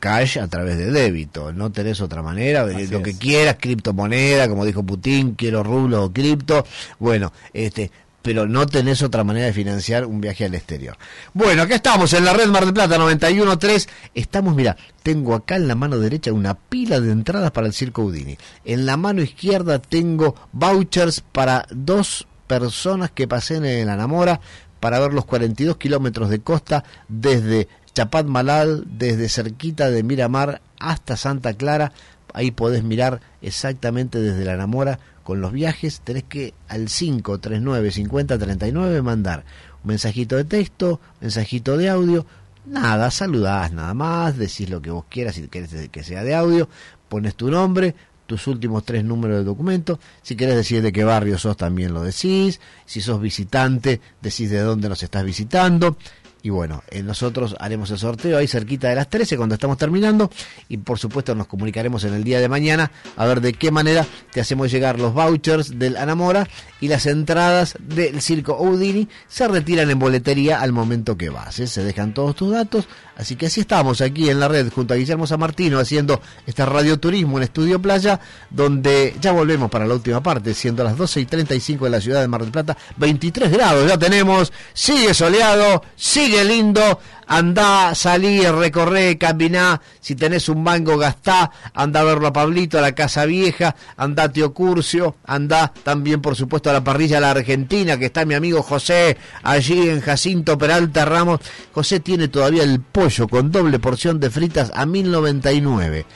[0.00, 1.52] cash a través de débito.
[1.52, 2.62] No tenés otra manera.
[2.62, 6.66] Así lo que quieras, criptomoneda, como dijo Putin, quiero rublos o cripto.
[6.98, 7.90] Bueno, este
[8.22, 10.96] pero no tenés otra manera de financiar un viaje al exterior.
[11.34, 13.88] Bueno, acá estamos en la red Mar del Plata 913.
[14.14, 18.02] Estamos, mira, tengo acá en la mano derecha una pila de entradas para el Circo
[18.02, 18.38] Udini.
[18.64, 24.40] En la mano izquierda tengo vouchers para dos personas que pasen en la Namora
[24.78, 31.16] para ver los 42 kilómetros de costa desde Chapat Malal, desde cerquita de Miramar hasta
[31.16, 31.92] Santa Clara.
[32.34, 36.00] Ahí podés mirar exactamente desde la Namora con los viajes.
[36.00, 39.44] Tenés que al 539 50 39 mandar
[39.82, 42.26] un mensajito de texto, mensajito de audio.
[42.64, 46.68] Nada, saludás nada más, decís lo que vos quieras, si querés que sea de audio,
[47.08, 47.94] pones tu nombre,
[48.26, 49.98] tus últimos tres números de documento.
[50.22, 52.60] Si querés decir de qué barrio sos, también lo decís.
[52.86, 55.96] Si sos visitante, decís de dónde nos estás visitando.
[56.42, 60.30] Y bueno, eh, nosotros haremos el sorteo ahí cerquita de las 13 cuando estamos terminando.
[60.68, 64.04] Y por supuesto nos comunicaremos en el día de mañana a ver de qué manera
[64.32, 66.48] te hacemos llegar los vouchers del Anamora
[66.80, 71.60] y las entradas del Circo Houdini se retiran en boletería al momento que vas.
[71.60, 71.66] ¿eh?
[71.68, 72.88] Se dejan todos tus datos.
[73.22, 76.66] Así que así estamos aquí en la red junto a Guillermo San Martino haciendo este
[76.66, 78.18] radioturismo en Estudio Playa,
[78.50, 82.20] donde ya volvemos para la última parte, siendo las 12 y 35 en la ciudad
[82.20, 89.16] de Mar del Plata, 23 grados ya tenemos, sigue soleado, sigue lindo, andá, salí, recorré,
[89.18, 93.76] caminá, si tenés un mango gastá, andá a verlo a Pablito, a la Casa Vieja,
[93.96, 98.24] andá a Tío Curcio, andá también por supuesto a la parrilla La Argentina, que está
[98.24, 101.38] mi amigo José, allí en Jacinto Peralta Ramos,
[101.72, 106.06] José tiene todavía el pollo con doble porción de fritas a 1099,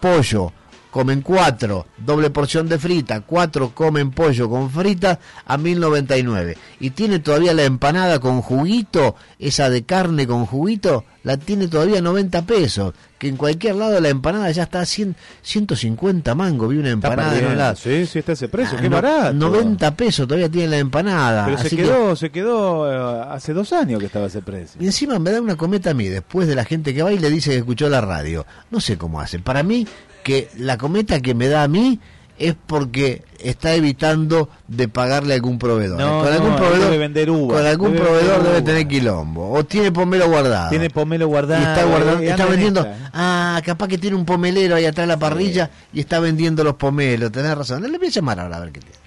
[0.00, 0.52] pollo,
[0.98, 6.56] comen cuatro, doble porción de frita, cuatro comen pollo con frita a 1099.
[6.80, 12.00] Y tiene todavía la empanada con juguito, esa de carne con juguito, la tiene todavía
[12.02, 12.94] 90 pesos.
[13.16, 17.38] Que en cualquier lado la empanada ya está a 100, 150 mango, vi una empanada
[17.38, 17.76] en un lado.
[17.76, 19.34] Sí, sí, está ese precio, Ah, qué no- barato.
[19.34, 21.44] 90 pesos todavía tiene la empanada.
[21.46, 24.80] Pero se que- quedó, se quedó eh, hace dos años que estaba ese precio.
[24.82, 27.18] y encima me da una cometa a mí, después de la gente que va y
[27.18, 28.44] le dice que escuchó la radio.
[28.70, 29.38] No sé cómo hace.
[29.40, 29.86] Para mí,
[30.28, 31.98] que la cometa que me da a mí
[32.38, 35.98] es porque está evitando de pagarle a algún proveedor.
[35.98, 39.50] No, con algún no, proveedor, debe vender uva, con algún debe proveedor debe tener quilombo.
[39.50, 40.68] O tiene pomelo guardado.
[40.68, 41.62] Tiene pomelo guardado.
[41.62, 42.80] y está eh, está vendiendo.
[42.80, 43.10] esta, eh.
[43.14, 46.74] Ah, capaz que tiene un pomelero ahí atrás de la parrilla y está vendiendo los
[46.74, 47.32] pomelos.
[47.32, 47.90] Tenés razón.
[47.90, 48.97] Le voy a llamar ahora a ver qué tiene.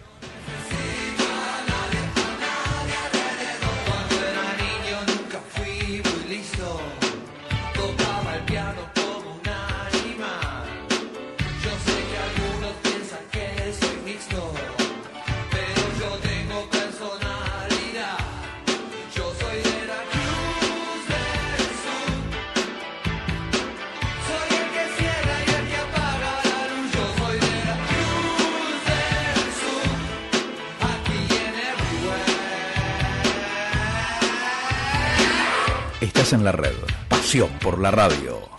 [36.33, 36.75] En la red.
[37.09, 38.51] Pasión por la radio.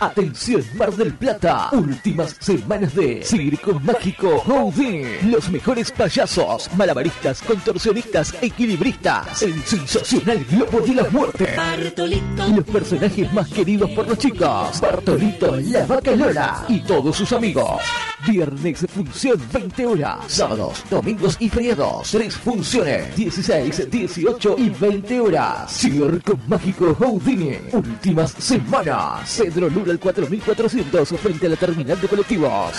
[0.00, 5.30] Atención Mar del Plata, últimas semanas de Circo Mágico Houdini.
[5.30, 9.42] Los mejores payasos, malabaristas, contorsionistas, equilibristas.
[9.42, 11.54] El sensacional Globo de la Muerte.
[12.48, 14.80] Y los personajes más queridos por los chicos.
[14.80, 17.82] Bartolito, la vaca Lola y todos sus amigos.
[18.26, 20.18] Viernes función 20 horas.
[20.28, 22.10] Sábados, domingos y feriados.
[22.10, 23.16] Tres funciones.
[23.16, 25.70] 16, 18 y 20 horas.
[25.72, 27.58] Circo Mágico Houdini.
[27.72, 29.38] Últimas semanas.
[29.38, 32.74] Pedro Lula al 4400 frente a la terminal de colectivos.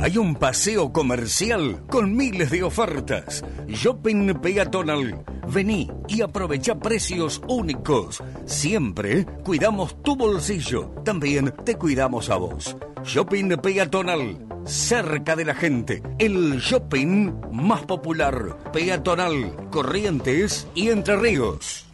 [0.00, 3.44] Hay un paseo comercial con miles de ofertas.
[3.66, 5.24] Shopping Peatonal.
[5.48, 8.22] Vení y aprovecha precios únicos.
[8.44, 10.90] Siempre cuidamos tu bolsillo.
[11.04, 12.76] También te cuidamos a vos.
[13.02, 14.46] Shopping Peatonal.
[14.64, 16.00] Cerca de la gente.
[16.18, 18.56] El shopping más popular.
[18.72, 19.56] Peatonal.
[19.70, 21.86] Corrientes y Entre Ríos.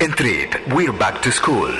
[0.00, 1.72] En Trip, We're Back to School.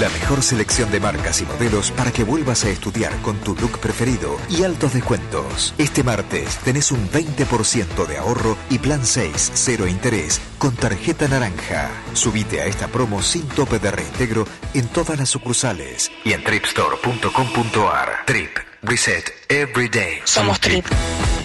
[0.00, 3.78] La mejor selección de marcas y modelos para que vuelvas a estudiar con tu look
[3.78, 5.72] preferido y altos descuentos.
[5.78, 11.92] Este martes tenés un 20% de ahorro y plan 6, cero interés con tarjeta naranja.
[12.12, 18.24] Subite a esta promo sin tope de reintegro en todas las sucursales y en tripstore.com.ar.
[18.26, 18.50] Trip,
[18.82, 20.18] reset every day.
[20.24, 20.84] Somos Trip.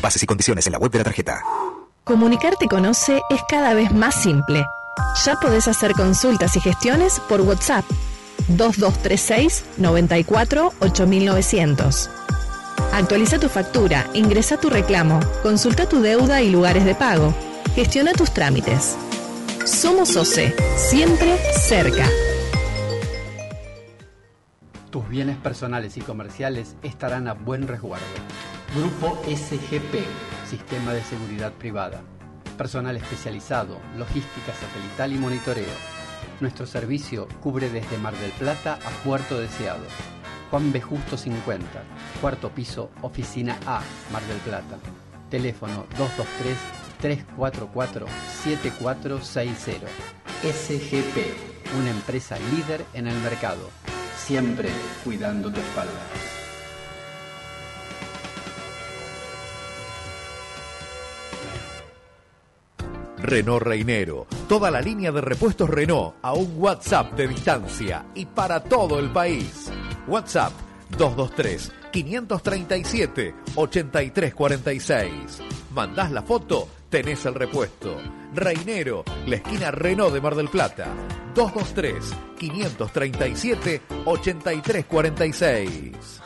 [0.01, 1.43] Bases y condiciones en la web de la tarjeta.
[2.03, 4.65] Comunicarte con OCE es cada vez más simple.
[5.23, 7.85] Ya podés hacer consultas y gestiones por WhatsApp
[8.47, 12.09] 2236 94 8900.
[12.93, 17.33] Actualiza tu factura, ingresa tu reclamo, consulta tu deuda y lugares de pago.
[17.75, 18.97] Gestiona tus trámites.
[19.65, 22.05] Somos OCE, siempre cerca.
[24.89, 28.05] Tus bienes personales y comerciales estarán a buen resguardo.
[28.75, 30.03] Grupo SGP,
[30.49, 32.01] Sistema de Seguridad Privada.
[32.57, 35.98] Personal especializado, logística satelital y monitoreo.
[36.39, 39.83] Nuestro servicio cubre desde Mar del Plata a Puerto Deseado.
[40.49, 40.81] Juan B.
[40.81, 41.65] Justo 50,
[42.21, 43.81] cuarto piso, oficina A,
[44.11, 44.77] Mar del Plata.
[45.29, 45.85] Teléfono
[47.01, 49.87] 223-344-7460.
[50.41, 53.69] SGP, una empresa líder en el mercado.
[54.17, 54.69] Siempre
[55.03, 55.99] cuidando tu espalda.
[63.21, 64.27] Renault Reinero.
[64.47, 69.11] Toda la línea de repuestos Renault a un WhatsApp de distancia y para todo el
[69.11, 69.71] país.
[70.07, 70.53] WhatsApp
[70.97, 75.11] 223 537 8346.
[75.73, 77.97] Mandás la foto, tenés el repuesto.
[78.33, 80.87] Reinero, la esquina Renault de Mar del Plata.
[81.35, 86.21] 223 537 8346.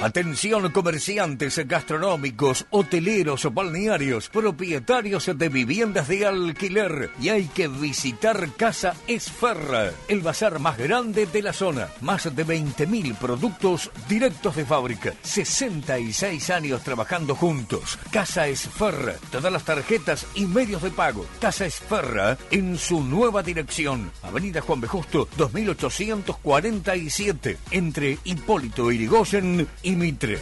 [0.00, 7.10] Atención comerciantes gastronómicos, hoteleros o balnearios, propietarios de viviendas de alquiler.
[7.20, 11.88] Y hay que visitar Casa Esferra, el bazar más grande de la zona.
[12.00, 15.14] Más de 20.000 productos directos de fábrica.
[15.22, 17.98] 66 años trabajando juntos.
[18.12, 21.26] Casa Esferra, todas las tarjetas y medios de pago.
[21.40, 24.12] Casa Esferra en su nueva dirección.
[24.22, 24.86] Avenida Juan B.
[24.86, 30.38] Justo, 2847, entre Hipólito Irigoyen y Mitre.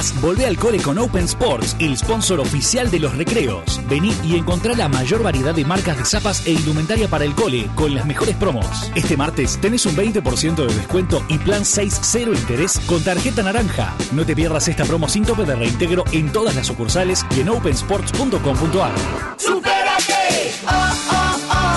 [0.01, 0.11] Sports.
[0.11, 3.81] Una vez más, volvé al cole con Open Sports, el sponsor oficial de los recreos.
[3.89, 7.69] Vení y encontrá la mayor variedad de marcas de zapas e indumentaria para el cole,
[7.75, 8.91] con las mejores promos.
[8.95, 13.95] Este martes tenés un 20% de descuento y plan 6-0 interés con tarjeta naranja.
[14.13, 17.51] No te pierdas esta promo sin tope de reintegro en todas las sucursales y en
[17.51, 18.95] opensports.com.ar.
[19.37, 20.55] ¡Supérate!
[20.67, 21.71] ¡Oh, oh, oh!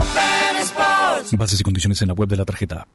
[0.00, 1.36] Open Sports.
[1.36, 2.86] Bases y condiciones en la web de la tarjeta.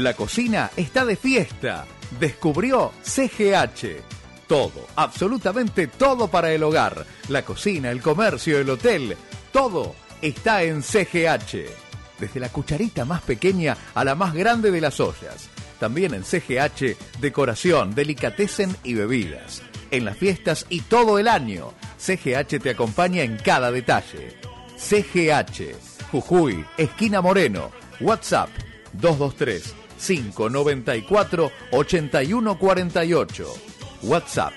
[0.00, 1.84] La cocina está de fiesta.
[2.18, 4.00] Descubrió CGH.
[4.48, 7.04] Todo, absolutamente todo para el hogar.
[7.28, 9.14] La cocina, el comercio, el hotel.
[9.52, 11.66] Todo está en CGH.
[12.18, 15.50] Desde la cucharita más pequeña a la más grande de las ollas.
[15.78, 19.60] También en CGH, decoración, delicatessen y bebidas.
[19.90, 24.38] En las fiestas y todo el año, CGH te acompaña en cada detalle.
[24.78, 25.74] CGH,
[26.10, 27.70] Jujuy, esquina Moreno,
[28.00, 28.48] WhatsApp
[28.94, 33.46] 223 594 8148.
[34.02, 34.54] WhatsApp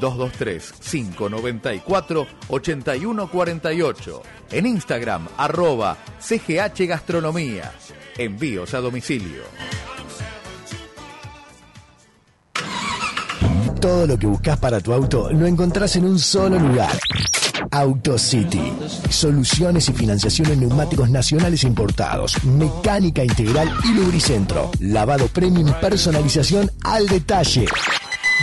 [0.00, 4.22] 223 594 8148.
[4.50, 7.72] En Instagram arroba CGH Gastronomía.
[8.16, 9.42] Envíos a domicilio.
[13.86, 16.90] Todo lo que buscas para tu auto lo encontrás en un solo lugar.
[17.70, 18.72] AutoCity.
[19.10, 24.72] Soluciones y financiación en neumáticos nacionales importados, mecánica integral y lubricentro.
[24.80, 27.66] Lavado premium y personalización al detalle.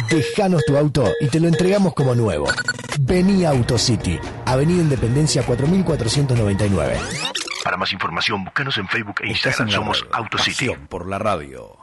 [0.10, 2.48] Dejanos tu auto y te lo entregamos como nuevo.
[3.02, 7.00] Vení a AutoCity, Avenida Independencia 4499.
[7.66, 9.70] Para más información, búscanos en Facebook e Instagram.
[9.70, 10.06] Somos.
[10.10, 10.68] AutoCity.
[10.68, 11.83] Pasión por la radio.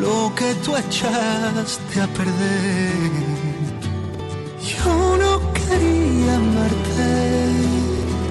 [0.00, 3.10] lo que tú echaste a perder.
[4.62, 7.08] Yo no quería amarte,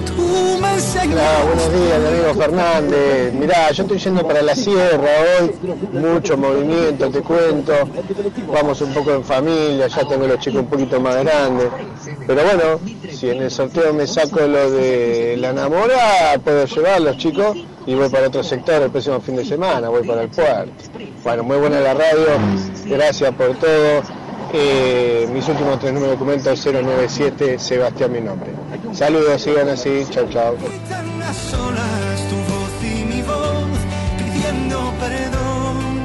[0.06, 1.12] tú me enseñaste.
[1.12, 3.32] Hola, buenos días, mi amigo Fernández.
[3.34, 5.10] Mirá, yo estoy yendo para la sierra
[5.40, 5.52] hoy,
[5.92, 7.72] mucho movimiento, te cuento.
[8.52, 11.68] Vamos un poco en familia, ya tengo los chicos un poquito más grandes.
[12.26, 12.80] Pero bueno,
[13.12, 17.56] si en el sorteo me saco lo de la enamorada, puedo llevar los chicos
[17.90, 20.72] y voy para otro sector el próximo fin de semana, voy para el puerto.
[21.24, 22.24] Bueno, muy buena la radio,
[22.86, 24.02] gracias por todo.
[24.52, 28.52] Eh, mis últimos tres números de documento 097 Sebastián mi nombre.
[28.92, 30.56] Saludos, sigan así, chao chao.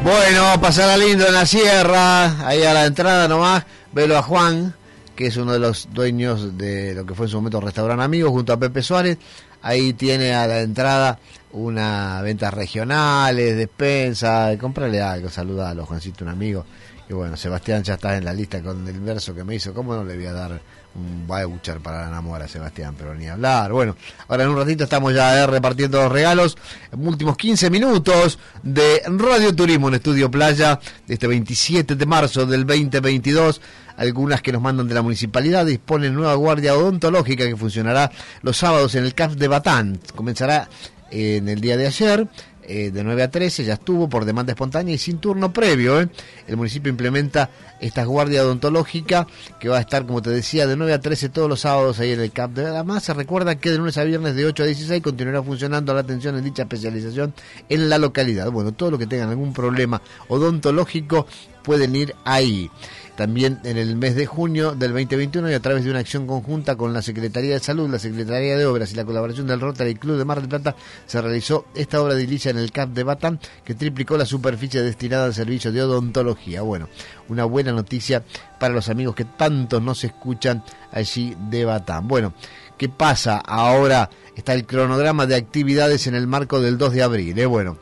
[0.03, 4.73] Bueno, pasará lindo en la sierra, ahí a la entrada nomás, velo a Juan,
[5.15, 8.31] que es uno de los dueños de lo que fue en su momento Restaurante Amigos,
[8.31, 9.19] junto a Pepe Suárez.
[9.65, 11.17] Ahí tiene a la entrada
[11.53, 16.63] una ventas regionales, despensa, comprarle algo, saluda a los Juancito, un amigo.
[17.09, 19.73] Y bueno, Sebastián ya está en la lista con el verso que me hizo.
[19.73, 20.61] ¿Cómo no le voy a dar
[20.95, 22.95] un voucher para la enamora a Sebastián?
[22.97, 23.71] Pero ni hablar.
[23.71, 23.95] Bueno,
[24.27, 26.57] ahora en un ratito estamos ya eh, repartiendo los regalos.
[26.91, 33.61] Últimos 15 minutos de Radio Turismo en Estudio Playa este 27 de marzo del 2022.
[33.97, 38.11] Algunas que nos mandan de la municipalidad disponen nueva guardia odontológica que funcionará
[38.41, 39.99] los sábados en el CAF de Batán.
[40.15, 40.69] Comenzará
[41.11, 42.27] eh, en el día de ayer
[42.67, 46.01] eh, de 9 a 13, ya estuvo por demanda espontánea y sin turno previo.
[46.01, 46.09] ¿eh?
[46.47, 49.27] El municipio implementa esta guardia odontológica
[49.59, 52.11] que va a estar, como te decía, de 9 a 13 todos los sábados ahí
[52.11, 52.51] en el CAP.
[52.51, 55.93] de Además, se recuerda que de lunes a viernes de 8 a 16 continuará funcionando
[55.93, 57.33] la atención en dicha especialización
[57.69, 58.51] en la localidad.
[58.51, 61.27] Bueno, todo lo que tengan algún problema odontológico
[61.63, 62.69] pueden ir ahí
[63.15, 66.75] también en el mes de junio del 2021 y a través de una acción conjunta
[66.75, 70.17] con la Secretaría de Salud, la Secretaría de Obras y la colaboración del Rotary Club
[70.17, 70.75] de Mar del Plata
[71.05, 74.81] se realizó esta obra de edilicia en el CAP de Batán que triplicó la superficie
[74.81, 76.61] destinada al servicio de odontología.
[76.61, 76.89] Bueno,
[77.29, 78.23] una buena noticia
[78.59, 82.07] para los amigos que tanto nos escuchan allí de Batán.
[82.07, 82.33] Bueno,
[82.77, 83.37] ¿qué pasa?
[83.37, 87.39] Ahora está el cronograma de actividades en el marco del 2 de abril.
[87.39, 87.45] ¿eh?
[87.45, 87.77] Bueno,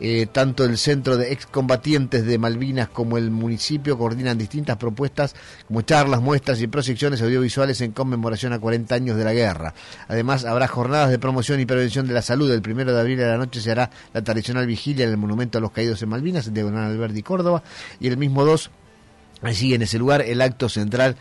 [0.00, 5.34] eh, tanto el Centro de Excombatientes de Malvinas como el municipio coordinan distintas propuestas
[5.66, 9.74] como charlas, muestras y proyecciones audiovisuales en conmemoración a 40 años de la guerra.
[10.06, 12.50] Además, habrá jornadas de promoción y prevención de la salud.
[12.50, 15.58] El primero de abril a la noche se hará la tradicional vigilia en el Monumento
[15.58, 17.62] a los Caídos en Malvinas, en Diagonal Alberdi, Córdoba,
[18.00, 18.70] y el mismo 2,
[19.42, 21.16] allí en ese lugar, el acto central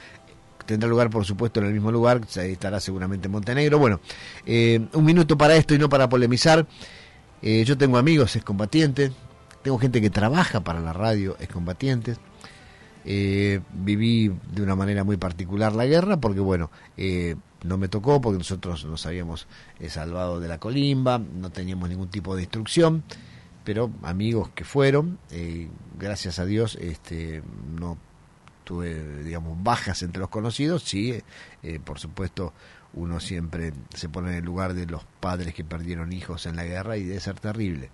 [0.68, 3.80] tendrá lugar por supuesto en el mismo lugar, estará seguramente en Montenegro.
[3.80, 4.02] Bueno,
[4.45, 6.68] eh, un minuto para esto y no para polemizar.
[7.41, 9.11] Eh, yo tengo amigos excombatientes,
[9.64, 12.19] tengo gente que trabaja para la radio excombatientes.
[13.05, 18.19] Eh, viví de una manera muy particular la guerra porque, bueno, eh, no me tocó
[18.22, 19.47] porque nosotros nos habíamos
[19.80, 23.03] eh, salvado de la colimba, no teníamos ningún tipo de instrucción.
[23.64, 25.68] pero amigos que fueron, eh,
[25.99, 27.43] gracias a Dios, este,
[27.77, 27.97] no
[28.64, 31.22] tuve, digamos, bajas entre los conocidos, sí,
[31.64, 32.53] eh, por supuesto,
[32.98, 36.65] uno siempre se pone en el lugar de los padres que perdieron hijos en la
[36.65, 37.90] guerra y debe ser terrible.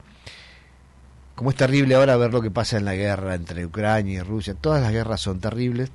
[1.35, 4.53] Como es terrible ahora ver lo que pasa en la guerra entre Ucrania y Rusia,
[4.53, 5.91] todas las guerras son terribles.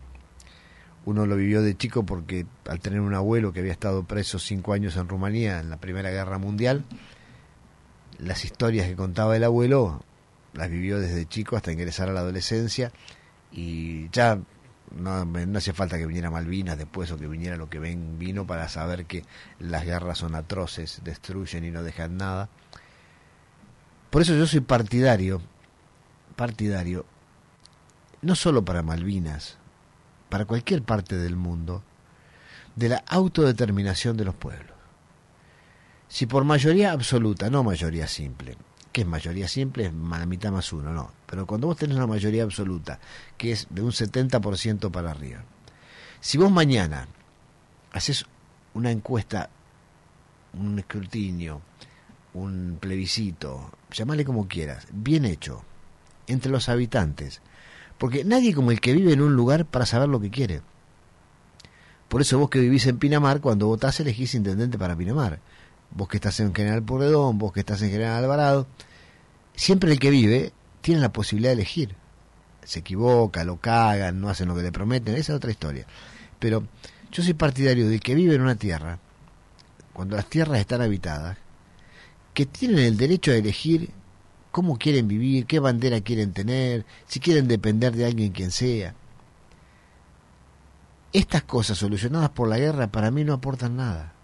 [1.04, 4.72] Uno lo vivió de chico porque al tener un abuelo que había estado preso cinco
[4.72, 6.84] años en Rumanía en la Primera Guerra Mundial,
[8.18, 10.02] las historias que contaba el abuelo
[10.52, 12.92] las vivió desde chico hasta ingresar a la adolescencia
[13.52, 14.38] y ya
[14.94, 18.46] no, no hacía falta que viniera Malvinas después o que viniera lo que ven vino
[18.46, 19.24] para saber que
[19.58, 22.48] las guerras son atroces, destruyen y no dejan nada.
[24.10, 25.42] Por eso yo soy partidario,
[26.36, 27.04] partidario,
[28.22, 29.58] no solo para Malvinas,
[30.28, 31.82] para cualquier parte del mundo,
[32.74, 34.76] de la autodeterminación de los pueblos.
[36.08, 38.56] Si por mayoría absoluta, no mayoría simple,
[38.92, 39.86] que es mayoría simple?
[39.86, 41.17] Es la mitad más uno, no.
[41.28, 42.98] Pero cuando vos tenés una mayoría absoluta,
[43.36, 45.44] que es de un 70% para arriba,
[46.20, 47.06] si vos mañana
[47.92, 48.24] haces
[48.72, 49.50] una encuesta,
[50.54, 51.60] un escrutinio,
[52.32, 55.62] un plebiscito, llamale como quieras, bien hecho,
[56.26, 57.42] entre los habitantes,
[57.98, 60.62] porque nadie como el que vive en un lugar para saber lo que quiere.
[62.08, 65.40] Por eso vos que vivís en Pinamar, cuando votás elegís intendente para Pinamar.
[65.90, 68.66] Vos que estás en General Porredón, vos que estás en General Alvarado,
[69.54, 70.52] siempre el que vive
[70.88, 71.94] tiene la posibilidad de elegir.
[72.64, 75.84] Se equivoca, lo cagan, no hacen lo que le prometen, esa es otra historia.
[76.38, 76.66] Pero
[77.12, 78.98] yo soy partidario del que vive en una tierra,
[79.92, 81.36] cuando las tierras están habitadas,
[82.32, 83.90] que tienen el derecho a elegir
[84.50, 88.94] cómo quieren vivir, qué bandera quieren tener, si quieren depender de alguien quien sea.
[91.12, 94.14] Estas cosas solucionadas por la guerra para mí no aportan nada.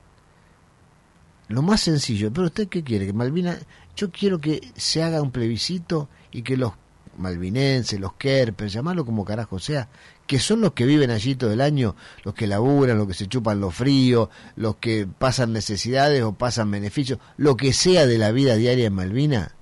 [1.48, 3.58] Lo más sencillo, pero usted qué quiere, que Malvina,
[3.96, 6.72] yo quiero que se haga un plebiscito y que los
[7.16, 9.88] malvinenses, los kerpers, llamarlo como carajo sea,
[10.26, 11.94] que son los que viven allí todo el año,
[12.24, 16.72] los que laburan, los que se chupan lo frío, los que pasan necesidades o pasan
[16.72, 19.54] beneficios, lo que sea de la vida diaria en Malvina,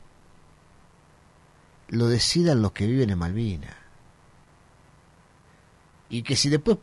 [1.89, 3.77] lo decidan los que viven en Malvina.
[6.09, 6.79] Y que si después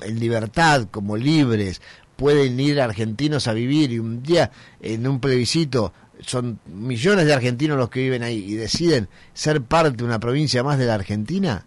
[0.00, 1.82] en libertad, como libres,
[2.16, 4.50] pueden ir argentinos a vivir y un día
[4.80, 9.96] en un plebiscito son millones de argentinos los que viven ahí y deciden ser parte
[9.96, 11.64] de una provincia más de la Argentina,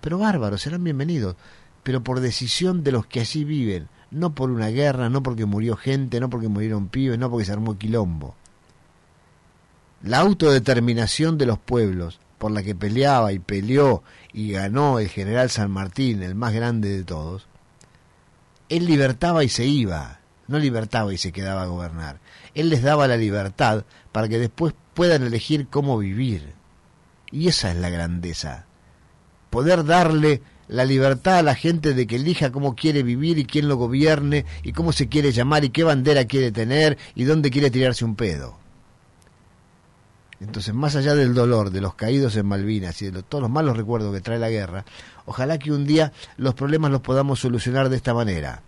[0.00, 1.36] pero bárbaros, serán bienvenidos,
[1.82, 5.76] pero por decisión de los que allí viven, no por una guerra, no porque murió
[5.76, 8.34] gente, no porque murieron pibes, no porque se armó quilombo.
[10.02, 14.02] La autodeterminación de los pueblos, por la que peleaba y peleó
[14.32, 17.46] y ganó el general San Martín, el más grande de todos,
[18.70, 22.20] él libertaba y se iba, no libertaba y se quedaba a gobernar.
[22.54, 26.54] Él les daba la libertad para que después puedan elegir cómo vivir.
[27.30, 28.66] Y esa es la grandeza.
[29.50, 33.68] Poder darle la libertad a la gente de que elija cómo quiere vivir y quién
[33.68, 37.70] lo gobierne y cómo se quiere llamar y qué bandera quiere tener y dónde quiere
[37.70, 38.56] tirarse un pedo.
[40.40, 43.76] Entonces, más allá del dolor de los caídos en Malvinas y de todos los malos
[43.76, 44.84] recuerdos que trae la guerra,
[45.26, 48.62] ojalá que un día los problemas los podamos solucionar de esta manera.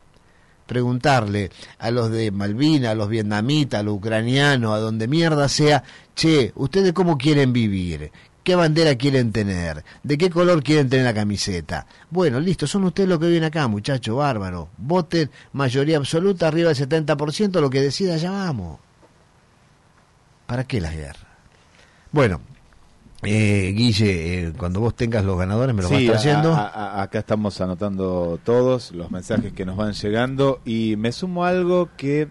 [0.66, 5.82] Preguntarle a los de Malvinas, a los vietnamitas, a los ucranianos, a donde mierda sea,
[6.14, 8.10] che, ¿ustedes cómo quieren vivir?
[8.42, 9.84] ¿Qué bandera quieren tener?
[10.02, 11.86] ¿De qué color quieren tener la camiseta?
[12.10, 14.68] Bueno, listo, son ustedes los que viven acá, muchachos, bárbaro.
[14.78, 18.80] Voten mayoría absoluta, arriba del 70%, lo que decida, ya vamos.
[20.46, 21.24] ¿Para qué las guerras?
[22.10, 22.40] Bueno,
[23.22, 26.52] eh, Guille, eh, cuando vos tengas los ganadores me los Sí, vas trayendo.
[26.54, 31.44] a- a- acá estamos anotando todos los mensajes que nos van llegando y me sumo
[31.44, 32.28] a algo que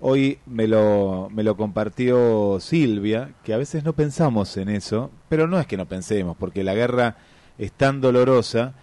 [0.00, 5.46] hoy me lo, me lo compartió Silvia, que a veces no pensamos en eso, pero
[5.48, 7.16] no es que no pensemos, porque la guerra
[7.56, 8.74] es tan dolorosa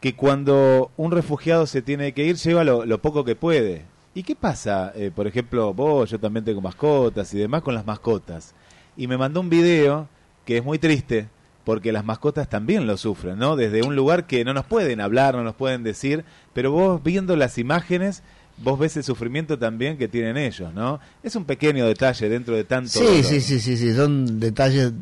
[0.00, 3.84] que cuando un refugiado se tiene que ir lleva lo, lo poco que puede.
[4.14, 4.92] ¿Y qué pasa?
[4.94, 8.52] Eh, por ejemplo, vos, yo también tengo mascotas y demás con las mascotas.
[8.94, 10.06] Y me mandó un video
[10.44, 11.28] que es muy triste
[11.64, 13.54] porque las mascotas también lo sufren, ¿no?
[13.54, 17.36] Desde un lugar que no nos pueden hablar, no nos pueden decir, pero vos viendo
[17.36, 18.24] las imágenes,
[18.58, 20.98] vos ves el sufrimiento también que tienen ellos, ¿no?
[21.22, 23.22] Es un pequeño detalle dentro de tanto Sí, dolor.
[23.24, 24.92] sí, sí, sí, sí, son detalles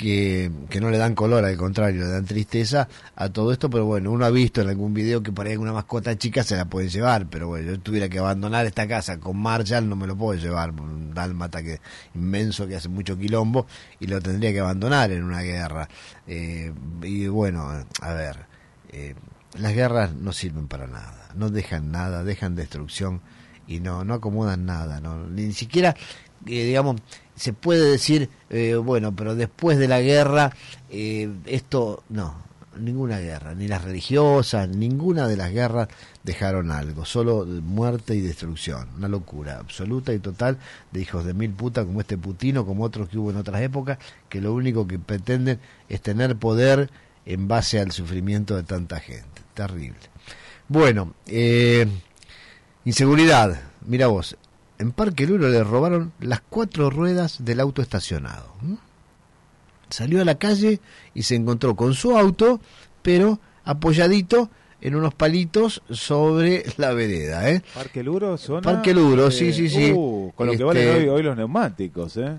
[0.00, 0.50] que,
[0.80, 4.24] no le dan color, al contrario, le dan tristeza a todo esto, pero bueno, uno
[4.24, 7.26] ha visto en algún video que por ahí alguna mascota chica se la puede llevar,
[7.28, 10.70] pero bueno, yo tuviera que abandonar esta casa con Marshall, no me lo puedo llevar,
[10.70, 11.80] un dálmata que
[12.14, 13.66] inmenso que hace mucho quilombo,
[13.98, 15.86] y lo tendría que abandonar en una guerra.
[16.26, 16.72] Eh,
[17.02, 17.68] y bueno,
[18.00, 18.46] a ver,
[18.92, 19.14] eh,
[19.58, 23.20] las guerras no sirven para nada, no dejan nada, dejan destrucción,
[23.66, 25.94] y no, no acomodan nada, no, ni siquiera,
[26.46, 26.96] eh, digamos,
[27.40, 30.52] se puede decir, eh, bueno, pero después de la guerra,
[30.90, 32.34] eh, esto, no,
[32.78, 35.88] ninguna guerra, ni las religiosas, ninguna de las guerras
[36.22, 40.58] dejaron algo, solo muerte y destrucción, una locura absoluta y total
[40.92, 43.96] de hijos de mil putas como este Putino, como otros que hubo en otras épocas,
[44.28, 46.90] que lo único que pretenden es tener poder
[47.24, 50.10] en base al sufrimiento de tanta gente, terrible.
[50.68, 51.86] Bueno, eh,
[52.84, 54.36] inseguridad, mira vos,
[54.80, 58.54] en Parque Luro le robaron las cuatro ruedas del auto estacionado.
[58.62, 58.76] ¿m?
[59.90, 60.80] Salió a la calle
[61.14, 62.60] y se encontró con su auto,
[63.02, 64.50] pero apoyadito
[64.80, 67.50] en unos palitos sobre la vereda.
[67.50, 67.62] ¿eh?
[67.74, 68.62] Parque Luro, zona.
[68.62, 69.92] Parque Luro, sí, sí, sí.
[69.94, 72.36] Uh, con lo que Este- valen hoy, hoy los neumáticos, ¿eh?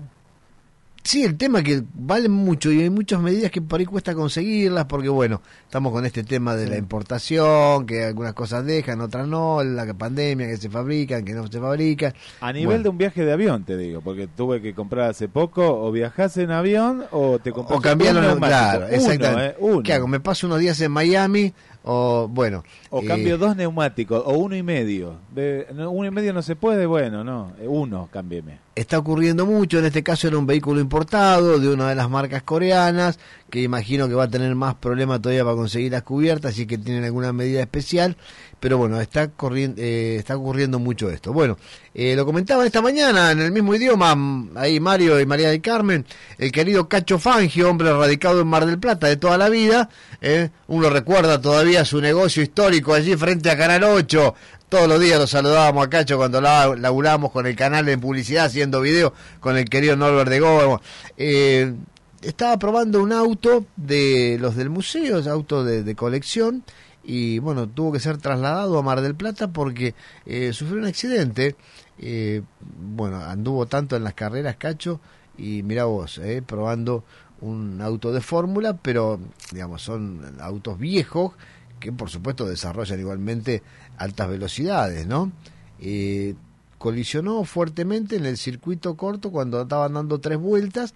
[1.04, 4.14] Sí, el tema es que valen mucho y hay muchas medidas que por ahí cuesta
[4.14, 9.26] conseguirlas porque, bueno, estamos con este tema de la importación, que algunas cosas dejan, otras
[9.26, 12.14] no, la pandemia, que se fabrican, que no se fabrican.
[12.40, 12.82] A nivel Bueno.
[12.84, 16.36] de un viaje de avión, te digo, porque tuve que comprar hace poco, o viajás
[16.36, 18.58] en avión o te compras O cambiar un los neumático.
[18.58, 19.46] claro, Uno, exactamente.
[19.46, 19.56] ¿eh?
[19.58, 19.82] Uno.
[19.82, 20.06] ¿Qué hago?
[20.06, 21.52] ¿Me paso unos días en Miami?
[21.84, 22.62] O, bueno.
[22.90, 25.16] O eh, cambio dos neumáticos, o uno y medio.
[25.34, 28.58] De- no, uno y medio no se puede, bueno, no, eh, uno, cámbieme.
[28.74, 32.42] Está ocurriendo mucho, en este caso era un vehículo importado de una de las marcas
[32.42, 33.18] coreanas,
[33.50, 36.78] que imagino que va a tener más problemas todavía para conseguir las cubiertas, así que
[36.78, 38.16] tienen alguna medida especial,
[38.62, 41.32] pero bueno, está, corriendo, está ocurriendo mucho esto.
[41.32, 41.58] Bueno,
[41.94, 44.14] eh, lo comentaban esta mañana en el mismo idioma,
[44.54, 46.06] ahí Mario y María del Carmen,
[46.38, 49.88] el querido Cacho Fangio, hombre radicado en Mar del Plata de toda la vida,
[50.20, 54.32] eh, uno recuerda todavía su negocio histórico allí frente a Canal 8,
[54.68, 58.44] todos los días lo saludábamos a Cacho cuando la- laburamos con el canal de publicidad
[58.44, 60.78] haciendo video con el querido Norbert de Gómez.
[61.16, 61.74] Eh,
[62.22, 66.62] estaba probando un auto de los del museo, auto de colección,
[67.04, 69.94] y bueno, tuvo que ser trasladado a Mar del Plata porque
[70.26, 71.56] eh, sufrió un accidente.
[71.98, 75.00] Eh, bueno, anduvo tanto en las carreras, Cacho,
[75.36, 77.04] y mira vos, eh, probando
[77.40, 79.20] un auto de fórmula, pero
[79.50, 81.32] digamos, son autos viejos
[81.80, 83.62] que por supuesto desarrollan igualmente
[83.98, 85.32] altas velocidades, ¿no?
[85.80, 86.34] Eh,
[86.78, 90.94] colisionó fuertemente en el circuito corto cuando estaban dando tres vueltas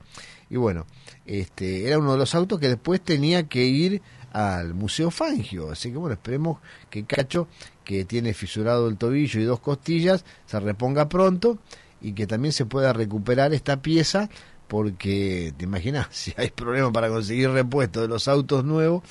[0.48, 0.86] y bueno,
[1.26, 4.02] este era uno de los autos que después tenía que ir
[4.36, 6.58] al Museo Fangio, así que bueno, esperemos
[6.90, 7.48] que Cacho,
[7.84, 11.56] que tiene fisurado el tobillo y dos costillas, se reponga pronto
[12.02, 14.28] y que también se pueda recuperar esta pieza
[14.68, 19.02] porque te imaginas, si hay problema para conseguir repuesto de los autos nuevos,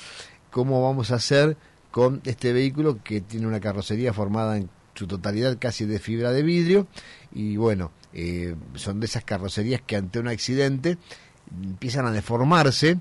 [0.52, 1.58] ¿cómo vamos a hacer
[1.90, 6.44] con este vehículo que tiene una carrocería formada en su totalidad casi de fibra de
[6.44, 6.86] vidrio?
[7.34, 11.00] Y bueno, eh, son de esas carrocerías que ante un accidente
[11.64, 13.00] empiezan a deformarse,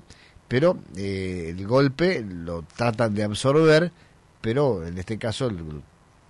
[0.55, 3.91] pero eh, el golpe lo tratan de absorber,
[4.39, 5.57] pero en este caso el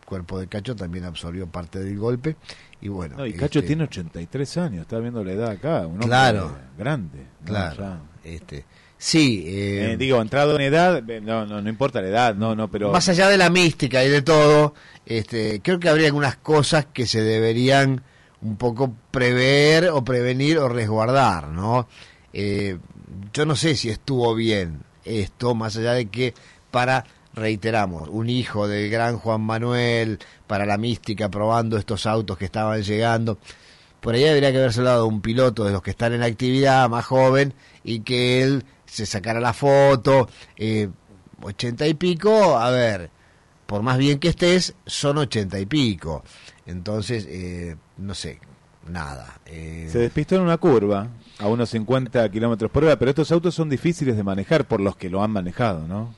[0.03, 2.35] cuerpo de Cacho también absorbió parte del golpe
[2.81, 3.17] y bueno.
[3.17, 6.57] No, y Cacho este, tiene 83 años, está viendo la edad acá, un hombre Claro.
[6.75, 7.19] grande.
[7.45, 7.99] Claro.
[8.23, 8.65] Este,
[8.97, 12.55] sí, eh, Eh, digo, entrado en edad, eh, no, no, no importa la edad, no,
[12.55, 12.91] no, pero...
[12.91, 14.73] más allá de la mística y de todo,
[15.05, 18.01] este, creo que habría algunas cosas que se deberían
[18.41, 21.87] un poco prever o prevenir o resguardar, ¿no?
[22.33, 22.79] Eh,
[23.33, 26.33] yo no sé si estuvo bien esto, más allá de que
[26.71, 32.45] para, reiteramos, un hijo del gran Juan Manuel, para la mística, probando estos autos que
[32.45, 33.37] estaban llegando,
[34.01, 37.05] por ahí debería que haberse dado un piloto de los que están en actividad, más
[37.05, 37.53] joven,
[37.83, 40.89] y que él se sacara la foto, eh,
[41.41, 43.09] ochenta y pico, a ver,
[43.65, 46.23] por más bien que estés, son ochenta y pico.
[46.65, 48.39] Entonces, eh, no sé,
[48.87, 49.39] nada.
[49.45, 51.09] eh, Se despistó en una curva
[51.39, 54.95] a unos 50 kilómetros por hora, pero estos autos son difíciles de manejar por los
[54.95, 56.13] que lo han manejado, ¿no?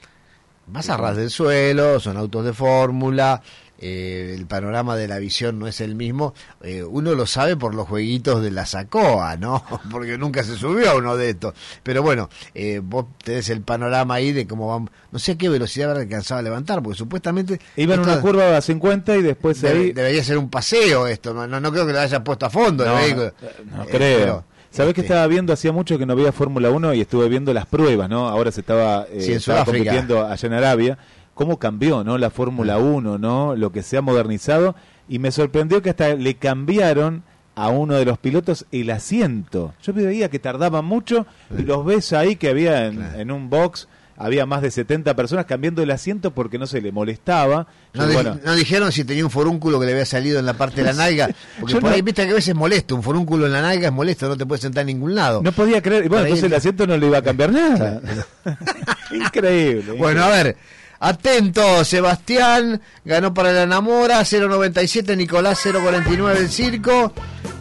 [0.68, 3.42] Vas a ras del suelo, son autos de fórmula,
[3.80, 6.34] eh, el panorama de la visión no es el mismo.
[6.62, 9.64] eh, uno lo sabe por los jueguitos de la Sacoa, ¿no?
[9.92, 11.54] Porque nunca se subió a uno de estos.
[11.84, 14.90] Pero bueno, eh, vos tenés el panorama ahí de cómo van.
[15.12, 17.62] No sé a qué velocidad habrá alcanzado a levantar, porque supuestamente.
[17.78, 19.92] Iba en esto una curva a 50 y después debe- ahí...
[19.94, 22.84] debería ser un paseo esto, no, no, no creo que lo haya puesto a fondo
[22.84, 23.34] el No, vehículo.
[23.74, 24.20] no Eh, creo.
[24.20, 25.54] pero, ¿Sabés que este, estaba viendo?
[25.54, 28.28] Hacía mucho que no veía Fórmula 1 y estuve viendo las pruebas, ¿no?
[28.28, 30.98] Ahora se estaba, eh, Sí, estaba compitiendo allá en Arabia.
[31.34, 32.18] ¿Cómo cambió, no?
[32.18, 33.56] La Fórmula 1, ¿no?
[33.56, 34.76] Lo que se ha modernizado.
[35.08, 37.24] Y me sorprendió que hasta le cambiaron
[37.56, 39.74] a uno de los pilotos el asiento.
[39.82, 41.26] Yo veía que tardaban mucho
[41.58, 43.88] y los ves ahí que había en, en un box,
[44.18, 47.68] había más de 70 personas cambiando el asiento porque no se le molestaba.
[47.94, 50.46] No, Yo, di- bueno, no dijeron si tenía un forúnculo que le había salido en
[50.46, 51.30] la parte de la nalga.
[51.60, 52.96] Porque por no- ahí viste que a veces es molesto.
[52.96, 55.42] Un forúnculo en la nalga es molesto, no te puedes sentar en ningún lado.
[55.44, 56.06] no podía creer.
[56.06, 58.02] Y bueno, entonces el asiento no le iba a cambiar nada.
[59.12, 59.94] increíble.
[59.94, 60.58] Bueno, a ver,
[61.00, 67.14] Atento, Sebastián ganó para la enamora, 097, Nicolás 049 el circo,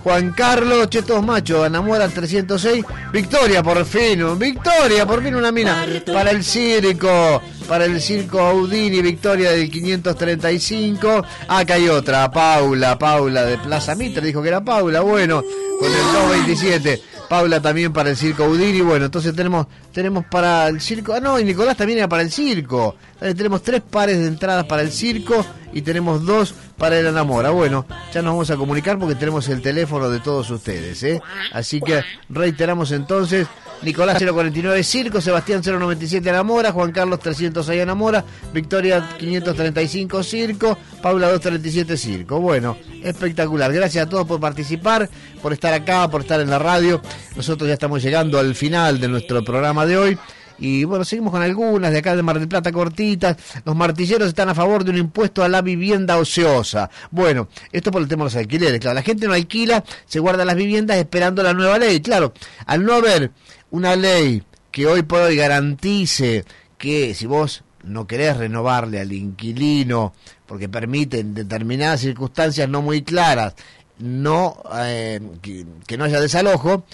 [0.06, 5.84] Juan Carlos, Chetos Macho, enamora 306, Victoria por fin, Victoria, por fin una mina.
[6.06, 13.46] Para el circo, para el circo Audini, Victoria del 535, acá hay otra, Paula, Paula
[13.46, 15.42] de Plaza Mitre, dijo que era Paula, bueno,
[15.80, 17.02] con el 227.
[17.28, 18.80] Paula también para el circo Udini.
[18.80, 21.12] Bueno, entonces tenemos tenemos para el circo.
[21.12, 22.96] Ah, no, y Nicolás también era para el circo.
[23.20, 27.50] Eh, tenemos tres pares de entradas para el circo y tenemos dos para el enamora.
[27.50, 31.02] Bueno, ya nos vamos a comunicar porque tenemos el teléfono de todos ustedes.
[31.02, 31.20] ¿eh?
[31.52, 33.46] Así que reiteramos entonces.
[33.82, 41.96] Nicolás 049 Circo, Sebastián 097 Enamora, Juan Carlos 306 Enamora, Victoria 535 Circo, Paula 237
[41.96, 42.40] Circo.
[42.40, 43.72] Bueno, espectacular.
[43.72, 45.08] Gracias a todos por participar,
[45.42, 47.00] por estar acá, por estar en la radio.
[47.36, 50.18] Nosotros ya estamos llegando al final de nuestro programa de hoy.
[50.58, 53.36] Y bueno, seguimos con algunas de acá de Mar del Plata cortitas.
[53.64, 56.90] Los martilleros están a favor de un impuesto a la vivienda ociosa.
[57.10, 58.80] Bueno, esto por el tema de los alquileres.
[58.80, 62.00] Claro, la gente no alquila, se guarda las viviendas esperando la nueva ley.
[62.00, 62.32] Claro,
[62.66, 63.30] al no haber
[63.70, 66.44] una ley que hoy por hoy garantice
[66.78, 70.12] que si vos no querés renovarle al inquilino
[70.44, 73.54] porque permite en determinadas circunstancias no muy claras
[73.98, 76.84] no eh, que, que no haya desalojo,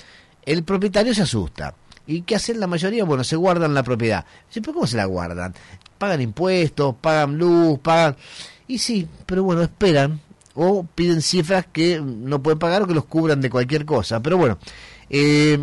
[0.45, 1.75] el propietario se asusta.
[2.07, 3.05] ¿Y qué hacen la mayoría?
[3.05, 4.25] Bueno, se guardan la propiedad.
[4.53, 5.55] ¿Pero cómo se la guardan?
[5.99, 8.17] Pagan impuestos, pagan luz, pagan...
[8.67, 10.21] Y sí, pero bueno, esperan
[10.55, 14.21] o piden cifras que no pueden pagar o que los cubran de cualquier cosa.
[14.21, 14.59] Pero bueno,
[15.11, 15.59] eh,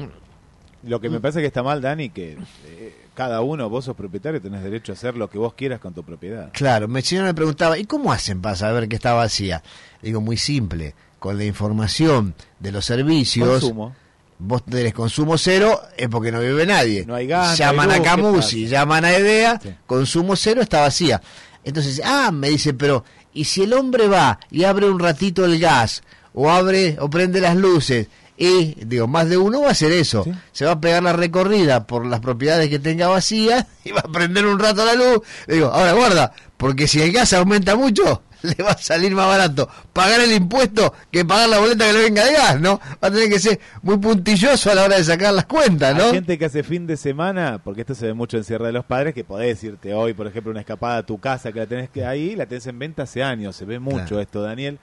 [0.83, 4.41] Lo que me parece que está mal, Dani, que eh, cada uno, vos sos propietario,
[4.41, 6.51] tenés derecho a hacer lo que vos quieras con tu propiedad.
[6.53, 9.61] Claro, mi señora me preguntaba, ¿y cómo hacen para saber que está vacía?
[10.01, 13.59] Digo, muy simple, con la información de los servicios.
[13.61, 13.95] Consumo.
[14.39, 17.05] Vos tenés consumo cero, es porque no vive nadie.
[17.05, 20.61] No hay gas, no Llaman hay a luz, ¿qué Camusi, llaman a Edea, consumo cero
[20.61, 21.21] está vacía.
[21.63, 23.03] Entonces, ah, me dice, pero,
[23.33, 26.03] ¿y si el hombre va y abre un ratito el gas,
[26.33, 28.07] o abre, o prende las luces,
[28.41, 30.25] y, digo, más de uno va a hacer eso.
[30.53, 34.09] Se va a pegar la recorrida por las propiedades que tenga vacías y va a
[34.09, 35.19] prender un rato la luz.
[35.45, 38.23] Le digo, ahora guarda, porque si el gas aumenta mucho,
[38.57, 41.99] le va a salir más barato pagar el impuesto que pagar la boleta que le
[42.03, 42.79] venga de gas, ¿no?
[43.03, 46.05] Va a tener que ser muy puntilloso a la hora de sacar las cuentas, ¿no?
[46.05, 48.73] Hay gente que hace fin de semana, porque esto se ve mucho en Sierra de
[48.73, 51.65] los Padres, que podés irte hoy, por ejemplo, una escapada a tu casa que la
[51.67, 54.21] tenés que ahí, la tenés en venta hace años, se ve mucho Claro.
[54.21, 54.79] esto, Daniel.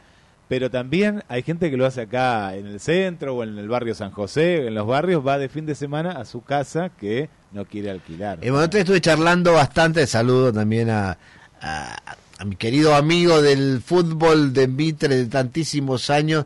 [0.49, 3.97] Pero también hay gente que lo hace acá en el centro o en el barrio
[3.97, 7.65] San José, en los barrios, va de fin de semana a su casa que no
[7.65, 8.39] quiere alquilar.
[8.43, 11.19] Eh, bueno, te estuve charlando bastante, saludo también a,
[11.61, 11.97] a,
[12.39, 16.45] a mi querido amigo del fútbol de Mitre de tantísimos años,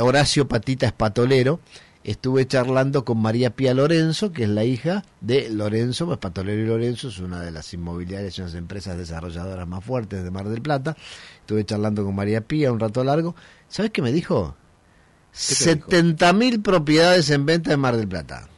[0.00, 1.60] Horacio Patita Espatolero.
[2.04, 6.66] Estuve charlando con María Pía Lorenzo, que es la hija de Lorenzo, pues Patolero y
[6.66, 10.62] Lorenzo es una de las inmobiliarias y unas empresas desarrolladoras más fuertes de Mar del
[10.62, 10.96] Plata.
[11.40, 13.36] Estuve charlando con María Pía un rato largo.
[13.68, 14.56] ¿Sabes qué me dijo?
[15.32, 15.64] te dijo?
[15.64, 18.48] 70 mil propiedades en venta en Mar del Plata.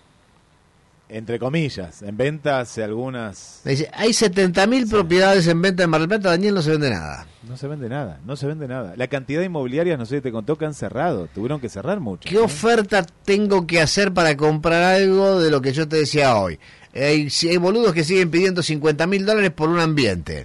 [1.06, 3.60] Entre comillas, en venta hace algunas...
[3.64, 7.26] Dice, hay 70.000 propiedades en venta en Mar del Plata, Daniel, no se vende nada.
[7.46, 8.94] No se vende nada, no se vende nada.
[8.96, 12.00] La cantidad de inmobiliarias, no sé si te contó que han cerrado, tuvieron que cerrar
[12.00, 12.28] mucho.
[12.28, 16.58] ¿Qué oferta tengo que hacer para comprar algo de lo que yo te decía hoy?
[16.94, 20.44] Hay, hay boludos que siguen pidiendo 50 mil dólares por un ambiente.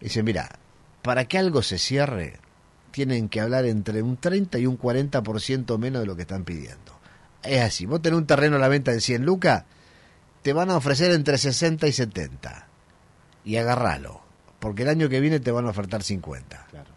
[0.00, 0.58] Dice, mira,
[1.02, 2.40] para que algo se cierre,
[2.90, 6.98] tienen que hablar entre un 30 y un 40% menos de lo que están pidiendo.
[7.44, 9.64] Es así, vos tenés un terreno a la venta en 100 lucas,
[10.46, 12.68] te van a ofrecer entre 60 y 70.
[13.44, 14.20] Y agarralo,
[14.60, 16.66] porque el año que viene te van a ofertar 50.
[16.70, 16.90] Claro.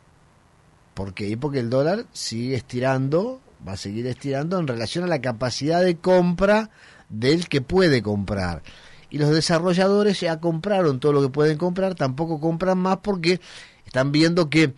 [0.93, 1.29] ¿Por qué?
[1.29, 5.81] Y porque el dólar sigue estirando, va a seguir estirando en relación a la capacidad
[5.81, 6.69] de compra
[7.09, 8.61] del que puede comprar.
[9.09, 13.41] Y los desarrolladores ya compraron todo lo que pueden comprar, tampoco compran más porque
[13.83, 14.75] están viendo que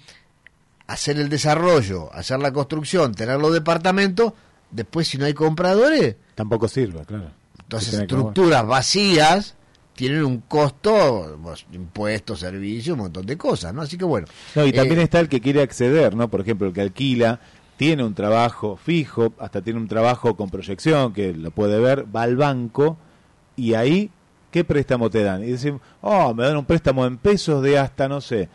[0.88, 4.32] hacer el desarrollo, hacer la construcción, tener los departamentos,
[4.70, 7.41] después si no hay compradores, Tampoco sirve, claro.
[7.72, 9.56] Entonces estructuras vacías
[9.96, 13.82] tienen un costo, pues, impuestos, servicios, un montón de cosas, ¿no?
[13.82, 14.28] Así que bueno.
[14.56, 16.30] No, y también eh, está el que quiere acceder, ¿no?
[16.30, 17.40] Por ejemplo, el que alquila,
[17.78, 22.24] tiene un trabajo fijo, hasta tiene un trabajo con proyección, que lo puede ver, va
[22.24, 22.98] al banco
[23.56, 24.10] y ahí,
[24.52, 25.44] ¿qué préstamo te dan?
[25.44, 28.50] Y dicen, oh, me dan un préstamo en pesos de hasta, no sé,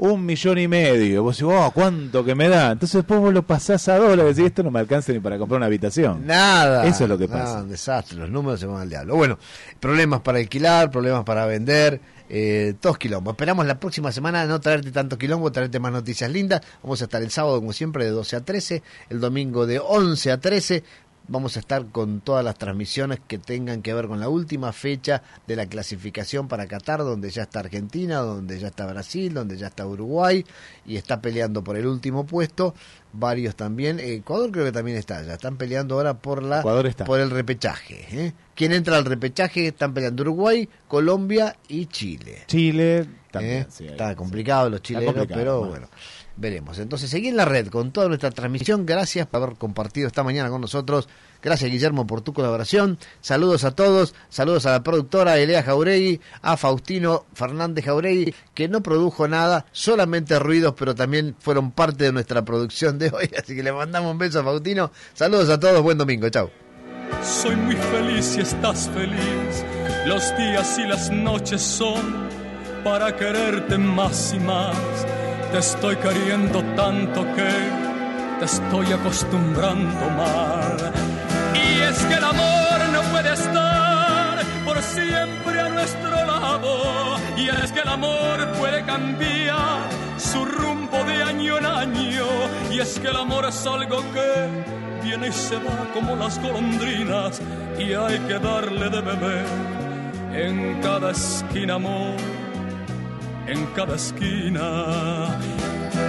[0.00, 1.22] un millón y medio.
[1.22, 2.72] Vos decís, oh, ¿cuánto que me da?
[2.72, 5.58] Entonces después vos lo pasás a dólares y esto no me alcanza ni para comprar
[5.58, 6.26] una habitación.
[6.26, 6.86] Nada.
[6.86, 7.62] Eso es lo que Nada, pasa.
[7.62, 9.14] un desastre, los números se van al diablo.
[9.16, 9.38] Bueno,
[9.78, 12.00] problemas para alquilar, problemas para vender,
[12.30, 13.32] eh, todos quilombos.
[13.34, 16.62] Esperamos la próxima semana no traerte tanto quilombo, traerte más noticias lindas.
[16.82, 20.32] Vamos a estar el sábado, como siempre, de 12 a 13, el domingo de 11
[20.32, 20.82] a 13.
[21.30, 25.22] Vamos a estar con todas las transmisiones que tengan que ver con la última fecha
[25.46, 29.68] de la clasificación para Qatar, donde ya está Argentina, donde ya está Brasil, donde ya
[29.68, 30.44] está Uruguay
[30.84, 32.74] y está peleando por el último puesto.
[33.12, 34.00] Varios también.
[34.00, 35.22] Ecuador creo que también está.
[35.22, 37.04] Ya están peleando ahora por la Ecuador está.
[37.04, 38.06] por el repechaje.
[38.10, 38.32] ¿eh?
[38.56, 39.68] ¿Quién entra al repechaje?
[39.68, 42.42] Están peleando Uruguay, Colombia y Chile.
[42.46, 43.62] Chile también.
[43.62, 43.66] ¿Eh?
[43.70, 45.88] sí, ahí, Está complicado los chilenos, complicado, pero bueno,
[46.40, 46.78] veremos.
[46.78, 48.86] Entonces, seguí en la red con toda nuestra transmisión.
[48.86, 51.08] Gracias por haber compartido esta mañana con nosotros.
[51.42, 52.98] Gracias, Guillermo, por tu colaboración.
[53.20, 54.14] Saludos a todos.
[54.28, 60.38] Saludos a la productora Elea Jauregui, a Faustino Fernández Jauregui, que no produjo nada, solamente
[60.38, 63.30] ruidos, pero también fueron parte de nuestra producción de hoy.
[63.38, 64.90] Así que le mandamos un beso a Faustino.
[65.14, 65.82] Saludos a todos.
[65.82, 66.28] Buen domingo.
[66.28, 66.50] Chau.
[67.22, 69.64] Soy muy feliz si estás feliz.
[70.06, 72.28] Los días y las noches son
[72.82, 74.76] para quererte más y más.
[75.52, 77.50] Te estoy queriendo tanto que
[78.38, 80.92] te estoy acostumbrando mal.
[81.54, 87.16] Y es que el amor no puede estar por siempre a nuestro lado.
[87.36, 92.26] Y es que el amor puede cambiar su rumbo de año en año.
[92.70, 97.42] Y es que el amor es algo que viene y se va como las golondrinas.
[97.76, 99.46] Y hay que darle de beber
[100.32, 102.14] en cada esquina, amor.
[103.50, 105.36] En cada esquina.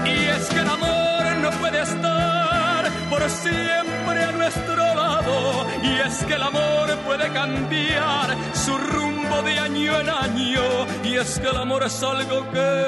[0.06, 5.66] Y es que el amor no puede estar por siempre a nuestro lado.
[5.82, 10.62] Y es que el amor puede cambiar su rumbo de año en año.
[11.04, 12.86] Y es que el amor es algo que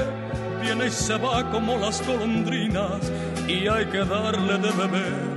[0.61, 3.11] viene y se va como las golondrinas.
[3.47, 5.33] Y hay que darle de beber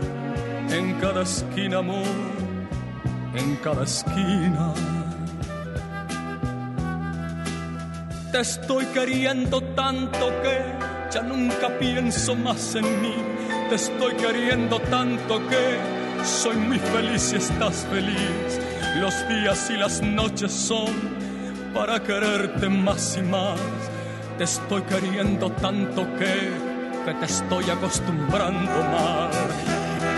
[0.70, 2.04] en cada esquina, amor.
[3.34, 4.74] En cada esquina.
[8.36, 10.60] Te estoy queriendo tanto que
[11.10, 13.14] ya nunca pienso más en mí.
[13.70, 15.78] Te estoy queriendo tanto que
[16.22, 18.60] soy muy feliz si estás feliz.
[18.96, 20.92] Los días y las noches son
[21.72, 23.58] para quererte más y más.
[24.36, 26.52] Te estoy queriendo tanto que,
[27.06, 29.30] que te estoy acostumbrando mal.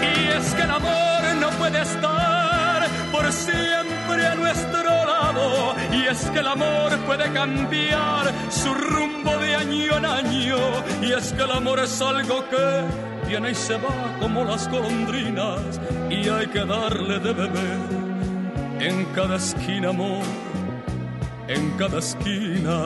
[0.02, 2.37] Y es que el amor no puede estar
[3.18, 5.74] por siempre a nuestro lado.
[5.92, 10.56] Y es que el amor puede cambiar su rumbo de año en año.
[11.02, 15.80] Y es que el amor es algo que viene y se va como las golondrinas.
[16.10, 17.80] Y hay que darle de beber
[18.80, 20.24] en cada esquina, amor.
[21.48, 22.78] En cada esquina.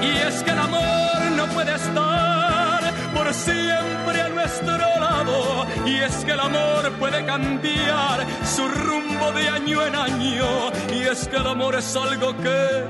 [0.00, 2.71] Y es que el amor no puede estar
[3.14, 5.66] por siempre a nuestro lado.
[5.86, 10.72] Y es que el amor puede cambiar su rumbo de año en año.
[10.92, 12.84] Y es que el amor es algo que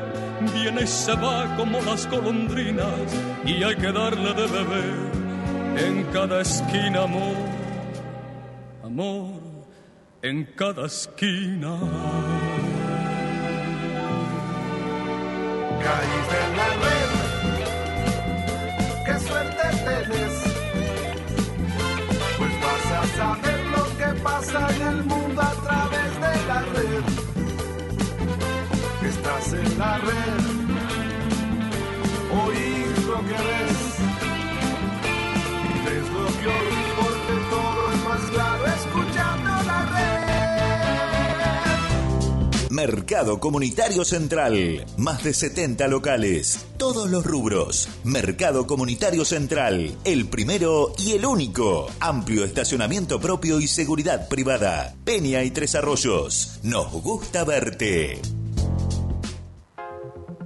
[0.55, 2.86] viene y se va como las golondrinas.
[3.44, 5.23] Y hay que darle de beber
[5.77, 7.36] en cada esquina, amor.
[8.85, 9.40] Amor,
[10.23, 11.77] en cada esquina.
[15.85, 17.02] Caíste en la
[23.16, 27.05] Saber lo que pasa en el mundo a través de la red.
[29.09, 30.43] Estás en la red,
[32.45, 33.81] oír lo que ves.
[35.85, 38.52] Ves lo que oís porque todo es más claro
[42.73, 44.86] Mercado Comunitario Central.
[44.97, 46.65] Más de 70 locales.
[46.78, 47.86] Todos los rubros.
[48.03, 49.94] Mercado Comunitario Central.
[50.05, 51.89] El primero y el único.
[52.01, 54.94] Amplio estacionamiento propio y seguridad privada.
[55.05, 56.61] Peña y Tres Arroyos.
[56.62, 58.23] Nos gusta verte.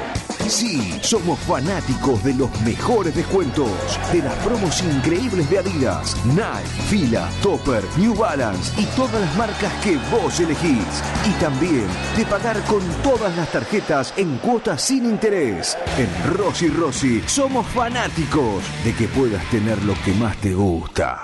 [0.46, 3.70] Sí, somos fanáticos de los mejores descuentos,
[4.12, 9.72] de las promos increíbles de Adidas, Nike, Fila, Topper, New Balance y todas las marcas
[9.82, 11.02] que vos elegís.
[11.28, 15.76] Y también de pagar con todas las tarjetas en cuotas sin interés.
[15.98, 21.20] En Rossi Rossi somos fanáticos de que puedas tener lo que más te gusta.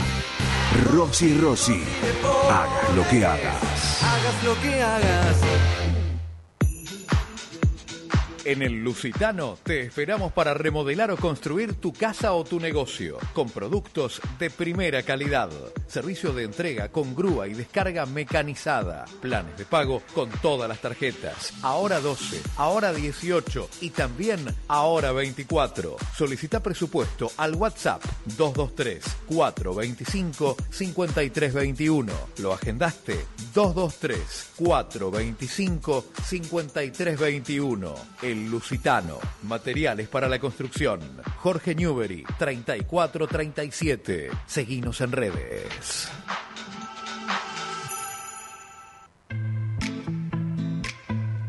[0.85, 1.83] Rosy Rossi.
[2.51, 4.03] Hagas lo que hagas.
[4.03, 5.37] Hagas lo que hagas.
[8.47, 13.51] En el Lusitano te esperamos para remodelar o construir tu casa o tu negocio con
[13.51, 15.51] productos de primera calidad.
[15.89, 19.05] Servicio de entrega con grúa y descarga mecanizada.
[19.21, 21.55] Planes de pago con todas las tarjetas.
[21.63, 25.97] Ahora 12, ahora 18 y también ahora 24.
[26.17, 28.05] Solicita presupuesto al WhatsApp
[28.37, 32.13] 223 425 5321.
[32.39, 33.27] ¿Lo agendaste?
[33.53, 37.95] 223 425 5321.
[38.23, 39.19] El Lusitano.
[39.43, 41.01] Materiales para la construcción.
[41.39, 44.31] Jorge Newbery, 3437.
[44.47, 46.11] Seguinos en redes.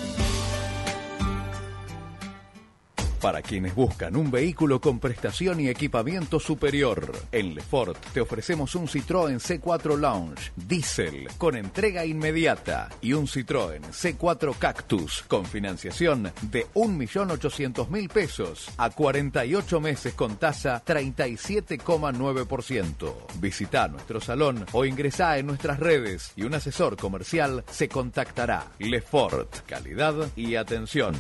[3.21, 8.87] Para quienes buscan un vehículo con prestación y equipamiento superior, en Lefort te ofrecemos un
[8.87, 16.67] Citroën C4 Lounge Diesel con entrega inmediata y un Citroën C4 Cactus con financiación de
[16.75, 23.15] 1.800.000 pesos a 48 meses con tasa 37,9%.
[23.41, 28.73] Visita nuestro salón o ingresá en nuestras redes y un asesor comercial se contactará.
[28.79, 31.15] Lefort, calidad y atención.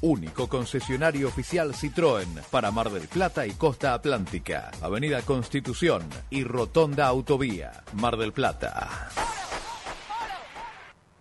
[0.00, 4.72] Único concesionario oficial Citroën para Mar del Plata y Costa Atlántica.
[4.82, 7.84] Avenida Constitución y Rotonda Autovía.
[7.92, 9.08] Mar del Plata.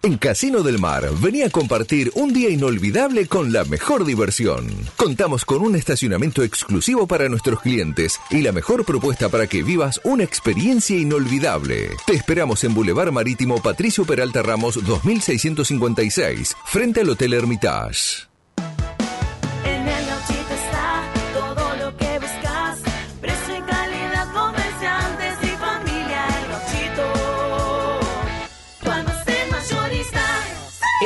[0.01, 4.65] En Casino del Mar, venía a compartir un día inolvidable con la mejor diversión.
[4.95, 10.01] Contamos con un estacionamiento exclusivo para nuestros clientes y la mejor propuesta para que vivas
[10.03, 11.91] una experiencia inolvidable.
[12.07, 18.27] Te esperamos en Boulevard Marítimo Patricio Peralta Ramos 2656, frente al Hotel Hermitage.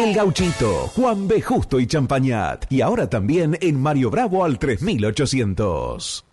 [0.01, 1.43] El Gauchito, Juan B.
[1.43, 2.65] Justo y Champañat.
[2.71, 6.25] Y ahora también en Mario Bravo al 3800.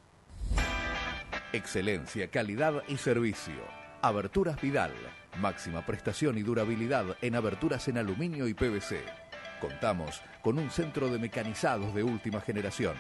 [1.53, 3.61] Excelencia, calidad y servicio.
[4.01, 4.93] Aberturas Vidal.
[5.39, 9.03] Máxima prestación y durabilidad en aberturas en aluminio y PVC.
[9.61, 12.95] Contamos con un centro de mecanizados de última generación.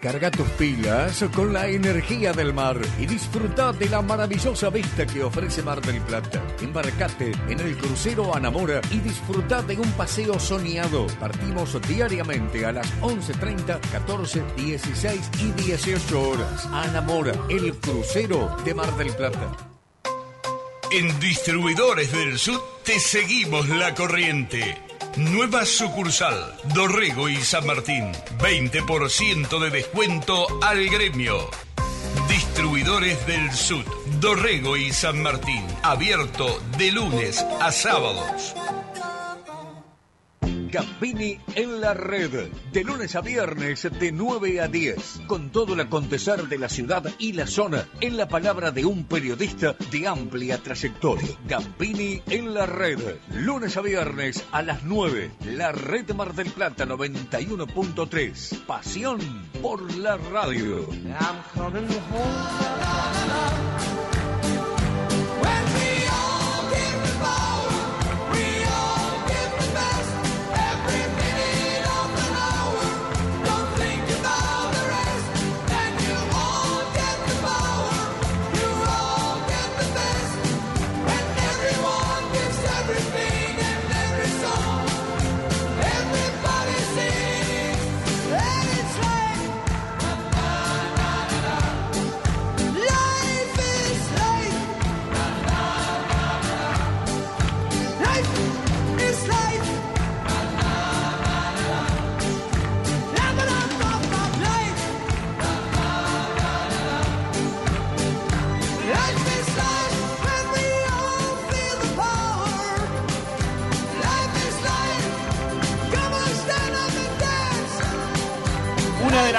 [0.00, 5.24] Carga tus pilas con la energía del mar y disfruta de la maravillosa vista que
[5.24, 6.40] ofrece Mar del Plata.
[6.60, 11.08] Embarcate en el crucero Anamora y disfruta de un paseo soñado.
[11.18, 16.66] Partimos diariamente a las 11.30, 14, 16 y 18 horas.
[16.66, 19.56] Anamora, el crucero de Mar del Plata.
[20.92, 24.87] En Distribuidores del Sur te seguimos la corriente.
[25.16, 28.12] Nueva sucursal, Dorrego y San Martín.
[28.38, 31.50] 20% de descuento al gremio.
[32.28, 33.84] Distribuidores del Sud,
[34.20, 35.64] Dorrego y San Martín.
[35.82, 38.54] Abierto de lunes a sábados.
[40.70, 45.80] Gambini en la red, de lunes a viernes de 9 a 10, con todo el
[45.80, 50.58] acontecer de la ciudad y la zona, en la palabra de un periodista de amplia
[50.58, 51.38] trayectoria.
[51.46, 52.98] Gambini en la red,
[53.34, 59.20] lunes a viernes a las 9, la red Mar del Plata 91.3, pasión
[59.62, 60.86] por la radio.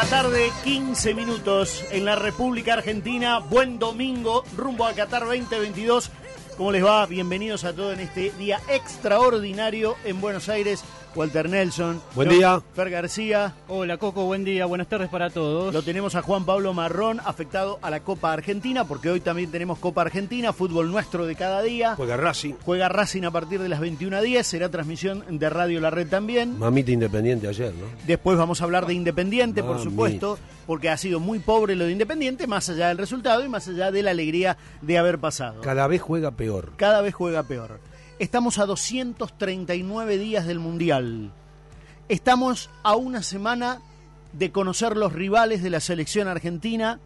[0.10, 3.38] Tarde, 15 minutos en la República Argentina.
[3.38, 6.10] Buen domingo, rumbo a Qatar 2022.
[6.58, 7.06] ¿Cómo les va?
[7.06, 10.84] Bienvenidos a todos en este día extraordinario en Buenos Aires.
[11.16, 12.02] Walter Nelson.
[12.16, 12.62] Buen Yo- día.
[12.76, 13.54] Fer García.
[13.68, 15.74] Hola Coco, buen día, buenas tardes para todos.
[15.74, 19.80] Lo tenemos a Juan Pablo Marrón, afectado a la Copa Argentina, porque hoy también tenemos
[19.80, 21.96] Copa Argentina, fútbol nuestro de cada día.
[21.96, 22.54] Juega Racing.
[22.64, 26.58] Juega Racing a partir de las 21.10, será transmisión de Radio La Red también.
[26.58, 27.86] Mamita Independiente ayer, ¿no?
[28.06, 30.38] Después vamos a hablar de Independiente, por supuesto,
[30.68, 33.92] porque ha sido muy pobre lo de Independiente, más allá del resultado y más allá
[33.92, 35.62] de la alegría de haber pasado.
[35.62, 36.72] Cada vez juega peor.
[36.78, 37.80] Cada vez juega peor.
[38.20, 41.32] Estamos a 239 días del Mundial.
[42.10, 43.80] Estamos a una semana
[44.34, 47.00] de conocer los rivales de la selección argentina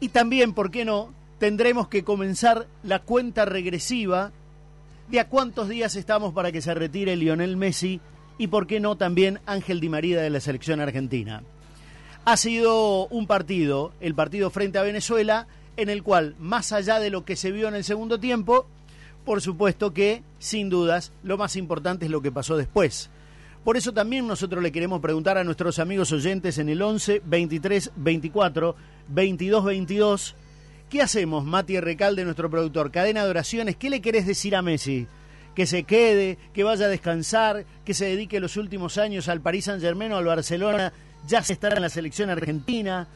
[0.00, 4.32] y también, ¿por qué no?, tendremos que comenzar la cuenta regresiva
[5.10, 8.00] de a cuántos días estamos para que se retire Lionel Messi
[8.36, 11.44] y, ¿por qué no?, también Ángel Di María de la selección argentina.
[12.24, 15.46] Ha sido un partido, el partido frente a Venezuela,
[15.76, 18.66] en el cual, más allá de lo que se vio en el segundo tiempo,
[19.24, 23.10] por supuesto que, sin dudas, lo más importante es lo que pasó después.
[23.64, 27.92] Por eso también nosotros le queremos preguntar a nuestros amigos oyentes en el 11 23
[27.96, 28.76] 24
[29.08, 30.34] 22 22
[30.90, 32.92] ¿Qué hacemos, Mati Recalde, nuestro productor?
[32.92, 35.08] Cadena de oraciones, ¿qué le querés decir a Messi?
[35.54, 39.64] Que se quede, que vaya a descansar, que se dedique los últimos años al Paris
[39.64, 40.92] Saint Germain o al Barcelona,
[41.26, 43.08] ya se estará en la selección argentina,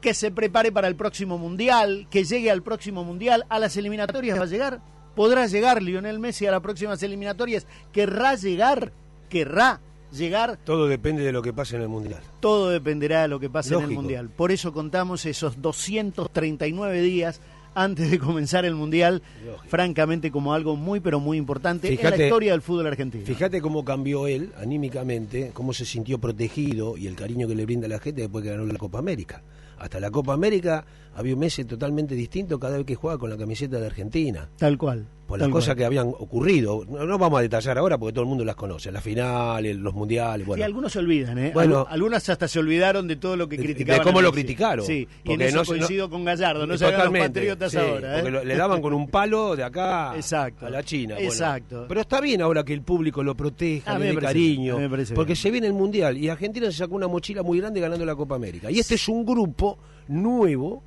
[0.00, 4.38] que se prepare para el próximo Mundial, que llegue al próximo Mundial, a las eliminatorias
[4.38, 4.80] va a llegar.
[5.14, 7.66] ¿Podrá llegar Lionel Messi a las próximas eliminatorias?
[7.92, 8.92] ¿Querrá llegar?
[9.28, 9.80] ¿Querrá
[10.12, 12.20] llegar, Todo depende de lo que pase en el Mundial.
[12.40, 13.90] todo dependerá de lo que pase en el.
[13.90, 14.28] Mundial.
[14.28, 17.40] Por eso contamos esos 239 días
[17.74, 19.22] antes de comenzar el Mundial,
[19.68, 23.24] francamente como algo muy pero muy importante en la Fíjate- historia del fútbol argentino.
[23.24, 27.86] Fíjate cómo cambió él anímicamente, cómo se sintió protegido y el cariño que le brinda
[27.86, 29.42] la gente después que ganó la Copa América.
[29.78, 30.84] Hasta la Copa América
[31.20, 34.48] había un Messi totalmente distinto cada vez que jugaba con la camiseta de Argentina.
[34.58, 35.06] Tal cual.
[35.26, 35.76] Por las cosas cual.
[35.78, 36.84] que habían ocurrido.
[36.88, 38.90] No, no vamos a detallar ahora porque todo el mundo las conoce.
[38.90, 40.44] Las finales, los mundiales.
[40.44, 41.52] Bueno, Sí, algunos se olvidan, ¿eh?
[41.54, 41.84] Bueno.
[41.84, 44.02] Algu- algunas hasta se olvidaron de todo lo que De- de criticaban.
[44.02, 44.84] cómo lo criticaron.
[44.84, 47.78] Sí, y en Porque eso no coincido con Gallardo, no se hagan los patriotas sí,
[47.78, 48.10] ahora.
[48.18, 48.22] ¿eh?
[48.22, 50.66] porque lo- le daban con un palo de acá Exacto.
[50.66, 51.14] a la China.
[51.14, 51.30] bueno.
[51.30, 51.84] Exacto.
[51.86, 54.78] Pero está bien ahora que el público lo proteja, le dé cariño,
[55.14, 55.36] porque bien.
[55.36, 58.34] se viene el Mundial y Argentina se sacó una mochila muy grande ganando la Copa
[58.34, 58.68] América.
[58.68, 59.78] Y este es un grupo
[60.08, 60.82] nuevo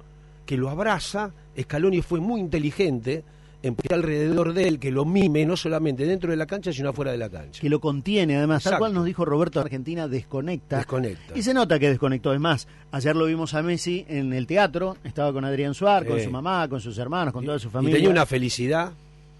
[0.45, 1.31] que lo abraza.
[1.59, 3.23] Scaloni fue muy inteligente
[3.61, 6.89] en poner alrededor de él que lo mime no solamente dentro de la cancha sino
[6.89, 7.61] afuera de la cancha.
[7.61, 10.77] que lo contiene, además, tal cual nos dijo Roberto, Argentina desconecta.
[10.77, 11.37] Desconecta.
[11.37, 12.33] Y se nota que desconectó.
[12.33, 16.19] Es más, ayer lo vimos a Messi en el teatro, estaba con Adrián Suárez, con
[16.19, 17.95] su mamá, con sus hermanos, con toda su Y familia.
[17.95, 18.91] tenía una felicidad.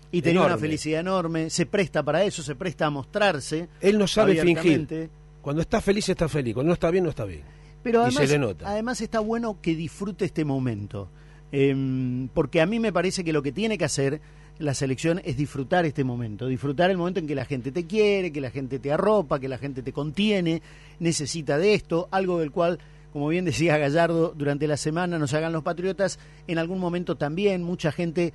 [0.09, 0.61] Y tenía una enorme.
[0.67, 3.67] felicidad enorme, se presta para eso, se presta a mostrarse.
[3.81, 5.09] Él no sabe fingir.
[5.41, 7.41] Cuando está feliz está feliz, cuando no está bien no está bien.
[7.83, 8.69] Pero y además, se le nota.
[8.69, 11.09] además está bueno que disfrute este momento.
[11.51, 14.21] Em, porque a mí me parece que lo que tiene que hacer
[14.59, 18.31] la selección es disfrutar este momento, disfrutar el momento en que la gente te quiere,
[18.31, 20.61] que la gente te arropa, que la gente te contiene,
[20.99, 22.79] necesita de esto, algo del cual,
[23.11, 27.63] como bien decía Gallardo, durante la semana nos hagan los patriotas, en algún momento también
[27.63, 28.33] mucha gente,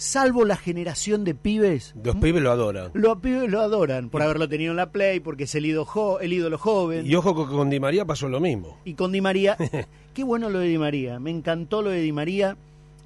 [0.00, 2.92] salvo la generación de pibes, Los pibes lo adoran.
[2.94, 6.32] los pibes lo adoran por haberlo tenido en la play, porque es el ídolo, el
[6.32, 7.04] ídolo joven.
[7.04, 8.78] Y ojo que con Di María pasó lo mismo.
[8.84, 9.56] Y con Di María,
[10.14, 11.18] qué bueno lo de Di María.
[11.18, 12.56] Me encantó lo de Di María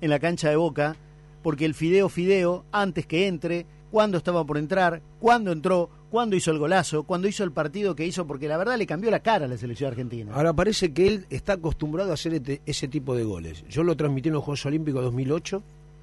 [0.02, 0.94] en la cancha de Boca,
[1.42, 6.50] porque el Fideo Fideo, antes que entre, cuando estaba por entrar, cuando entró, cuando hizo
[6.50, 9.46] el golazo, cuando hizo el partido que hizo, porque la verdad le cambió la cara
[9.46, 10.32] a la selección argentina.
[10.34, 13.64] Ahora parece que él está acostumbrado a hacer este- ese tipo de goles.
[13.70, 15.62] Yo lo transmití en los Juegos Olímpicos 2008,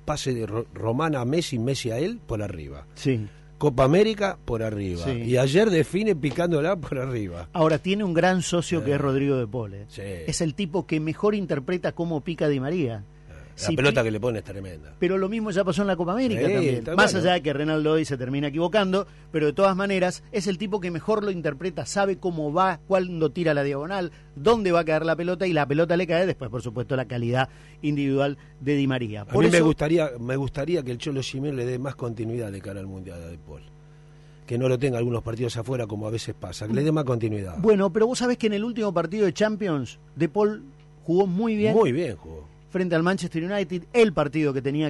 [0.10, 2.88] pase de Ro- Román a Messi, Messi a él, por arriba.
[2.96, 3.28] Sí.
[3.60, 5.04] Copa América, por arriba.
[5.06, 5.12] Sí.
[5.12, 7.48] Y ayer define picándola por arriba.
[7.54, 9.86] Ahora tiene un gran socio que es Rodrigo de Pole.
[9.90, 10.02] Sí.
[10.02, 13.04] Es el tipo que mejor interpreta cómo pica Di María.
[13.68, 14.94] La pelota que le pone es tremenda.
[15.00, 16.84] Pero lo mismo ya pasó en la Copa América Sí, también.
[16.96, 17.20] Más bueno.
[17.28, 20.80] allá de que Renaldo hoy se termina equivocando, pero de todas maneras es el tipo
[20.80, 25.06] que mejor lo interpreta, sabe cómo va, cuándo tira la diagonal, dónde va a caer
[25.06, 27.50] la pelota y la pelota le cae después, por supuesto, la calidad
[27.82, 29.22] individual de Di María.
[29.22, 32.52] A Por mí me gustaría, me gustaría que el Cholo Simeone le dé más continuidad
[32.52, 33.64] de cara al Mundial a De Paul.
[34.46, 37.04] Que no lo tenga algunos partidos afuera como a veces pasa, que le dé más
[37.04, 37.58] continuidad.
[37.60, 40.64] Bueno, pero vos sabés que en el último partido de Champions, De Paul
[41.04, 41.76] jugó muy bien.
[41.76, 42.49] Muy bien jugó.
[42.70, 44.88] Frente al Manchester United, el partido que tenía